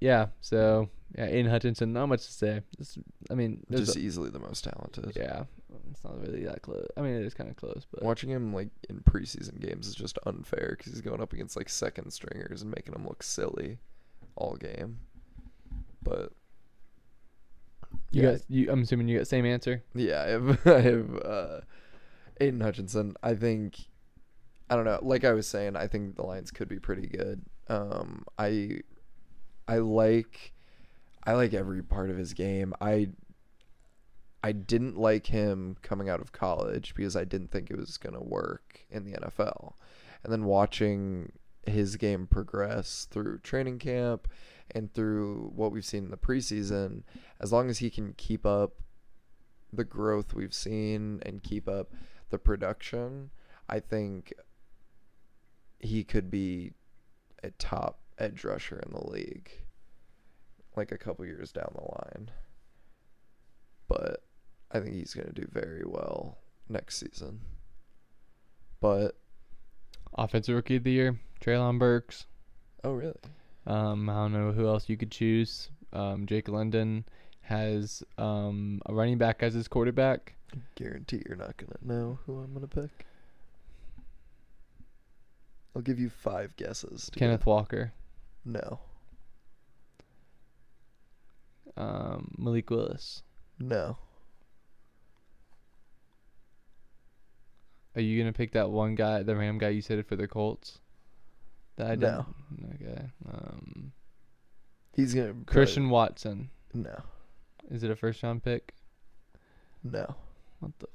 yeah. 0.01 0.27
So 0.41 0.89
yeah, 1.17 1.27
Aidan 1.27 1.51
Hutchinson. 1.51 1.93
Not 1.93 2.07
much 2.09 2.27
to 2.27 2.33
say. 2.33 2.63
It's, 2.79 2.99
I 3.31 3.35
mean, 3.35 3.65
Just 3.71 3.97
a- 3.97 4.01
easily 4.01 4.31
the 4.31 4.39
most 4.39 4.65
talented. 4.65 5.13
yeah. 5.17 5.45
It's 5.91 6.03
not 6.05 6.21
really 6.21 6.45
that 6.45 6.63
close. 6.63 6.87
I 6.97 7.01
mean, 7.03 7.15
it 7.15 7.23
is 7.25 7.35
kind 7.35 7.49
of 7.51 7.57
close, 7.57 7.87
but 7.91 8.03
Watching 8.03 8.31
him 8.31 8.53
like 8.55 8.69
in 8.89 9.01
preseason 9.01 9.59
games 9.61 9.87
is 9.87 9.95
just 9.95 10.19
unfair 10.27 10.75
because 10.77 10.93
he's 10.93 11.01
going 11.01 11.21
up 11.23 11.33
against 11.33 11.57
like 11.57 11.69
second 11.69 12.11
stringers 12.11 12.63
and 12.63 12.71
making 12.71 12.93
them 12.93 13.07
look 13.07 13.23
silly 13.23 13.79
all 14.37 14.57
game. 14.57 14.99
But 16.03 16.33
you 18.11 18.23
yeah, 18.23 18.31
got. 18.33 18.41
You, 18.49 18.71
I'm 18.71 18.83
assuming 18.83 19.09
you 19.09 19.19
got 19.19 19.27
same 19.27 19.47
answer. 19.47 19.83
yeah, 19.95 20.23
I 20.23 20.29
have 20.29 20.61
I 20.67 20.81
have 20.81 21.17
uh, 21.25 21.61
Aidan 22.41 22.61
Hutchinson. 22.61 23.15
I 23.23 23.35
think 23.35 23.77
I 24.71 24.77
don't 24.77 24.85
know. 24.85 24.99
Like 25.03 25.25
I 25.25 25.33
was 25.33 25.47
saying, 25.47 25.77
I 25.77 25.87
think 25.87 26.17
the 26.17 26.23
Lions 26.23 26.51
could 26.51 26.69
be 26.69 26.79
pretty 26.79 27.07
good. 27.07 27.43
Um, 27.69 28.25
I 28.39 28.81
I 29.69 29.79
like 29.79 30.53
I 31.25 31.35
like 31.35 31.53
every 31.53 31.83
part 31.83 32.11
of 32.11 32.17
his 32.17 32.33
game. 32.33 32.75
I 32.81 33.11
I 34.43 34.53
didn't 34.53 34.99
like 34.99 35.27
him 35.27 35.77
coming 35.83 36.09
out 36.09 36.21
of 36.21 36.33
college 36.33 36.95
because 36.95 37.17
I 37.17 37.25
didn't 37.25 37.51
think 37.51 37.71
it 37.71 37.77
was 37.77 37.99
going 37.99 38.15
to 38.15 38.23
work 38.23 38.81
in 38.91 39.05
the 39.05 39.13
NFL. 39.13 39.75
And 40.25 40.33
then 40.33 40.45
watching 40.45 41.33
his 41.67 41.97
game 41.97 42.27
progress 42.27 43.07
through 43.11 43.39
training 43.39 43.79
camp 43.79 44.29
and 44.71 44.93
through 44.95 45.53
what 45.55 45.73
we've 45.73 45.85
seen 45.85 46.05
in 46.05 46.11
the 46.11 46.17
preseason, 46.17 47.03
as 47.41 47.53
long 47.53 47.69
as 47.69 47.79
he 47.79 47.91
can 47.91 48.15
keep 48.17 48.47
up 48.47 48.77
the 49.73 49.85
growth 49.85 50.35
we've 50.35 50.55
seen 50.55 51.21
and 51.27 51.43
keep 51.43 51.69
up 51.69 51.93
the 52.31 52.39
production, 52.39 53.31
I 53.69 53.81
think 53.81 54.33
he 55.79 56.05
could 56.05 56.31
be 56.31 56.73
a 57.43 57.51
top 57.51 58.01
edge 58.19 58.45
rusher 58.45 58.79
in 58.85 58.93
the 58.93 59.11
league 59.11 59.51
like 60.77 60.93
a 60.93 60.99
couple 60.99 61.25
years 61.27 61.53
down 61.53 61.73
the 61.75 61.83
line. 61.83 62.31
But 63.89 64.23
I 64.71 64.81
think 64.81 64.95
he's 64.95 65.15
going 65.15 65.27
to 65.27 65.33
do 65.33 65.49
very 65.51 65.83
well 65.85 66.39
next 66.69 66.99
season. 66.99 67.41
But 68.81 69.17
Offensive 70.17 70.55
rookie 70.55 70.77
of 70.77 70.85
the 70.85 70.93
year, 70.93 71.19
Treylon 71.41 71.79
Burks. 71.79 72.27
oh 72.85 72.93
really? 72.93 73.15
Um, 73.67 74.09
I 74.09 74.15
don't 74.15 74.33
know 74.33 74.53
who 74.53 74.67
else 74.67 74.89
you 74.89 74.97
could 74.97 75.11
choose. 75.11 75.69
Um, 75.93 76.27
Drake 76.27 76.49
London 76.49 77.05
has 77.43 78.03
um 78.19 78.81
a 78.87 78.95
running 78.95 79.17
back 79.19 79.43
as 79.43 79.55
his 79.55 79.69
quarterback. 79.69 80.35
Guarantee 80.77 81.23
you're 81.27 81.37
not 81.37 81.57
going 81.57 81.73
to 81.73 81.87
know 81.87 82.19
who 82.25 82.39
I'm 82.39 82.55
going 82.55 82.67
to 82.67 82.81
pick. 82.83 83.07
I'll 85.77 85.83
give 85.83 85.99
you 85.99 86.09
5 86.09 86.57
guesses. 86.57 87.11
Kenneth 87.15 87.47
Walker. 87.47 87.93
No. 88.49 88.81
Um, 91.77 92.35
Malik 92.39 92.71
Willis. 92.71 93.23
No. 93.59 93.99
Are 97.95 98.01
you 98.01 98.21
gonna 98.21 98.33
pick 98.33 98.53
that 98.53 98.71
one 98.71 98.95
guy, 98.95 99.23
the 99.23 99.37
Ram 99.37 99.59
guy 99.59 99.69
you 99.69 99.83
said 99.83 99.99
it 99.99 100.07
for 100.09 100.17
the 100.17 100.27
Colts? 100.27 100.79
That 101.77 101.91
I 101.91 101.95
No. 101.97 102.27
Okay. 102.75 103.03
Um, 103.31 103.93
He's 104.95 105.15
going 105.15 105.29
to 105.29 105.45
Christian 105.45 105.91
Watson. 105.91 106.51
No. 106.75 107.03
Is 107.71 107.85
it 107.85 107.91
a 107.91 107.97
first 107.97 108.23
round 108.25 108.43
pick? 108.43 108.75
No. 109.85 110.17
What 110.59 110.73
the? 110.81 110.89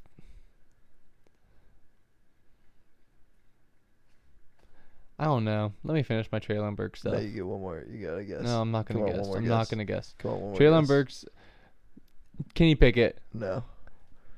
I 5.20 5.26
don't 5.26 5.46
know. 5.46 5.74
Let 5.84 5.94
me 5.94 6.04
finish 6.04 6.28
my 6.32 6.40
Treylon 6.40 6.76
Burks 6.76 7.02
stuff. 7.02 7.14
No, 7.14 7.20
you 7.20 7.30
get 7.30 7.46
one 7.46 7.62
more. 7.62 7.84
You 7.90 8.06
got 8.08 8.16
to 8.16 8.24
guess. 8.24 8.42
No, 8.42 8.62
I'm 8.62 8.72
not 8.72 8.86
gonna 8.88 9.02
Come 9.02 9.10
on, 9.10 9.16
guess. 9.16 9.20
one 9.22 9.28
more 9.30 9.38
I'm 9.38 9.48
not 9.48 9.60
guess. 9.62 9.70
gonna 9.70 9.86
guess. 9.86 10.16
Come 10.18 10.32
on, 10.32 10.40
one 10.42 10.50
more 10.52 10.60
Treylon 10.60 10.82
guess. 10.82 10.88
Burks. 10.88 11.26
Can 12.56 12.68
you 12.68 12.76
pick 12.76 12.98
it? 12.98 13.20
No. 13.34 13.64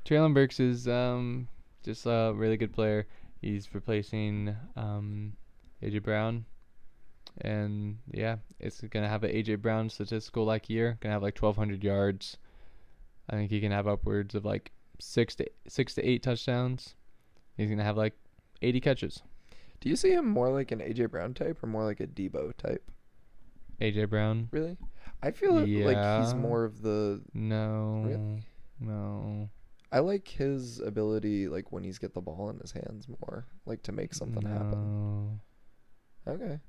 Treylon 0.05 0.33
Burks 0.33 0.59
is 0.59 0.87
um 0.87 1.47
just 1.83 2.05
a 2.05 2.33
really 2.35 2.57
good 2.57 2.73
player. 2.73 3.07
He's 3.41 3.73
replacing 3.73 4.55
um 4.75 5.33
AJ 5.81 6.03
Brown. 6.03 6.45
And 7.41 7.97
yeah, 8.11 8.37
it's 8.59 8.81
gonna 8.81 9.07
have 9.09 9.23
an 9.23 9.31
AJ 9.31 9.61
Brown 9.61 9.89
statistical 9.89 10.45
like 10.45 10.69
year. 10.69 10.97
Gonna 10.99 11.13
have 11.13 11.23
like 11.23 11.37
1,200 11.41 11.83
yards. 11.83 12.37
I 13.29 13.35
think 13.35 13.49
he 13.49 13.59
can 13.61 13.71
have 13.71 13.87
upwards 13.87 14.35
of 14.35 14.45
like 14.45 14.71
six 14.99 15.35
to 15.35 15.45
six 15.67 15.95
to 15.95 16.07
eight 16.07 16.21
touchdowns. 16.21 16.95
He's 17.57 17.69
gonna 17.69 17.83
have 17.83 17.97
like 17.97 18.13
80 18.61 18.81
catches. 18.81 19.21
Do 19.85 19.91
you 19.91 19.95
see 19.95 20.13
him 20.13 20.27
more 20.27 20.49
like 20.49 20.71
an 20.71 20.79
AJ 20.79 21.11
Brown 21.11 21.35
type 21.35 21.61
or 21.61 21.67
more 21.67 21.83
like 21.83 21.99
a 21.99 22.07
Deebo 22.07 22.57
type? 22.57 22.89
AJ 23.79 24.09
Brown? 24.09 24.49
Really? 24.51 24.77
I 25.21 25.29
feel 25.29 25.53
like 25.53 25.67
he's 25.67 26.33
more 26.33 26.63
of 26.63 26.81
the. 26.81 27.21
No. 27.35 28.01
Really? 28.03 28.43
No. 28.79 29.47
I 29.91 29.99
like 29.99 30.27
his 30.27 30.79
ability, 30.79 31.47
like 31.47 31.71
when 31.71 31.83
he's 31.83 31.99
get 31.99 32.15
the 32.15 32.21
ball 32.21 32.49
in 32.49 32.57
his 32.57 32.71
hands 32.71 33.07
more, 33.07 33.45
like 33.67 33.83
to 33.83 33.91
make 33.91 34.15
something 34.15 34.41
happen. 34.41 35.39
Okay. 36.27 36.59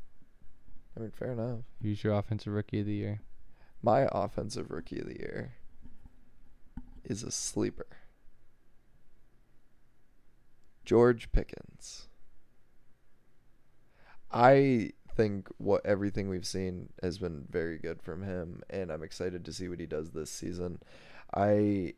I 0.94 1.00
mean, 1.00 1.10
fair 1.10 1.32
enough. 1.32 1.60
Who's 1.80 2.04
your 2.04 2.12
offensive 2.12 2.52
rookie 2.52 2.80
of 2.80 2.86
the 2.86 2.92
year? 2.92 3.22
My 3.80 4.06
offensive 4.12 4.70
rookie 4.70 5.00
of 5.00 5.06
the 5.06 5.18
year 5.18 5.54
is 7.02 7.22
a 7.22 7.30
sleeper. 7.30 7.86
George 10.84 11.32
Pickens. 11.32 12.08
I 14.32 14.92
think 15.16 15.48
what 15.58 15.84
everything 15.84 16.28
we've 16.28 16.46
seen 16.46 16.90
has 17.02 17.18
been 17.18 17.46
very 17.50 17.78
good 17.78 18.02
from 18.02 18.22
him, 18.22 18.62
and 18.70 18.90
I'm 18.90 19.02
excited 19.02 19.44
to 19.44 19.52
see 19.52 19.68
what 19.68 19.80
he 19.80 19.86
does 19.86 20.10
this 20.10 20.30
season. 20.30 20.80
I 21.34 21.94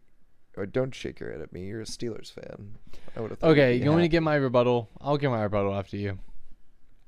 or 0.57 0.67
don't 0.67 0.95
shake 0.95 1.21
your 1.21 1.31
head 1.31 1.41
at 1.41 1.53
me. 1.53 1.67
You're 1.67 1.83
a 1.83 1.85
Steelers 1.85 2.33
fan. 2.33 2.77
I 3.17 3.21
would 3.21 3.31
have. 3.31 3.43
Okay, 3.43 3.77
you 3.77 3.87
want 3.87 3.99
me 3.99 4.05
to 4.05 4.09
get 4.09 4.23
my 4.23 4.35
rebuttal? 4.35 4.89
I'll 5.01 5.17
get 5.17 5.31
my 5.31 5.43
rebuttal 5.43 5.75
after 5.75 5.97
you. 5.97 6.19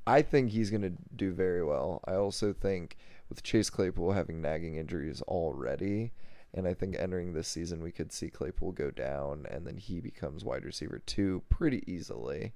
I 0.06 0.22
think 0.22 0.50
he's 0.50 0.70
going 0.70 0.82
to 0.82 0.92
do 1.16 1.32
very 1.32 1.64
well. 1.64 2.00
I 2.04 2.14
also 2.14 2.52
think 2.52 2.96
with 3.28 3.42
Chase 3.42 3.70
Claypool 3.70 4.12
having 4.12 4.40
nagging 4.40 4.76
injuries 4.76 5.22
already, 5.22 6.12
and 6.54 6.66
I 6.66 6.74
think 6.74 6.96
entering 6.98 7.32
this 7.32 7.48
season 7.48 7.82
we 7.82 7.92
could 7.92 8.12
see 8.12 8.28
Claypool 8.28 8.72
go 8.72 8.90
down 8.90 9.46
and 9.50 9.66
then 9.66 9.76
he 9.76 10.00
becomes 10.00 10.44
wide 10.44 10.64
receiver 10.64 11.00
two 11.06 11.42
pretty 11.48 11.84
easily. 11.86 12.52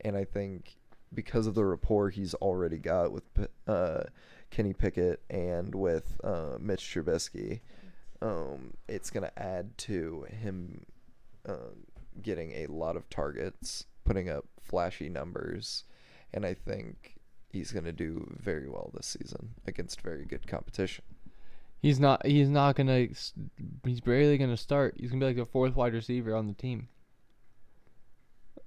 And 0.00 0.16
I 0.16 0.24
think 0.24 0.76
because 1.14 1.46
of 1.46 1.54
the 1.54 1.64
rapport 1.64 2.10
he's 2.10 2.34
already 2.34 2.78
got 2.78 3.12
with 3.12 3.24
uh, 3.66 4.04
Kenny 4.50 4.72
Pickett 4.72 5.20
and 5.30 5.74
with 5.74 6.20
uh, 6.22 6.56
Mitch 6.60 6.82
Trubisky, 6.82 7.60
um, 8.22 8.74
it's 8.88 9.10
gonna 9.10 9.32
add 9.36 9.76
to 9.78 10.26
him 10.28 10.86
uh, 11.46 11.74
getting 12.22 12.52
a 12.52 12.66
lot 12.66 12.96
of 12.96 13.08
targets, 13.10 13.86
putting 14.04 14.28
up 14.28 14.46
flashy 14.62 15.08
numbers, 15.08 15.84
and 16.32 16.46
I 16.46 16.54
think 16.54 17.16
he's 17.50 17.72
gonna 17.72 17.92
do 17.92 18.26
very 18.40 18.68
well 18.68 18.90
this 18.94 19.06
season 19.06 19.50
against 19.66 20.00
very 20.00 20.24
good 20.24 20.46
competition. 20.46 21.04
He's 21.80 22.00
not. 22.00 22.24
He's 22.24 22.48
not 22.48 22.76
gonna. 22.76 23.08
He's 23.84 24.00
barely 24.00 24.38
gonna 24.38 24.56
start. 24.56 24.94
He's 24.98 25.10
gonna 25.10 25.20
be 25.20 25.26
like 25.26 25.36
the 25.36 25.44
fourth 25.44 25.76
wide 25.76 25.92
receiver 25.92 26.34
on 26.34 26.46
the 26.46 26.54
team. 26.54 26.88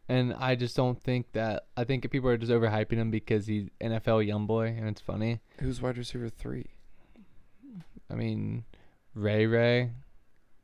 And 0.09 0.33
I 0.33 0.55
just 0.55 0.75
don't 0.75 1.01
think 1.01 1.33
that. 1.33 1.65
I 1.75 1.83
think 1.83 2.09
people 2.09 2.29
are 2.29 2.37
just 2.37 2.51
overhyping 2.51 2.93
him 2.93 3.11
because 3.11 3.45
he's 3.45 3.67
NFL 3.81 4.25
young 4.25 4.47
boy, 4.47 4.67
and 4.67 4.87
it's 4.87 5.01
funny. 5.01 5.41
Who's 5.59 5.81
wide 5.81 5.97
receiver 5.97 6.29
three? 6.29 6.67
I 8.09 8.15
mean, 8.15 8.63
Ray 9.13 9.45
Ray 9.45 9.91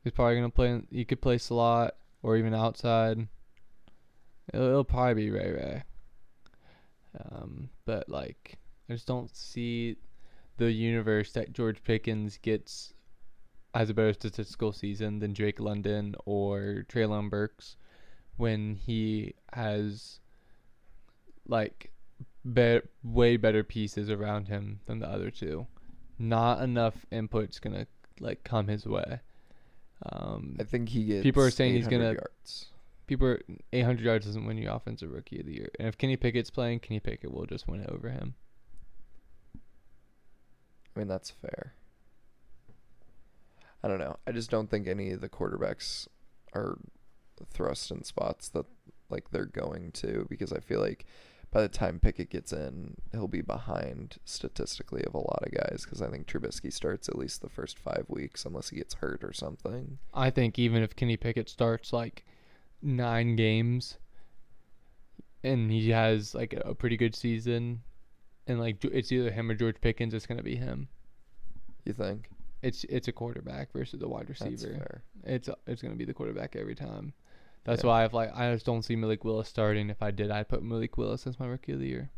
is 0.04 0.12
probably 0.12 0.36
gonna 0.36 0.50
play. 0.50 0.80
He 0.90 1.04
could 1.04 1.20
play 1.20 1.38
slot 1.38 1.94
or 2.22 2.36
even 2.38 2.54
outside. 2.54 3.28
It'll, 4.52 4.66
it'll 4.66 4.84
probably 4.84 5.24
be 5.24 5.30
Ray 5.30 5.52
Ray. 5.52 5.82
Um, 7.30 7.68
but 7.84 8.08
like, 8.08 8.58
I 8.88 8.94
just 8.94 9.06
don't 9.06 9.34
see 9.34 9.96
the 10.56 10.70
universe 10.72 11.32
that 11.32 11.52
George 11.52 11.82
Pickens 11.82 12.38
gets 12.38 12.94
has 13.74 13.90
a 13.90 13.94
better 13.94 14.12
statistical 14.12 14.72
season 14.72 15.18
than 15.18 15.32
Drake 15.32 15.58
London 15.58 16.14
or 16.24 16.84
Treylon 16.88 17.28
Burks 17.28 17.76
when 18.36 18.74
he 18.76 19.34
has 19.52 20.20
like 21.46 21.90
be- 22.52 22.80
way 23.02 23.36
better 23.36 23.62
pieces 23.62 24.10
around 24.10 24.48
him 24.48 24.80
than 24.86 24.98
the 24.98 25.08
other 25.08 25.30
two. 25.30 25.66
Not 26.18 26.62
enough 26.62 27.06
input's 27.12 27.58
gonna 27.58 27.86
like 28.20 28.44
come 28.44 28.68
his 28.68 28.86
way. 28.86 29.20
Um, 30.04 30.56
I 30.60 30.64
think 30.64 30.88
he 30.90 31.04
gets. 31.04 31.22
People 31.22 31.42
are 31.42 31.50
saying 31.50 31.74
he's 31.74 31.88
gonna- 31.88 32.12
yards. 32.14 32.66
people 33.06 33.26
are 33.26 33.42
800 33.72 34.04
yards 34.04 34.26
doesn't 34.26 34.44
win 34.46 34.58
you 34.58 34.70
offensive 34.70 35.10
rookie 35.10 35.40
of 35.40 35.46
the 35.46 35.54
year. 35.54 35.70
And 35.78 35.88
if 35.88 35.96
Kenny 35.98 36.16
Pickett's 36.16 36.50
playing, 36.50 36.80
Kenny 36.80 37.00
Pickett 37.00 37.32
will 37.32 37.46
just 37.46 37.66
win 37.68 37.80
it 37.80 37.90
over 37.90 38.10
him. 38.10 38.34
I 40.94 41.00
mean, 41.00 41.08
that's 41.08 41.30
fair. 41.30 41.74
I 43.82 43.88
don't 43.88 43.98
know. 43.98 44.16
I 44.26 44.32
just 44.32 44.50
don't 44.50 44.70
think 44.70 44.86
any 44.86 45.10
of 45.10 45.20
the 45.20 45.28
quarterbacks 45.28 46.06
are 46.54 46.78
thrust 47.50 47.90
in 47.90 48.04
spots 48.04 48.48
that 48.50 48.66
like 49.10 49.30
they're 49.30 49.44
going 49.44 49.92
to 49.92 50.26
because 50.28 50.52
I 50.52 50.60
feel 50.60 50.80
like 50.80 51.04
by 51.50 51.62
the 51.62 51.68
time 51.68 52.00
Pickett 52.00 52.30
gets 52.30 52.52
in, 52.52 52.96
he'll 53.12 53.28
be 53.28 53.40
behind 53.40 54.16
statistically 54.24 55.04
of 55.04 55.14
a 55.14 55.18
lot 55.18 55.44
of 55.46 55.52
guys 55.52 55.84
because 55.84 56.02
I 56.02 56.10
think 56.10 56.26
Trubisky 56.26 56.72
starts 56.72 57.08
at 57.08 57.16
least 57.16 57.42
the 57.42 57.48
first 57.48 57.78
five 57.78 58.06
weeks 58.08 58.44
unless 58.44 58.70
he 58.70 58.76
gets 58.76 58.94
hurt 58.94 59.22
or 59.22 59.32
something. 59.32 59.98
I 60.12 60.30
think 60.30 60.58
even 60.58 60.82
if 60.82 60.96
Kenny 60.96 61.16
Pickett 61.16 61.48
starts 61.48 61.92
like 61.92 62.24
nine 62.82 63.36
games 63.36 63.98
and 65.44 65.70
he 65.70 65.90
has 65.90 66.34
like 66.34 66.54
a 66.64 66.74
pretty 66.74 66.96
good 66.96 67.14
season 67.14 67.82
and 68.48 68.58
like 68.58 68.84
it's 68.84 69.12
either 69.12 69.30
him 69.30 69.50
or 69.50 69.54
George 69.54 69.80
Pickens, 69.80 70.12
it's 70.12 70.26
gonna 70.26 70.42
be 70.42 70.56
him. 70.56 70.88
You 71.84 71.92
think? 71.92 72.30
It's 72.62 72.84
it's 72.84 73.08
a 73.08 73.12
quarterback 73.12 73.72
versus 73.72 74.02
a 74.02 74.08
wide 74.08 74.28
receiver. 74.28 75.02
It's 75.22 75.48
it's 75.66 75.82
gonna 75.82 75.94
be 75.94 76.04
the 76.04 76.14
quarterback 76.14 76.56
every 76.56 76.74
time. 76.74 77.12
That's 77.64 77.82
Yeah. 77.82 77.88
why 77.88 78.04
I've 78.04 78.12
like 78.14 78.34
I 78.34 78.52
just 78.52 78.66
don't 78.66 78.82
see 78.82 78.96
Malik 78.96 79.24
Willis 79.24 79.48
starting. 79.48 79.90
If 79.90 80.02
I 80.02 80.10
did, 80.10 80.30
I'd 80.30 80.48
put 80.48 80.62
Malik 80.62 80.96
Willis 80.98 81.26
as 81.26 81.38
my 81.40 81.46
rookie 81.46 81.72
of 81.72 81.80
the 81.80 81.86
year. 81.88 82.10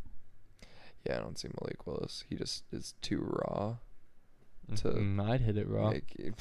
Yeah, 1.07 1.19
I 1.19 1.21
don't 1.21 1.39
see 1.39 1.49
Malik 1.61 1.87
Willis. 1.87 2.25
He 2.29 2.35
just 2.37 2.65
is 2.73 2.95
too 3.01 3.21
raw 3.21 3.77
to 4.77 4.89
Mm, 4.89 5.21
I'd 5.31 5.43
hit 5.43 5.57
it 5.57 5.69
raw. 5.69 5.91
make 5.91 6.13
it, 6.19 6.35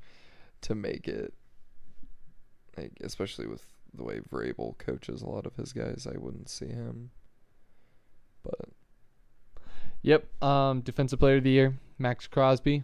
to 0.62 0.74
make 0.74 1.06
it 1.06 1.32
like 2.76 2.92
especially 3.02 3.46
with 3.46 3.64
the 3.94 4.02
way 4.02 4.20
Vrabel 4.20 4.76
coaches 4.78 5.22
a 5.22 5.28
lot 5.28 5.46
of 5.46 5.54
his 5.56 5.72
guys, 5.72 6.06
I 6.12 6.18
wouldn't 6.18 6.48
see 6.48 6.66
him. 6.66 7.10
But 8.42 8.70
Yep. 10.02 10.42
Um, 10.42 10.80
defensive 10.80 11.20
player 11.20 11.36
of 11.36 11.44
the 11.44 11.50
year, 11.50 11.78
Maxx 11.98 12.26
Crosby, 12.26 12.82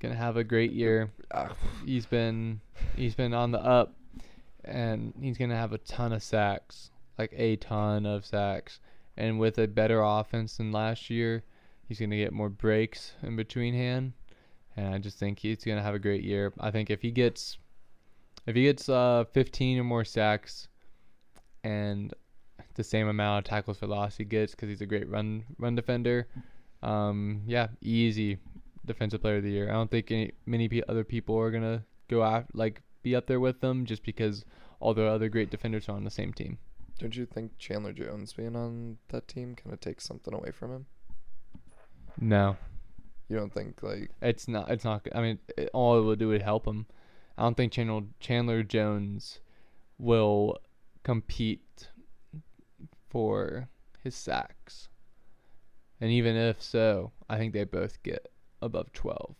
gonna 0.00 0.14
have 0.14 0.38
a 0.38 0.44
great 0.44 0.72
year. 0.72 1.10
ah, 1.34 1.54
He's 1.84 2.06
been 2.06 2.62
he's 2.96 3.14
been 3.14 3.34
on 3.34 3.50
the 3.50 3.58
up, 3.62 3.94
and 4.64 5.12
he's 5.20 5.38
gonna 5.38 5.56
have 5.56 5.72
a 5.72 5.78
ton 5.78 6.12
of 6.12 6.22
sacks, 6.22 6.90
like 7.18 7.32
a 7.36 7.56
ton 7.56 8.06
of 8.06 8.24
sacks. 8.24 8.80
And 9.16 9.38
with 9.38 9.58
a 9.58 9.68
better 9.68 10.00
offense 10.02 10.56
than 10.56 10.72
last 10.72 11.10
year, 11.10 11.44
he's 11.86 12.00
gonna 12.00 12.16
get 12.16 12.32
more 12.32 12.48
breaks 12.48 13.12
in 13.22 13.36
between 13.36 13.74
hand. 13.74 14.12
And 14.76 14.94
I 14.94 14.98
just 14.98 15.18
think 15.18 15.38
he's 15.38 15.64
gonna 15.64 15.82
have 15.82 15.94
a 15.94 15.98
great 15.98 16.22
year. 16.22 16.52
I 16.58 16.70
think 16.70 16.90
if 16.90 17.02
he 17.02 17.10
gets 17.10 17.58
if 18.46 18.56
he 18.56 18.64
gets 18.64 18.88
uh 18.88 19.24
15 19.32 19.78
or 19.78 19.84
more 19.84 20.04
sacks, 20.04 20.68
and 21.64 22.12
the 22.74 22.84
same 22.84 23.08
amount 23.08 23.46
of 23.46 23.50
tackles 23.50 23.78
for 23.78 23.86
loss 23.86 24.16
he 24.16 24.24
gets 24.24 24.52
because 24.52 24.68
he's 24.68 24.80
a 24.80 24.86
great 24.86 25.08
run 25.08 25.44
run 25.58 25.74
defender, 25.74 26.26
um, 26.82 27.42
yeah, 27.46 27.68
easy 27.80 28.38
defensive 28.86 29.20
player 29.20 29.36
of 29.36 29.44
the 29.44 29.50
year. 29.50 29.68
I 29.68 29.72
don't 29.72 29.90
think 29.90 30.10
any, 30.10 30.32
many 30.46 30.68
pe- 30.68 30.82
other 30.88 31.04
people 31.04 31.38
are 31.38 31.50
gonna 31.50 31.84
go 32.08 32.22
out 32.22 32.46
like 32.54 32.82
be 33.02 33.14
up 33.16 33.26
there 33.26 33.40
with 33.40 33.60
them 33.60 33.84
just 33.86 34.02
because 34.04 34.44
all 34.80 34.94
the 34.94 35.04
other 35.04 35.28
great 35.28 35.50
defenders 35.50 35.88
are 35.88 35.96
on 35.96 36.04
the 36.04 36.10
same 36.10 36.32
team. 36.32 36.58
don't 36.98 37.16
you 37.16 37.26
think 37.26 37.58
Chandler 37.58 37.92
Jones 37.92 38.32
being 38.32 38.56
on 38.56 38.98
that 39.08 39.28
team 39.28 39.54
kind 39.54 39.72
of 39.72 39.80
takes 39.80 40.04
something 40.04 40.34
away 40.34 40.50
from 40.50 40.72
him? 40.72 40.86
No, 42.20 42.56
You 43.28 43.36
don't 43.38 43.52
think 43.52 43.82
like 43.82 44.10
it's 44.20 44.46
not. 44.48 44.70
It's 44.70 44.84
not. 44.84 45.06
I 45.14 45.22
mean, 45.22 45.38
it, 45.56 45.70
all 45.72 45.98
it 45.98 46.02
will 46.02 46.16
do 46.16 46.32
is 46.32 46.42
help 46.42 46.66
him. 46.66 46.86
I 47.38 47.42
don't 47.42 47.56
think 47.56 47.72
Chandler 47.72 48.02
Chandler 48.20 48.62
Jones 48.62 49.40
will 49.98 50.58
compete 51.02 51.88
for 53.08 53.68
his 54.02 54.14
sacks. 54.14 54.88
And 56.00 56.10
even 56.10 56.36
if 56.36 56.60
so, 56.62 57.12
I 57.30 57.38
think 57.38 57.52
they 57.52 57.64
both 57.64 58.02
get 58.02 58.28
above 58.60 58.92
12. 58.92 59.34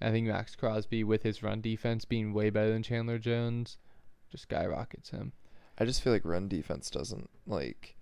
I 0.00 0.10
think 0.10 0.26
Maxx 0.26 0.56
Crosby, 0.56 1.04
with 1.04 1.22
his 1.22 1.42
run 1.42 1.60
defense 1.60 2.04
being 2.04 2.32
way 2.32 2.50
better 2.50 2.72
than 2.72 2.82
Chandler 2.82 3.18
Jones, 3.18 3.76
just 4.30 4.44
skyrockets 4.44 5.10
him. 5.10 5.32
I 5.78 5.84
just 5.84 6.02
feel 6.02 6.12
like 6.12 6.24
run 6.24 6.48
defense 6.48 6.90
doesn't 6.90 7.30
like 7.46 7.96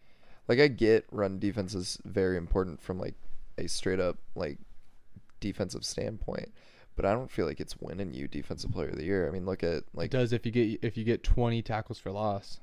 like 0.49 0.59
I 0.59 0.69
get 0.69 1.07
run 1.11 1.39
defense 1.39 1.75
is 1.75 1.99
very 2.05 2.37
important 2.37 2.81
from 2.81 2.99
like 2.99 3.15
a 3.57 3.69
straight 3.69 4.01
up 4.01 4.19
like 4.35 4.59
defensive 5.41 5.85
standpoint, 5.85 6.53
but 6.97 7.05
I 7.05 7.13
don't 7.13 7.31
feel 7.31 7.47
like 7.47 7.61
it's 7.61 7.81
winning 7.81 8.15
you 8.15 8.29
defensive 8.29 8.73
player 8.73 8.89
of 8.89 8.97
the 8.97 9.05
year. 9.05 9.29
I 9.29 9.31
mean, 9.31 9.47
look 9.47 9.63
at 9.63 9.71
it 9.71 9.85
like 9.95 10.11
does 10.11 10.33
if 10.33 10.47
you 10.47 10.53
get 10.53 10.81
if 10.83 10.97
you 10.97 11.05
get 11.05 11.23
20 11.23 11.63
tackles 11.63 11.99
for 11.99 12.11
loss. 12.11 12.61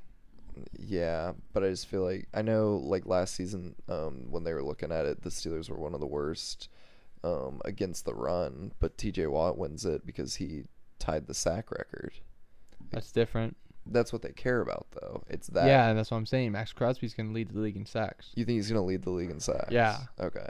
yeah, 0.77 1.33
but 1.53 1.63
I 1.63 1.69
just 1.69 1.87
feel 1.87 2.03
like 2.03 2.27
I 2.33 2.41
know 2.41 2.81
like 2.83 3.05
last 3.05 3.35
season 3.35 3.75
um 3.87 4.31
when 4.31 4.43
they 4.43 4.53
were 4.53 4.63
looking 4.63 4.91
at 4.91 5.05
it, 5.05 5.21
the 5.21 5.29
Steelers 5.29 5.69
were 5.69 5.79
one 5.79 5.93
of 5.93 5.99
the 5.99 6.07
worst 6.07 6.69
um 7.25 7.61
against 7.65 8.05
the 8.05 8.13
run, 8.13 8.71
but 8.79 8.97
TJ 8.97 9.29
Watt 9.29 9.57
wins 9.57 9.85
it 9.85 10.05
because 10.05 10.35
he 10.35 10.63
tied 10.99 11.27
the 11.27 11.33
sack 11.33 11.71
record. 11.71 12.13
That's 12.91 13.11
different. 13.11 13.57
That's 13.87 14.11
what 14.13 14.21
they 14.21 14.31
care 14.31 14.61
about 14.61 14.87
though. 14.91 15.23
It's 15.29 15.47
that 15.47 15.67
Yeah, 15.67 15.89
and 15.89 15.97
that's 15.97 16.11
what 16.11 16.17
I'm 16.17 16.25
saying. 16.25 16.51
Maxx 16.51 16.73
Crosby's 16.73 17.13
going 17.13 17.29
to 17.29 17.33
lead 17.35 17.49
the 17.49 17.59
league 17.59 17.75
in 17.75 17.85
sacks. 17.85 18.31
You 18.35 18.45
think 18.45 18.55
he's 18.57 18.69
gonna 18.69 18.83
lead 18.85 19.03
the 19.03 19.09
league 19.11 19.29
in 19.31 19.39
sacks? 19.39 19.71
Yeah. 19.71 19.97
Okay. 20.19 20.47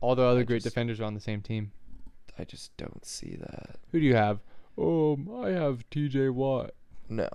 All 0.00 0.14
the 0.16 0.22
other 0.22 0.40
I 0.40 0.44
great 0.44 0.56
just- 0.62 0.74
defenders 0.74 1.00
are 1.00 1.04
on 1.04 1.14
the 1.14 1.20
same 1.20 1.40
team. 1.42 1.72
I 2.38 2.44
just 2.44 2.76
don't 2.76 3.04
see 3.04 3.36
that. 3.40 3.76
Who 3.92 4.00
do 4.00 4.06
you 4.06 4.14
have? 4.16 4.40
Um, 4.78 5.28
I 5.42 5.50
have 5.50 5.84
TJ 5.90 6.30
Watt. 6.32 6.70
No. 7.08 7.28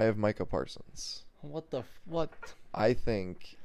I 0.00 0.04
have 0.04 0.16
Micah 0.16 0.46
Parsons. 0.46 1.24
What 1.42 1.70
the 1.70 1.80
f- 1.80 2.00
what? 2.06 2.30
I 2.74 2.94
think 2.94 3.56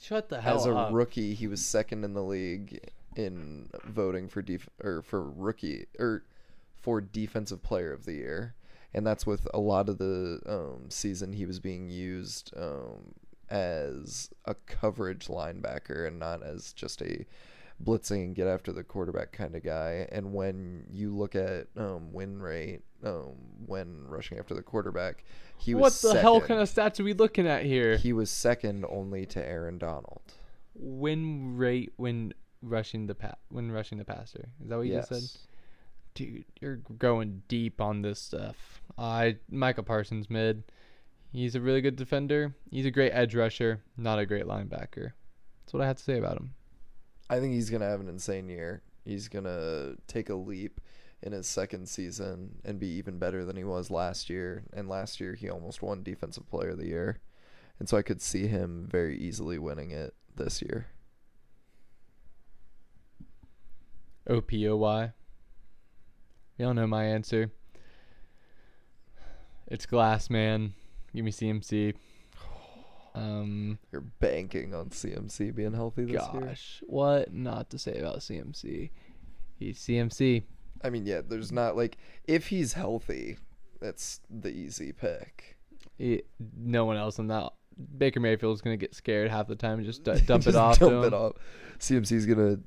Shut 0.00 0.28
the 0.28 0.40
hell 0.40 0.56
as 0.56 0.66
a 0.66 0.74
up. 0.74 0.92
rookie 0.92 1.34
he 1.34 1.46
was 1.46 1.64
second 1.64 2.04
in 2.04 2.14
the 2.14 2.22
league 2.22 2.80
in 3.16 3.68
voting 3.84 4.28
for 4.28 4.42
def- 4.42 4.68
or 4.82 5.02
for 5.02 5.30
rookie 5.30 5.86
or 5.98 6.24
for 6.74 7.00
defensive 7.00 7.62
player 7.62 7.92
of 7.92 8.04
the 8.04 8.14
year. 8.14 8.54
And 8.94 9.06
that's 9.06 9.26
with 9.26 9.48
a 9.54 9.60
lot 9.60 9.88
of 9.88 9.98
the 9.98 10.40
um, 10.46 10.90
season 10.90 11.32
he 11.32 11.46
was 11.46 11.60
being 11.60 11.88
used 11.88 12.52
um, 12.56 13.14
as 13.48 14.30
a 14.44 14.54
coverage 14.54 15.28
linebacker 15.28 16.06
and 16.06 16.18
not 16.18 16.42
as 16.42 16.72
just 16.72 17.00
a 17.00 17.24
blitzing 17.82 18.24
and 18.24 18.34
get 18.34 18.46
after 18.46 18.72
the 18.72 18.84
quarterback 18.84 19.32
kind 19.32 19.54
of 19.54 19.62
guy. 19.62 20.06
And 20.12 20.32
when 20.32 20.84
you 20.90 21.14
look 21.16 21.34
at 21.34 21.68
um, 21.76 22.12
win 22.12 22.40
rate 22.40 22.82
um, 23.04 23.34
when 23.66 24.06
rushing 24.06 24.38
after 24.38 24.54
the 24.54 24.62
quarterback, 24.62 25.24
he 25.58 25.74
what 25.74 25.84
was 25.84 26.02
the 26.02 26.20
hell 26.20 26.40
kind 26.40 26.60
of 26.60 26.68
stats 26.68 27.00
are 27.00 27.04
we 27.04 27.14
looking 27.14 27.46
at 27.46 27.64
here? 27.64 27.96
He 27.96 28.12
was 28.12 28.30
second 28.30 28.84
only 28.88 29.26
to 29.26 29.44
Aaron 29.44 29.78
Donald. 29.78 30.22
Win 30.74 31.56
rate 31.56 31.92
when 31.96 32.34
rushing 32.62 33.06
the 33.06 33.14
pa- 33.14 33.34
when 33.48 33.70
rushing 33.70 33.98
the 33.98 34.04
passer. 34.04 34.48
Is 34.62 34.68
that 34.68 34.76
what 34.76 34.86
you 34.86 34.94
yes. 34.94 35.08
just 35.08 35.32
said? 35.32 35.40
Dude, 36.14 36.44
you're 36.60 36.76
going 36.76 37.42
deep 37.48 37.80
on 37.80 38.02
this 38.02 38.20
stuff. 38.20 38.82
I 38.98 39.36
Michael 39.50 39.84
Parsons 39.84 40.30
mid. 40.30 40.64
He's 41.32 41.54
a 41.54 41.60
really 41.60 41.80
good 41.80 41.96
defender. 41.96 42.54
He's 42.70 42.84
a 42.84 42.90
great 42.90 43.10
edge 43.10 43.34
rusher, 43.34 43.82
not 43.96 44.18
a 44.18 44.26
great 44.26 44.44
linebacker. 44.44 45.12
That's 45.60 45.72
what 45.72 45.82
I 45.82 45.86
have 45.86 45.96
to 45.96 46.02
say 46.02 46.18
about 46.18 46.36
him. 46.36 46.54
I 47.30 47.40
think 47.40 47.54
he's 47.54 47.70
gonna 47.70 47.88
have 47.88 48.00
an 48.00 48.08
insane 48.08 48.48
year. 48.48 48.82
He's 49.04 49.28
gonna 49.28 49.94
take 50.06 50.28
a 50.28 50.34
leap 50.34 50.80
in 51.22 51.32
his 51.32 51.46
second 51.46 51.88
season 51.88 52.56
and 52.64 52.80
be 52.80 52.88
even 52.88 53.18
better 53.18 53.44
than 53.44 53.56
he 53.56 53.64
was 53.64 53.90
last 53.90 54.28
year. 54.28 54.64
And 54.72 54.88
last 54.88 55.20
year 55.20 55.34
he 55.34 55.48
almost 55.48 55.80
won 55.80 56.02
Defensive 56.02 56.48
Player 56.50 56.70
of 56.70 56.78
the 56.78 56.88
Year. 56.88 57.20
And 57.78 57.88
so 57.88 57.96
I 57.96 58.02
could 58.02 58.20
see 58.20 58.48
him 58.48 58.86
very 58.90 59.16
easily 59.18 59.58
winning 59.58 59.92
it 59.92 60.14
this 60.36 60.60
year. 60.60 60.86
O 64.26 64.40
P 64.40 64.68
O 64.68 64.76
Y. 64.76 65.12
Y'all 66.58 66.74
know 66.74 66.86
my 66.86 67.04
answer. 67.04 67.50
It's 69.66 69.86
Glass 69.86 70.30
Man. 70.30 70.74
Give 71.14 71.24
me 71.24 71.30
CMC. 71.32 71.94
Um, 73.14 73.78
You're 73.90 74.00
banking 74.20 74.74
on 74.74 74.86
CMC 74.90 75.54
being 75.54 75.74
healthy 75.74 76.04
this 76.04 76.22
year. 76.32 76.42
gosh, 76.42 76.82
what 76.86 77.32
not 77.32 77.68
to 77.70 77.78
say 77.78 77.98
about 77.98 78.18
CMC? 78.20 78.90
He's 79.58 79.78
CMC. 79.78 80.44
I 80.82 80.90
mean, 80.90 81.04
yeah, 81.06 81.20
there's 81.26 81.52
not 81.52 81.76
like 81.76 81.98
if 82.24 82.48
he's 82.48 82.72
healthy, 82.72 83.36
that's 83.80 84.20
the 84.30 84.48
easy 84.50 84.92
pick. 84.92 85.56
He, 85.98 86.22
no 86.56 86.84
one 86.84 86.96
else 86.96 87.18
in 87.18 87.26
that. 87.28 87.52
Baker 87.98 88.20
Mayfield's 88.20 88.60
gonna 88.60 88.76
get 88.76 88.94
scared 88.94 89.30
half 89.30 89.46
the 89.46 89.56
time 89.56 89.78
and 89.78 89.86
just 89.86 90.04
d- 90.04 90.12
dump 90.26 90.44
Just 90.44 90.48
it 90.48 90.56
off. 90.56 90.78
to 90.78 90.88
Dump 90.90 91.06
it 91.06 91.14
off. 91.14 91.32
CMC's 91.78 92.26
gonna 92.26 92.58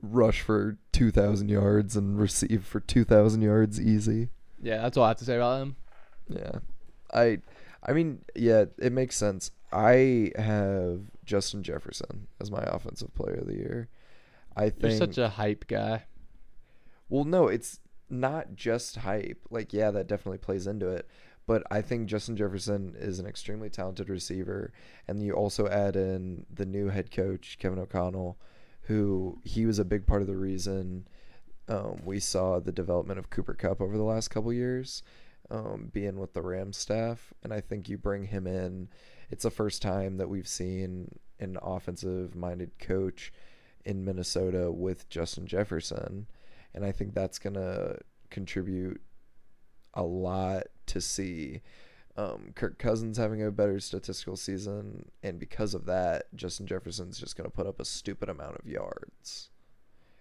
rush 0.00 0.40
for 0.40 0.78
two 0.92 1.10
thousand 1.10 1.48
yards 1.48 1.96
and 1.96 2.18
receive 2.18 2.64
for 2.64 2.80
two 2.80 3.04
thousand 3.04 3.42
yards 3.42 3.80
easy. 3.80 4.30
Yeah, 4.62 4.82
that's 4.82 4.96
all 4.96 5.04
I 5.04 5.08
have 5.08 5.18
to 5.18 5.24
say 5.24 5.36
about 5.36 5.62
him. 5.62 5.76
Yeah, 6.28 6.58
I, 7.12 7.38
I 7.82 7.92
mean, 7.92 8.24
yeah, 8.34 8.66
it 8.78 8.92
makes 8.92 9.16
sense. 9.16 9.50
I 9.72 10.30
have 10.36 11.00
Justin 11.24 11.62
Jefferson 11.62 12.28
as 12.40 12.50
my 12.50 12.62
offensive 12.62 13.14
player 13.14 13.36
of 13.36 13.46
the 13.46 13.56
year. 13.56 13.88
I 14.56 14.70
think 14.70 14.82
You're 14.82 14.98
such 14.98 15.18
a 15.18 15.30
hype 15.30 15.66
guy. 15.66 16.04
Well, 17.08 17.24
no, 17.24 17.48
it's 17.48 17.80
not 18.08 18.54
just 18.54 18.96
hype. 18.96 19.40
Like, 19.50 19.72
yeah, 19.72 19.90
that 19.90 20.06
definitely 20.06 20.38
plays 20.38 20.66
into 20.66 20.88
it. 20.88 21.08
But 21.46 21.64
I 21.70 21.80
think 21.82 22.06
Justin 22.06 22.36
Jefferson 22.36 22.94
is 22.96 23.18
an 23.18 23.26
extremely 23.26 23.68
talented 23.68 24.08
receiver. 24.08 24.72
And 25.08 25.22
you 25.22 25.32
also 25.32 25.66
add 25.66 25.96
in 25.96 26.46
the 26.52 26.66
new 26.66 26.88
head 26.88 27.10
coach, 27.10 27.58
Kevin 27.58 27.78
O'Connell, 27.78 28.38
who 28.82 29.38
he 29.44 29.66
was 29.66 29.78
a 29.78 29.84
big 29.84 30.06
part 30.06 30.22
of 30.22 30.28
the 30.28 30.36
reason 30.36 31.06
um, 31.68 32.00
we 32.04 32.18
saw 32.18 32.58
the 32.58 32.72
development 32.72 33.18
of 33.18 33.30
Cooper 33.30 33.54
Kupp 33.54 33.80
over 33.80 33.96
the 33.96 34.02
last 34.02 34.28
couple 34.28 34.52
years, 34.52 35.02
um, 35.50 35.90
being 35.92 36.18
with 36.18 36.34
the 36.34 36.42
Rams 36.42 36.76
staff. 36.76 37.32
And 37.42 37.52
I 37.52 37.60
think 37.60 37.88
you 37.88 37.96
bring 37.96 38.24
him 38.24 38.46
in. 38.46 38.88
It's 39.30 39.44
the 39.44 39.50
first 39.50 39.80
time 39.80 40.16
that 40.16 40.28
we've 40.28 40.48
seen 40.48 41.18
an 41.38 41.58
offensive 41.62 42.34
minded 42.34 42.78
coach 42.78 43.32
in 43.84 44.04
Minnesota 44.04 44.70
with 44.70 45.08
Justin 45.08 45.46
Jefferson 45.46 46.26
and 46.74 46.84
I 46.84 46.92
think 46.92 47.14
that's 47.14 47.38
gonna 47.38 47.96
contribute 48.30 49.00
a 49.94 50.02
lot 50.02 50.64
to 50.86 51.00
see 51.00 51.60
um, 52.16 52.52
Kirk 52.54 52.78
Cousins 52.78 53.16
having 53.16 53.42
a 53.42 53.50
better 53.50 53.80
statistical 53.80 54.36
season, 54.36 55.10
and 55.22 55.38
because 55.38 55.74
of 55.74 55.86
that, 55.86 56.26
Justin 56.34 56.66
Jefferson's 56.66 57.18
just 57.18 57.36
gonna 57.36 57.50
put 57.50 57.66
up 57.66 57.80
a 57.80 57.84
stupid 57.84 58.28
amount 58.28 58.58
of 58.58 58.66
yards 58.66 59.50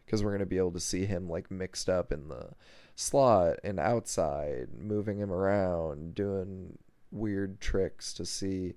because 0.06 0.24
we're 0.24 0.32
gonna 0.32 0.46
be 0.46 0.58
able 0.58 0.72
to 0.72 0.80
see 0.80 1.06
him 1.06 1.30
like 1.30 1.52
mixed 1.52 1.90
up 1.90 2.12
in 2.12 2.30
the 2.30 2.52
slot 2.96 3.58
and 3.64 3.80
outside, 3.80 4.70
moving 4.78 5.20
him 5.20 5.32
around, 5.32 6.16
doing 6.16 6.78
weird 7.12 7.60
tricks 7.60 8.14
to 8.14 8.26
see. 8.26 8.76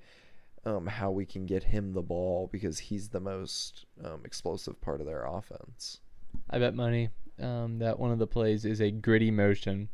Um, 0.67 0.87
how 0.87 1.11
we 1.11 1.27
can 1.27 1.45
get 1.45 1.63
him 1.63 1.93
the 1.93 2.01
ball 2.01 2.49
because 2.51 2.79
he's 2.79 3.11
the 3.11 3.21
most 3.21 3.85
um, 4.03 4.23
explosive 4.25 4.81
part 4.81 5.03
of 5.03 5.07
their 5.07 5.27
offense. 5.27 6.01
I 6.49 6.59
bet 6.59 6.75
money 6.75 7.11
um, 7.39 7.79
that 7.81 7.99
one 7.99 8.13
of 8.13 8.19
the 8.19 8.27
plays 8.27 8.65
is 8.65 8.81
a 8.81 8.91
gritty 8.91 9.31
motion. 9.31 9.89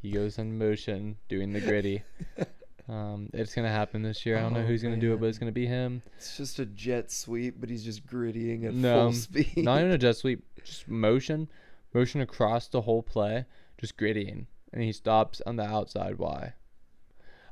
He 0.00 0.10
goes 0.10 0.38
in 0.38 0.58
motion 0.58 1.18
doing 1.28 1.52
the 1.52 1.60
gritty. 1.60 2.02
um, 2.88 3.28
it's 3.34 3.54
gonna 3.54 3.68
happen 3.70 4.02
this 4.02 4.24
year. 4.24 4.38
I 4.38 4.40
don't 4.40 4.52
know 4.54 4.60
Oh, 4.60 4.64
who's 4.64 4.82
gonna 4.82 4.96
do 4.96 5.12
it, 5.14 5.20
but 5.20 5.26
it's 5.26 5.38
gonna 5.38 5.52
be 5.52 5.66
him. 5.66 6.02
It's 6.16 6.36
just 6.36 6.58
a 6.58 6.66
jet 6.66 7.10
sweep, 7.10 7.56
but 7.60 7.68
he's 7.68 7.84
just 7.84 8.06
grittying 8.06 8.64
at 8.64 8.74
No, 8.74 9.04
full 9.06 9.12
speed. 9.12 9.56
Not 9.58 9.80
even 9.80 9.92
a 9.92 9.98
jet 10.06 10.16
sweep, 10.16 10.42
just 10.64 10.88
motion, 10.88 11.48
motion 11.92 12.20
across 12.20 12.68
the 12.68 12.80
whole 12.82 13.02
play, 13.02 13.44
just 13.78 13.96
grittying, 13.96 14.46
and 14.72 14.82
he 14.82 14.92
stops 14.92 15.40
on 15.46 15.56
the 15.56 15.64
outside. 15.64 16.18
Why? 16.18 16.54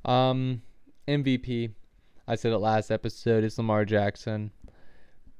Um, 0.04 0.62
MVP. 1.08 1.70
I 2.28 2.34
said 2.34 2.52
it 2.52 2.58
last 2.58 2.90
episode. 2.90 3.44
It's 3.44 3.58
Lamar 3.58 3.84
Jackson. 3.84 4.50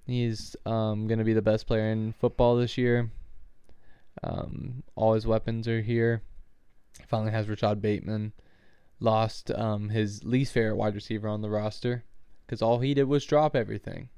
He's 0.06 0.54
um 0.66 1.08
gonna 1.08 1.24
be 1.24 1.32
the 1.34 1.42
best 1.42 1.66
player 1.66 1.90
in 1.90 2.12
football 2.12 2.56
this 2.56 2.78
year. 2.78 3.10
Um, 4.22 4.82
all 4.94 5.14
his 5.14 5.26
weapons 5.26 5.66
are 5.68 5.80
here. 5.82 6.22
Finally 7.08 7.32
has 7.32 7.48
Rashod 7.48 7.82
Bateman. 7.82 8.32
Lost 8.98 9.50
um 9.50 9.90
his 9.90 10.24
least 10.24 10.52
favorite 10.52 10.76
wide 10.76 10.94
receiver 10.94 11.28
on 11.28 11.42
the 11.42 11.50
roster, 11.50 12.04
because 12.46 12.62
all 12.62 12.78
he 12.78 12.94
did 12.94 13.04
was 13.04 13.24
drop 13.24 13.54
everything. 13.54 14.08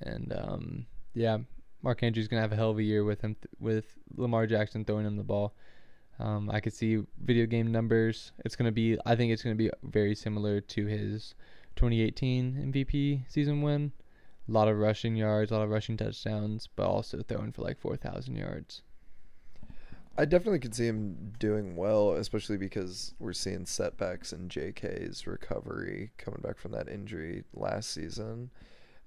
And 0.00 0.32
um, 0.32 0.86
yeah, 1.14 1.38
Mark 1.82 2.02
Andrews 2.02 2.28
gonna 2.28 2.42
have 2.42 2.52
a 2.52 2.56
hell 2.56 2.70
of 2.70 2.78
a 2.78 2.82
year 2.82 3.04
with 3.04 3.20
him 3.20 3.34
th- 3.34 3.52
with 3.60 3.98
Lamar 4.16 4.46
Jackson 4.46 4.84
throwing 4.84 5.06
him 5.06 5.16
the 5.16 5.22
ball. 5.22 5.54
Um, 6.18 6.50
I 6.50 6.60
could 6.60 6.72
see 6.72 7.02
video 7.22 7.46
game 7.46 7.72
numbers. 7.72 8.32
It's 8.44 8.56
gonna 8.56 8.72
be. 8.72 8.98
I 9.04 9.16
think 9.16 9.32
it's 9.32 9.42
gonna 9.42 9.56
be 9.56 9.70
very 9.82 10.14
similar 10.14 10.60
to 10.60 10.86
his 10.86 11.34
2018 11.76 12.72
MVP 12.72 13.24
season 13.28 13.62
win. 13.62 13.92
A 14.48 14.52
lot 14.52 14.68
of 14.68 14.78
rushing 14.78 15.16
yards, 15.16 15.50
a 15.50 15.54
lot 15.54 15.62
of 15.62 15.70
rushing 15.70 15.96
touchdowns, 15.96 16.68
but 16.74 16.86
also 16.86 17.22
throwing 17.22 17.52
for 17.52 17.62
like 17.62 17.78
4,000 17.78 18.34
yards. 18.36 18.82
I 20.16 20.26
definitely 20.26 20.58
could 20.58 20.74
see 20.74 20.86
him 20.86 21.32
doing 21.38 21.74
well, 21.74 22.12
especially 22.12 22.58
because 22.58 23.14
we're 23.18 23.32
seeing 23.32 23.64
setbacks 23.64 24.32
in 24.32 24.48
JK's 24.48 25.26
recovery 25.26 26.10
coming 26.18 26.40
back 26.42 26.58
from 26.58 26.72
that 26.72 26.88
injury 26.88 27.44
last 27.54 27.90
season. 27.90 28.50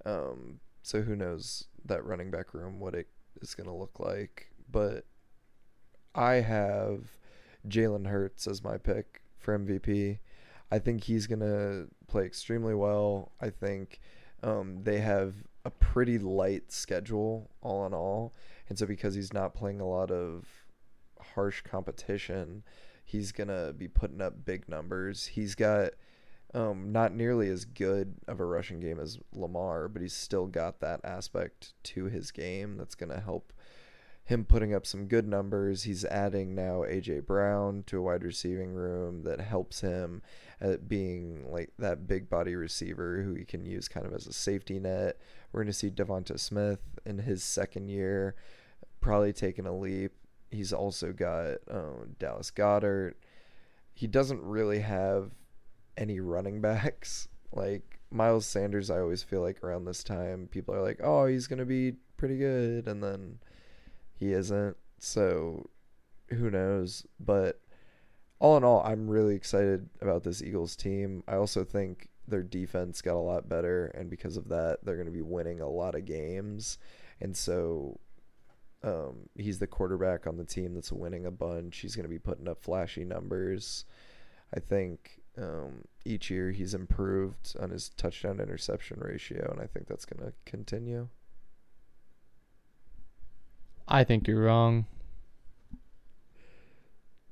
Um, 0.03 0.59
so 0.81 1.01
who 1.01 1.15
knows 1.15 1.67
that 1.85 2.05
running 2.05 2.31
back 2.31 2.53
room 2.53 2.79
what 2.79 2.95
it 2.95 3.07
is 3.41 3.53
going 3.53 3.69
to 3.69 3.75
look 3.75 3.99
like. 3.99 4.47
But 4.71 5.05
I 6.15 6.35
have 6.35 7.09
Jalen 7.67 8.07
Hurts 8.07 8.47
as 8.47 8.63
my 8.63 8.77
pick 8.77 9.21
for 9.37 9.57
MVP. 9.57 10.17
I 10.71 10.79
think 10.79 11.03
he's 11.03 11.27
going 11.27 11.39
to 11.41 11.87
play 12.07 12.25
extremely 12.25 12.73
well. 12.73 13.31
I 13.39 13.51
think 13.51 13.99
um, 14.41 14.83
they 14.83 14.99
have 14.99 15.35
a 15.65 15.69
pretty 15.69 16.17
light 16.17 16.71
schedule, 16.71 17.51
all 17.61 17.85
in 17.85 17.93
all. 17.93 18.33
And 18.69 18.79
so 18.79 18.87
because 18.87 19.13
he's 19.13 19.33
not 19.33 19.53
playing 19.53 19.81
a 19.81 19.87
lot 19.87 20.09
of 20.09 20.64
harsh 21.33 21.61
competition, 21.61 22.63
he's 23.03 23.31
going 23.31 23.47
to 23.47 23.73
be 23.77 23.87
putting 23.87 24.21
up 24.21 24.45
big 24.45 24.67
numbers. 24.69 25.27
He's 25.27 25.55
got 25.55 25.91
um, 26.53 26.91
not 26.91 27.13
nearly 27.13 27.49
as 27.49 27.65
good 27.65 28.15
of 28.27 28.39
a 28.39 28.45
rushing 28.45 28.79
game 28.79 28.99
as 28.99 29.19
Lamar, 29.33 29.87
but 29.87 30.01
he's 30.01 30.13
still 30.13 30.47
got 30.47 30.79
that 30.79 31.01
aspect 31.03 31.73
to 31.83 32.05
his 32.05 32.31
game 32.31 32.77
that's 32.77 32.95
going 32.95 33.11
to 33.11 33.19
help 33.19 33.51
him 34.25 34.43
putting 34.43 34.73
up 34.73 34.87
some 34.87 35.07
good 35.07 35.27
numbers. 35.27 35.83
He's 35.83 36.03
adding 36.03 36.55
now 36.55 36.79
AJ 36.79 37.27
Brown 37.27 37.83
to 37.87 37.99
a 37.99 38.01
wide 38.01 38.23
receiving 38.23 38.73
room 38.73 39.21
that 39.23 39.39
helps 39.39 39.81
him 39.81 40.23
at 40.59 40.87
being 40.87 41.45
like 41.51 41.71
that 41.77 42.07
big 42.07 42.27
body 42.27 42.55
receiver 42.55 43.21
who 43.21 43.35
he 43.35 43.45
can 43.45 43.65
use 43.65 43.87
kind 43.87 44.05
of 44.05 44.13
as 44.13 44.25
a 44.25 44.33
safety 44.33 44.79
net. 44.79 45.19
We're 45.51 45.61
going 45.61 45.71
to 45.71 45.73
see 45.73 45.91
DeVonta 45.91 46.39
Smith 46.39 46.79
in 47.05 47.19
his 47.19 47.43
second 47.43 47.89
year 47.89 48.35
probably 48.99 49.33
taking 49.33 49.67
a 49.67 49.77
leap. 49.77 50.13
He's 50.55 50.73
also 50.73 51.11
got 51.11 51.57
um, 51.69 52.15
Dallas 52.19 52.51
Goedert. 52.51 53.13
He 53.93 54.07
doesn't 54.07 54.41
really 54.41 54.79
have 54.79 55.31
any 55.97 56.19
running 56.19 56.61
backs. 56.61 57.27
Like 57.53 57.99
Miles 58.11 58.45
Sanders, 58.45 58.89
I 58.89 58.99
always 58.99 59.23
feel 59.23 59.41
like 59.41 59.63
around 59.63 59.85
this 59.85 60.03
time, 60.03 60.47
people 60.51 60.73
are 60.75 60.81
like, 60.81 60.99
oh, 61.03 61.25
he's 61.25 61.47
going 61.47 61.59
to 61.59 61.65
be 61.65 61.93
pretty 62.17 62.37
good. 62.37 62.87
And 62.87 63.03
then 63.03 63.39
he 64.13 64.33
isn't. 64.33 64.77
So 64.99 65.69
who 66.29 66.49
knows? 66.49 67.05
But 67.19 67.61
all 68.39 68.57
in 68.57 68.63
all, 68.63 68.81
I'm 68.83 69.07
really 69.07 69.35
excited 69.35 69.89
about 70.01 70.23
this 70.23 70.41
Eagles 70.41 70.75
team. 70.75 71.23
I 71.27 71.35
also 71.35 71.63
think 71.63 72.09
their 72.27 72.43
defense 72.43 73.01
got 73.01 73.15
a 73.15 73.19
lot 73.19 73.47
better. 73.47 73.87
And 73.87 74.09
because 74.09 74.37
of 74.37 74.49
that, 74.49 74.79
they're 74.83 74.95
going 74.95 75.05
to 75.05 75.11
be 75.11 75.21
winning 75.21 75.61
a 75.61 75.69
lot 75.69 75.95
of 75.95 76.05
games. 76.05 76.77
And 77.21 77.35
so 77.35 77.99
um, 78.85 79.29
he's 79.35 79.57
the 79.57 79.67
quarterback 79.67 80.27
on 80.27 80.37
the 80.37 80.45
team 80.45 80.75
that's 80.75 80.91
winning 80.91 81.25
a 81.25 81.31
bunch. 81.31 81.77
He's 81.77 81.95
going 81.95 82.05
to 82.05 82.09
be 82.09 82.19
putting 82.19 82.47
up 82.47 82.61
flashy 82.61 83.03
numbers. 83.03 83.83
I 84.55 84.59
think 84.59 85.21
um, 85.37 85.85
each 86.05 86.29
year 86.29 86.51
he's 86.51 86.75
improved 86.75 87.55
on 87.59 87.71
his 87.71 87.89
touchdown 87.89 88.39
interception 88.39 88.99
ratio, 89.01 89.49
and 89.51 89.59
I 89.59 89.65
think 89.65 89.87
that's 89.87 90.05
going 90.05 90.25
to 90.25 90.33
continue. 90.45 91.07
I 93.87 94.03
think 94.03 94.27
you're 94.27 94.43
wrong. 94.43 94.85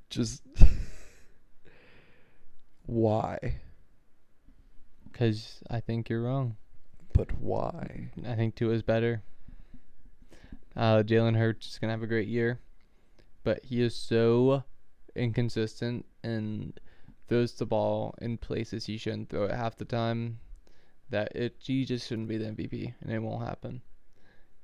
Just 0.10 0.41
why? 2.88 3.58
Because 5.12 5.60
I 5.70 5.80
think 5.80 6.10
you're 6.10 6.24
wrong. 6.24 6.58
But 7.14 7.32
why? 7.39 8.10
I 8.28 8.34
think 8.34 8.56
Tua 8.56 8.74
is 8.74 8.82
better. 8.82 9.22
Uh, 10.76 11.03
Jalen 11.03 11.38
Hurts 11.38 11.67
is 11.67 11.80
gonna 11.80 11.93
have 11.93 12.03
a 12.03 12.07
great 12.07 12.28
year. 12.28 12.59
but 13.43 13.63
he 13.65 13.82
is 13.82 13.95
so 13.95 14.63
inconsistent 15.15 16.05
and 16.24 16.80
throws 17.28 17.53
the 17.53 17.65
ball 17.65 18.15
in 18.21 18.38
places 18.38 18.86
he 18.86 18.97
shouldn't 18.97 19.30
throw 19.30 19.43
it 19.45 19.51
half 19.51 19.76
the 19.76 19.86
time 19.86 20.39
that 21.09 21.36
it 21.36 21.55
he 21.59 21.86
just 21.86 22.07
shouldn't 22.07 22.28
be 22.30 22.38
the 22.38 22.45
MVP 22.45 22.93
and 23.01 23.11
it 23.11 23.19
won't 23.19 23.45
happen. 23.45 23.82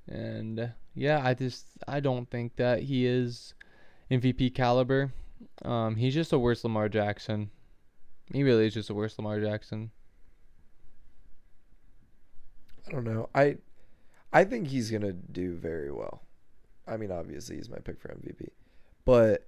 And 0.07 0.71
yeah, 0.95 1.21
I 1.23 1.33
just 1.33 1.67
I 1.87 1.99
don't 1.99 2.29
think 2.29 2.55
that 2.55 2.83
he 2.83 3.05
is 3.05 3.53
MVP 4.09 4.55
caliber. 4.55 5.11
Um, 5.63 5.95
he's 5.95 6.13
just 6.13 6.33
a 6.33 6.39
worse 6.39 6.63
Lamar 6.63 6.89
Jackson. 6.89 7.51
He 8.33 8.43
really 8.43 8.67
is 8.67 8.73
just 8.73 8.89
a 8.89 8.93
worse 8.93 9.17
Lamar 9.17 9.39
Jackson. 9.39 9.91
I 12.87 12.91
don't 12.91 13.03
know. 13.03 13.29
I 13.35 13.57
I 14.31 14.43
think 14.43 14.67
he's 14.67 14.91
gonna 14.91 15.13
do 15.13 15.55
very 15.55 15.91
well. 15.91 16.23
I 16.87 16.97
mean, 16.97 17.11
obviously 17.11 17.57
he's 17.57 17.69
my 17.69 17.79
pick 17.79 17.99
for 17.99 18.09
MVP, 18.09 18.49
but 19.05 19.47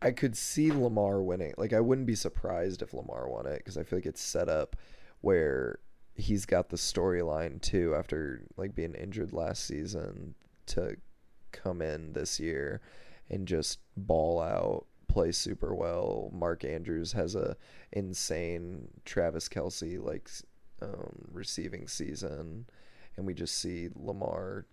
I 0.00 0.10
could 0.10 0.36
see 0.36 0.72
Lamar 0.72 1.22
winning. 1.22 1.54
Like 1.56 1.72
I 1.72 1.80
wouldn't 1.80 2.06
be 2.06 2.16
surprised 2.16 2.82
if 2.82 2.92
Lamar 2.92 3.28
won 3.28 3.46
it 3.46 3.58
because 3.58 3.78
I 3.78 3.84
feel 3.84 3.98
like 3.98 4.06
it's 4.06 4.20
set 4.20 4.48
up 4.48 4.76
where 5.20 5.78
he's 6.14 6.44
got 6.44 6.68
the 6.68 6.76
storyline 6.76 7.60
too 7.60 7.94
after 7.96 8.42
like 8.56 8.74
being 8.74 8.94
injured 8.94 9.32
last 9.32 9.64
season 9.64 10.34
to 10.66 10.96
come 11.52 11.80
in 11.80 12.12
this 12.12 12.40
year 12.40 12.80
and 13.30 13.46
just 13.46 13.78
ball 13.96 14.40
out, 14.40 14.86
play 15.08 15.32
super 15.32 15.74
well. 15.74 16.30
Mark 16.32 16.64
Andrews 16.64 17.12
has 17.12 17.34
a 17.34 17.56
insane 17.92 18.88
Travis 19.04 19.48
Kelce 19.48 20.02
like 20.02 20.28
um, 20.82 21.28
receiving 21.32 21.86
season, 21.86 22.66
and 23.16 23.26
we 23.26 23.34
just 23.34 23.58
see 23.58 23.88
Lamar 23.94 24.66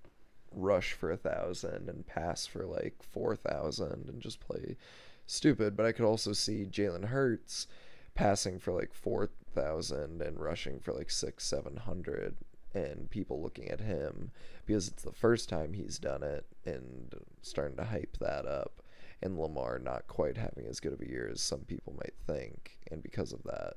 rush 0.52 0.94
for 0.94 1.12
a 1.12 1.18
thousand 1.18 1.90
and 1.90 2.08
pass 2.08 2.46
for 2.46 2.66
like 2.66 2.96
four 3.04 3.36
thousand 3.36 4.10
and 4.10 4.22
just 4.22 4.40
play 4.40 4.78
stupid. 5.26 5.76
But 5.76 5.86
I 5.86 5.92
could 5.92 6.06
also 6.06 6.34
see 6.34 6.66
Jalen 6.66 7.06
Hurts 7.06 7.68
passing 8.16 8.60
for 8.60 8.74
like 8.74 8.94
four 8.94 9.30
thousand 9.54 10.22
and 10.22 10.40
rushing 10.40 10.80
for 10.80 10.94
like 10.94 11.10
six, 11.10 11.46
seven 11.46 11.78
hundred, 11.78 12.38
and 12.74 13.10
people 13.10 13.42
looking 13.42 13.70
at 13.70 13.82
him 13.82 14.32
because 14.66 14.88
it's 14.88 15.04
the 15.04 15.12
first 15.12 15.50
time 15.50 15.74
he's 15.74 16.00
done 16.00 16.24
it 16.24 16.46
and 16.66 17.14
starting 17.42 17.78
to 17.78 17.86
hype 17.86 18.18
that 18.20 18.46
up. 18.46 18.82
And 19.22 19.38
Lamar 19.38 19.80
not 19.80 20.08
quite 20.08 20.38
having 20.38 20.66
as 20.66 20.80
good 20.80 20.94
of 20.94 21.02
a 21.02 21.10
year 21.10 21.30
as 21.30 21.42
some 21.42 21.62
people 21.62 21.94
might 21.98 22.14
think, 22.26 22.80
and 22.90 23.04
because 23.04 23.34
of 23.34 23.44
that, 23.44 23.74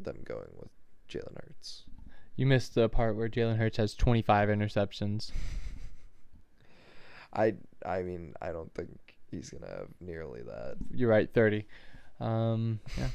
them 0.00 0.18
going 0.24 0.50
with 0.56 0.70
Jalen 1.08 1.34
Hurts. 1.34 1.84
You 2.36 2.46
missed 2.46 2.74
the 2.74 2.88
part 2.88 3.16
where 3.16 3.28
Jalen 3.28 3.58
Hurts 3.58 3.76
has 3.76 3.94
25 3.94 4.48
interceptions. 4.48 5.30
I 7.32 7.54
I 7.84 8.02
mean 8.02 8.34
I 8.40 8.52
don't 8.52 8.72
think 8.74 8.90
he's 9.30 9.50
gonna 9.50 9.70
have 9.70 9.88
nearly 10.00 10.42
that. 10.42 10.76
You're 10.92 11.10
right, 11.10 11.32
30. 11.32 11.64
Um, 12.20 12.80
yeah. 12.96 13.08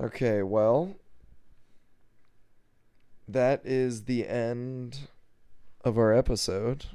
Okay, 0.00 0.42
well, 0.42 0.96
that 3.28 3.62
is 3.64 4.04
the 4.04 4.26
end 4.26 5.08
of 5.84 5.96
our 5.96 6.12
episode. 6.12 6.86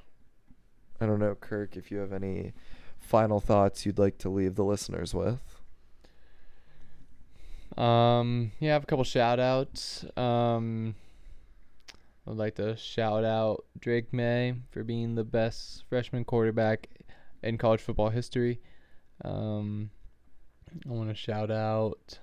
I 1.00 1.06
don't 1.06 1.20
know, 1.20 1.36
Kirk, 1.36 1.78
if 1.78 1.92
you 1.92 2.00
have 2.00 2.12
any 2.12 2.54
final 3.00 3.40
thoughts 3.40 3.86
you'd 3.86 3.98
like 3.98 4.18
to 4.20 4.30
leave 4.30 4.56
the 4.56 4.66
listeners 4.66 5.14
with. 5.14 5.49
Um, 7.78 8.52
yeah, 8.60 8.72
I 8.72 8.74
have 8.74 8.84
a 8.84 8.86
couple 8.88 9.04
shout 9.04 9.40
outs. 9.40 10.06
Um, 10.18 10.96
I'd 12.28 12.36
like 12.36 12.56
to 12.56 12.76
shout 12.76 13.24
out 13.24 13.66
Drake 13.80 14.12
Maye 14.14 14.56
for 14.72 14.84
being 14.84 15.16
the 15.16 15.24
best 15.24 15.84
freshman 15.90 16.26
quarterback 16.26 16.90
in 17.44 17.58
college 17.58 17.82
football 17.82 18.10
history. 18.10 18.60
Um, 19.24 19.92
I 20.88 20.92
want 20.92 21.10
to 21.10 21.16
shout 21.16 21.50
out 21.52 22.20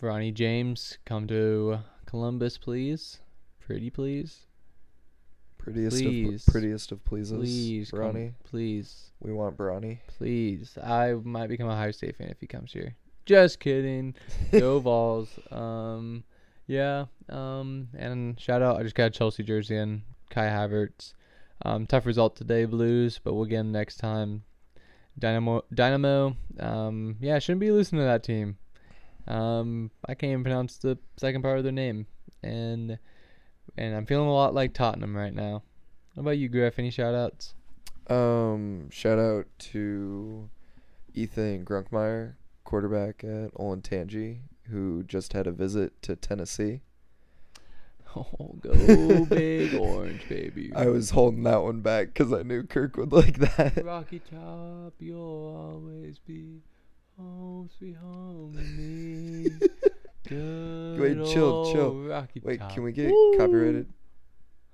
Bronny 0.00 0.32
James. 0.32 0.98
Come 1.04 1.26
to 1.28 1.78
Columbus, 2.06 2.58
please. 2.58 3.20
Pretty 3.60 3.90
please. 3.90 4.40
Prettiest 5.58 5.96
Please. 5.96 6.46
of 6.46 6.52
prettiest 6.52 6.92
of 6.92 7.04
pleases, 7.04 7.32
Please, 7.36 7.90
come- 7.90 8.00
Bronny. 8.00 8.34
please. 8.44 9.10
We 9.18 9.32
want 9.32 9.56
Bronny. 9.56 9.98
Please. 10.06 10.78
I 10.80 11.14
might 11.14 11.48
become 11.48 11.68
a 11.68 11.72
Ohio 11.72 11.90
State 11.90 12.14
fan 12.14 12.28
if 12.28 12.38
he 12.38 12.46
comes 12.46 12.72
here. 12.72 12.94
Just 13.26 13.60
kidding. 13.60 14.14
Go 14.52 14.78
Vols. 14.78 15.28
Um, 15.50 16.24
yeah. 16.66 17.06
Um, 17.28 17.88
and 17.96 18.38
shout 18.40 18.62
out. 18.62 18.78
I 18.78 18.82
just 18.84 18.94
got 18.94 19.06
a 19.06 19.10
Chelsea 19.10 19.42
jersey 19.42 19.76
in. 19.76 20.02
Kai 20.30 20.46
Havertz. 20.46 21.14
Um, 21.64 21.86
tough 21.86 22.06
result 22.06 22.36
today, 22.36 22.64
Blues, 22.64 23.20
but 23.22 23.34
we'll 23.34 23.46
get 23.46 23.58
'em 23.58 23.72
next 23.72 23.96
time. 23.96 24.44
Dynamo. 25.18 25.64
Dynamo. 25.72 26.36
Um, 26.60 27.16
yeah, 27.20 27.38
shouldn't 27.38 27.60
be 27.60 27.70
losing 27.70 27.98
to 27.98 28.04
that 28.04 28.22
team. 28.22 28.58
Um, 29.26 29.90
I 30.06 30.14
can't 30.14 30.30
even 30.32 30.44
pronounce 30.44 30.78
the 30.78 30.98
second 31.16 31.42
part 31.42 31.58
of 31.58 31.64
their 31.64 31.72
name, 31.72 32.06
and 32.42 32.98
and 33.76 33.96
I'm 33.96 34.06
feeling 34.06 34.28
a 34.28 34.32
lot 34.32 34.54
like 34.54 34.72
Tottenham 34.72 35.16
right 35.16 35.34
now. 35.34 35.62
How 36.14 36.20
about 36.20 36.38
you, 36.38 36.48
Griff? 36.48 36.78
Any 36.78 36.90
shout 36.90 37.14
outs? 37.14 37.54
Um, 38.08 38.88
shout 38.90 39.18
out 39.18 39.46
to 39.58 40.48
Ethan 41.14 41.64
Grunkemeyer, 41.64 42.34
quarterback 42.66 43.24
at 43.24 43.54
Olentangy, 43.54 44.40
who 44.64 45.04
just 45.04 45.32
had 45.32 45.46
a 45.46 45.52
visit 45.52 46.02
to 46.02 46.16
Tennessee. 46.16 46.82
Oh, 48.14 48.56
go 48.60 49.24
big 49.30 49.74
orange, 49.74 50.28
baby. 50.28 50.72
I 50.74 50.86
was 50.86 51.10
holding 51.10 51.44
that 51.44 51.62
one 51.62 51.80
back 51.80 52.08
because 52.08 52.32
I 52.32 52.42
knew 52.42 52.64
Kirk 52.64 52.96
would 52.96 53.12
like 53.12 53.38
that. 53.38 53.84
Rocky 53.84 54.18
Top, 54.20 54.94
you'll 54.98 55.54
always 55.54 56.18
be 56.18 56.62
home, 57.18 57.70
sweet 57.78 57.96
home 57.96 58.54
with 58.54 58.70
me. 58.70 59.50
Good 60.28 61.00
Wait, 61.00 61.32
chill, 61.32 61.72
chill. 61.72 61.94
Rocky 62.02 62.40
Wait, 62.42 62.58
Top. 62.58 62.72
can 62.72 62.82
we 62.82 62.92
get 62.92 63.10
Woo! 63.10 63.36
copyrighted? 63.38 63.92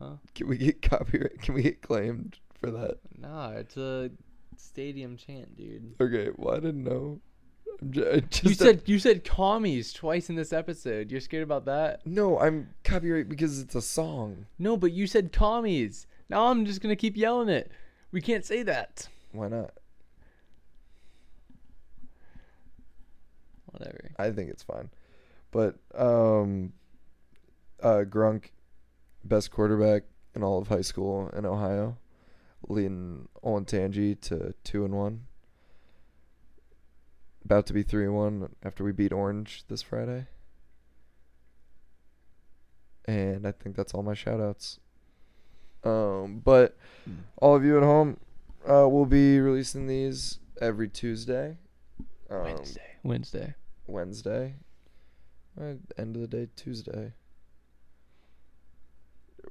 Huh? 0.00 0.14
Can 0.34 0.48
we 0.48 0.56
get 0.56 0.80
copyright? 0.82 1.42
Can 1.42 1.54
we 1.54 1.62
get 1.62 1.82
claimed 1.82 2.38
for 2.60 2.70
that? 2.70 2.98
Nah, 3.18 3.50
it's 3.50 3.76
a 3.76 4.10
stadium 4.56 5.16
chant, 5.16 5.56
dude. 5.56 5.94
Okay, 6.00 6.30
well 6.36 6.56
I 6.56 6.60
didn't 6.60 6.84
know. 6.84 7.20
I'm 7.82 7.92
ju- 7.92 8.10
I 8.12 8.20
just 8.20 8.44
You 8.44 8.54
said 8.54 8.82
you 8.86 8.98
said 8.98 9.24
commies 9.24 9.92
twice 9.92 10.30
in 10.30 10.36
this 10.36 10.52
episode. 10.52 11.10
You're 11.10 11.20
scared 11.20 11.42
about 11.42 11.64
that? 11.66 12.06
no. 12.06 12.38
I'm 12.38 12.68
copyright 12.84 13.28
because 13.28 13.60
it's 13.60 13.74
a 13.74 13.82
song. 13.82 14.46
No, 14.58 14.76
but 14.76 14.92
you 14.92 15.06
said 15.06 15.32
commies. 15.32 16.06
Now 16.28 16.46
I'm 16.46 16.64
just 16.64 16.80
gonna 16.80 16.96
keep 16.96 17.16
yelling 17.16 17.48
it. 17.48 17.70
We 18.12 18.20
can't 18.20 18.44
say 18.44 18.62
that. 18.62 19.08
Why 19.32 19.48
not? 19.48 19.72
Whatever. 23.66 24.10
I 24.18 24.30
think 24.30 24.50
it's 24.50 24.62
fine. 24.62 24.90
But 25.50 25.76
um, 25.94 26.72
uh, 27.82 28.04
Grunk, 28.08 28.50
best 29.24 29.50
quarterback 29.50 30.04
in 30.34 30.42
all 30.42 30.58
of 30.58 30.68
high 30.68 30.82
school 30.82 31.30
in 31.36 31.44
Ohio, 31.46 31.96
leading 32.68 33.28
Olentangy 33.44 34.20
to 34.22 34.54
two 34.64 34.84
and 34.84 34.94
one. 34.94 35.24
About 37.44 37.66
to 37.66 37.72
be 37.72 37.82
three 37.82 38.04
and 38.04 38.14
one 38.14 38.54
after 38.62 38.84
we 38.84 38.92
beat 38.92 39.12
Orange 39.12 39.64
this 39.68 39.82
Friday. 39.82 40.26
And 43.04 43.46
I 43.46 43.52
think 43.52 43.76
that's 43.76 43.94
all 43.94 44.02
my 44.02 44.14
shout 44.14 44.40
outs. 44.40 44.78
Um, 45.84 46.40
but 46.44 46.76
all 47.38 47.56
of 47.56 47.64
you 47.64 47.76
at 47.76 47.82
home, 47.82 48.18
uh, 48.64 48.86
we'll 48.88 49.06
be 49.06 49.40
releasing 49.40 49.88
these 49.88 50.38
every 50.60 50.88
Tuesday. 50.88 51.56
Um, 52.30 52.44
Wednesday. 52.44 52.94
Wednesday. 53.02 53.54
Wednesday. 53.86 54.54
Uh, 55.60 55.74
end 55.98 56.16
of 56.16 56.22
the 56.22 56.28
day, 56.28 56.48
Tuesday. 56.56 57.12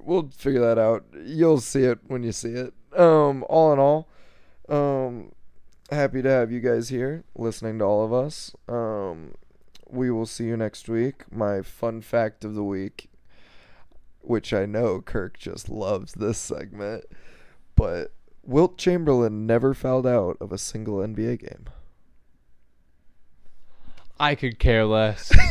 We'll 0.00 0.30
figure 0.36 0.60
that 0.60 0.78
out. 0.78 1.04
You'll 1.22 1.60
see 1.60 1.84
it 1.84 2.00
when 2.06 2.22
you 2.22 2.32
see 2.32 2.54
it. 2.54 2.72
Um, 2.96 3.44
all 3.48 3.72
in 3.72 3.78
all, 3.78 4.08
um, 4.68 5.32
happy 5.92 6.22
to 6.22 6.28
have 6.28 6.50
you 6.50 6.60
guys 6.60 6.88
here 6.88 7.24
listening 7.36 7.78
to 7.78 7.84
all 7.84 8.04
of 8.04 8.12
us. 8.12 8.54
Um, 8.68 9.34
we 9.88 10.10
will 10.10 10.26
see 10.26 10.44
you 10.44 10.56
next 10.56 10.88
week. 10.88 11.24
My 11.30 11.62
fun 11.62 12.00
fact 12.00 12.44
of 12.44 12.54
the 12.54 12.64
week, 12.64 13.10
which 14.20 14.52
I 14.52 14.66
know 14.66 15.00
Kirk 15.00 15.38
just 15.38 15.68
loves 15.68 16.14
this 16.14 16.38
segment, 16.38 17.04
but 17.76 18.12
Wilt 18.42 18.78
Chamberlain 18.78 19.46
never 19.46 19.74
fouled 19.74 20.06
out 20.06 20.36
of 20.40 20.52
a 20.52 20.58
single 20.58 20.96
NBA 20.96 21.40
game. 21.40 21.66
I 24.18 24.34
could 24.34 24.58
care 24.58 24.84
less. 24.84 25.32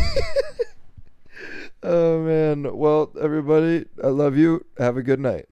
Oh 1.84 2.22
man. 2.22 2.78
Well, 2.78 3.12
everybody, 3.20 3.86
I 4.04 4.08
love 4.08 4.38
you. 4.38 4.66
Have 4.78 4.98
a 4.98 5.04
good 5.04 5.20
night. 5.20 5.40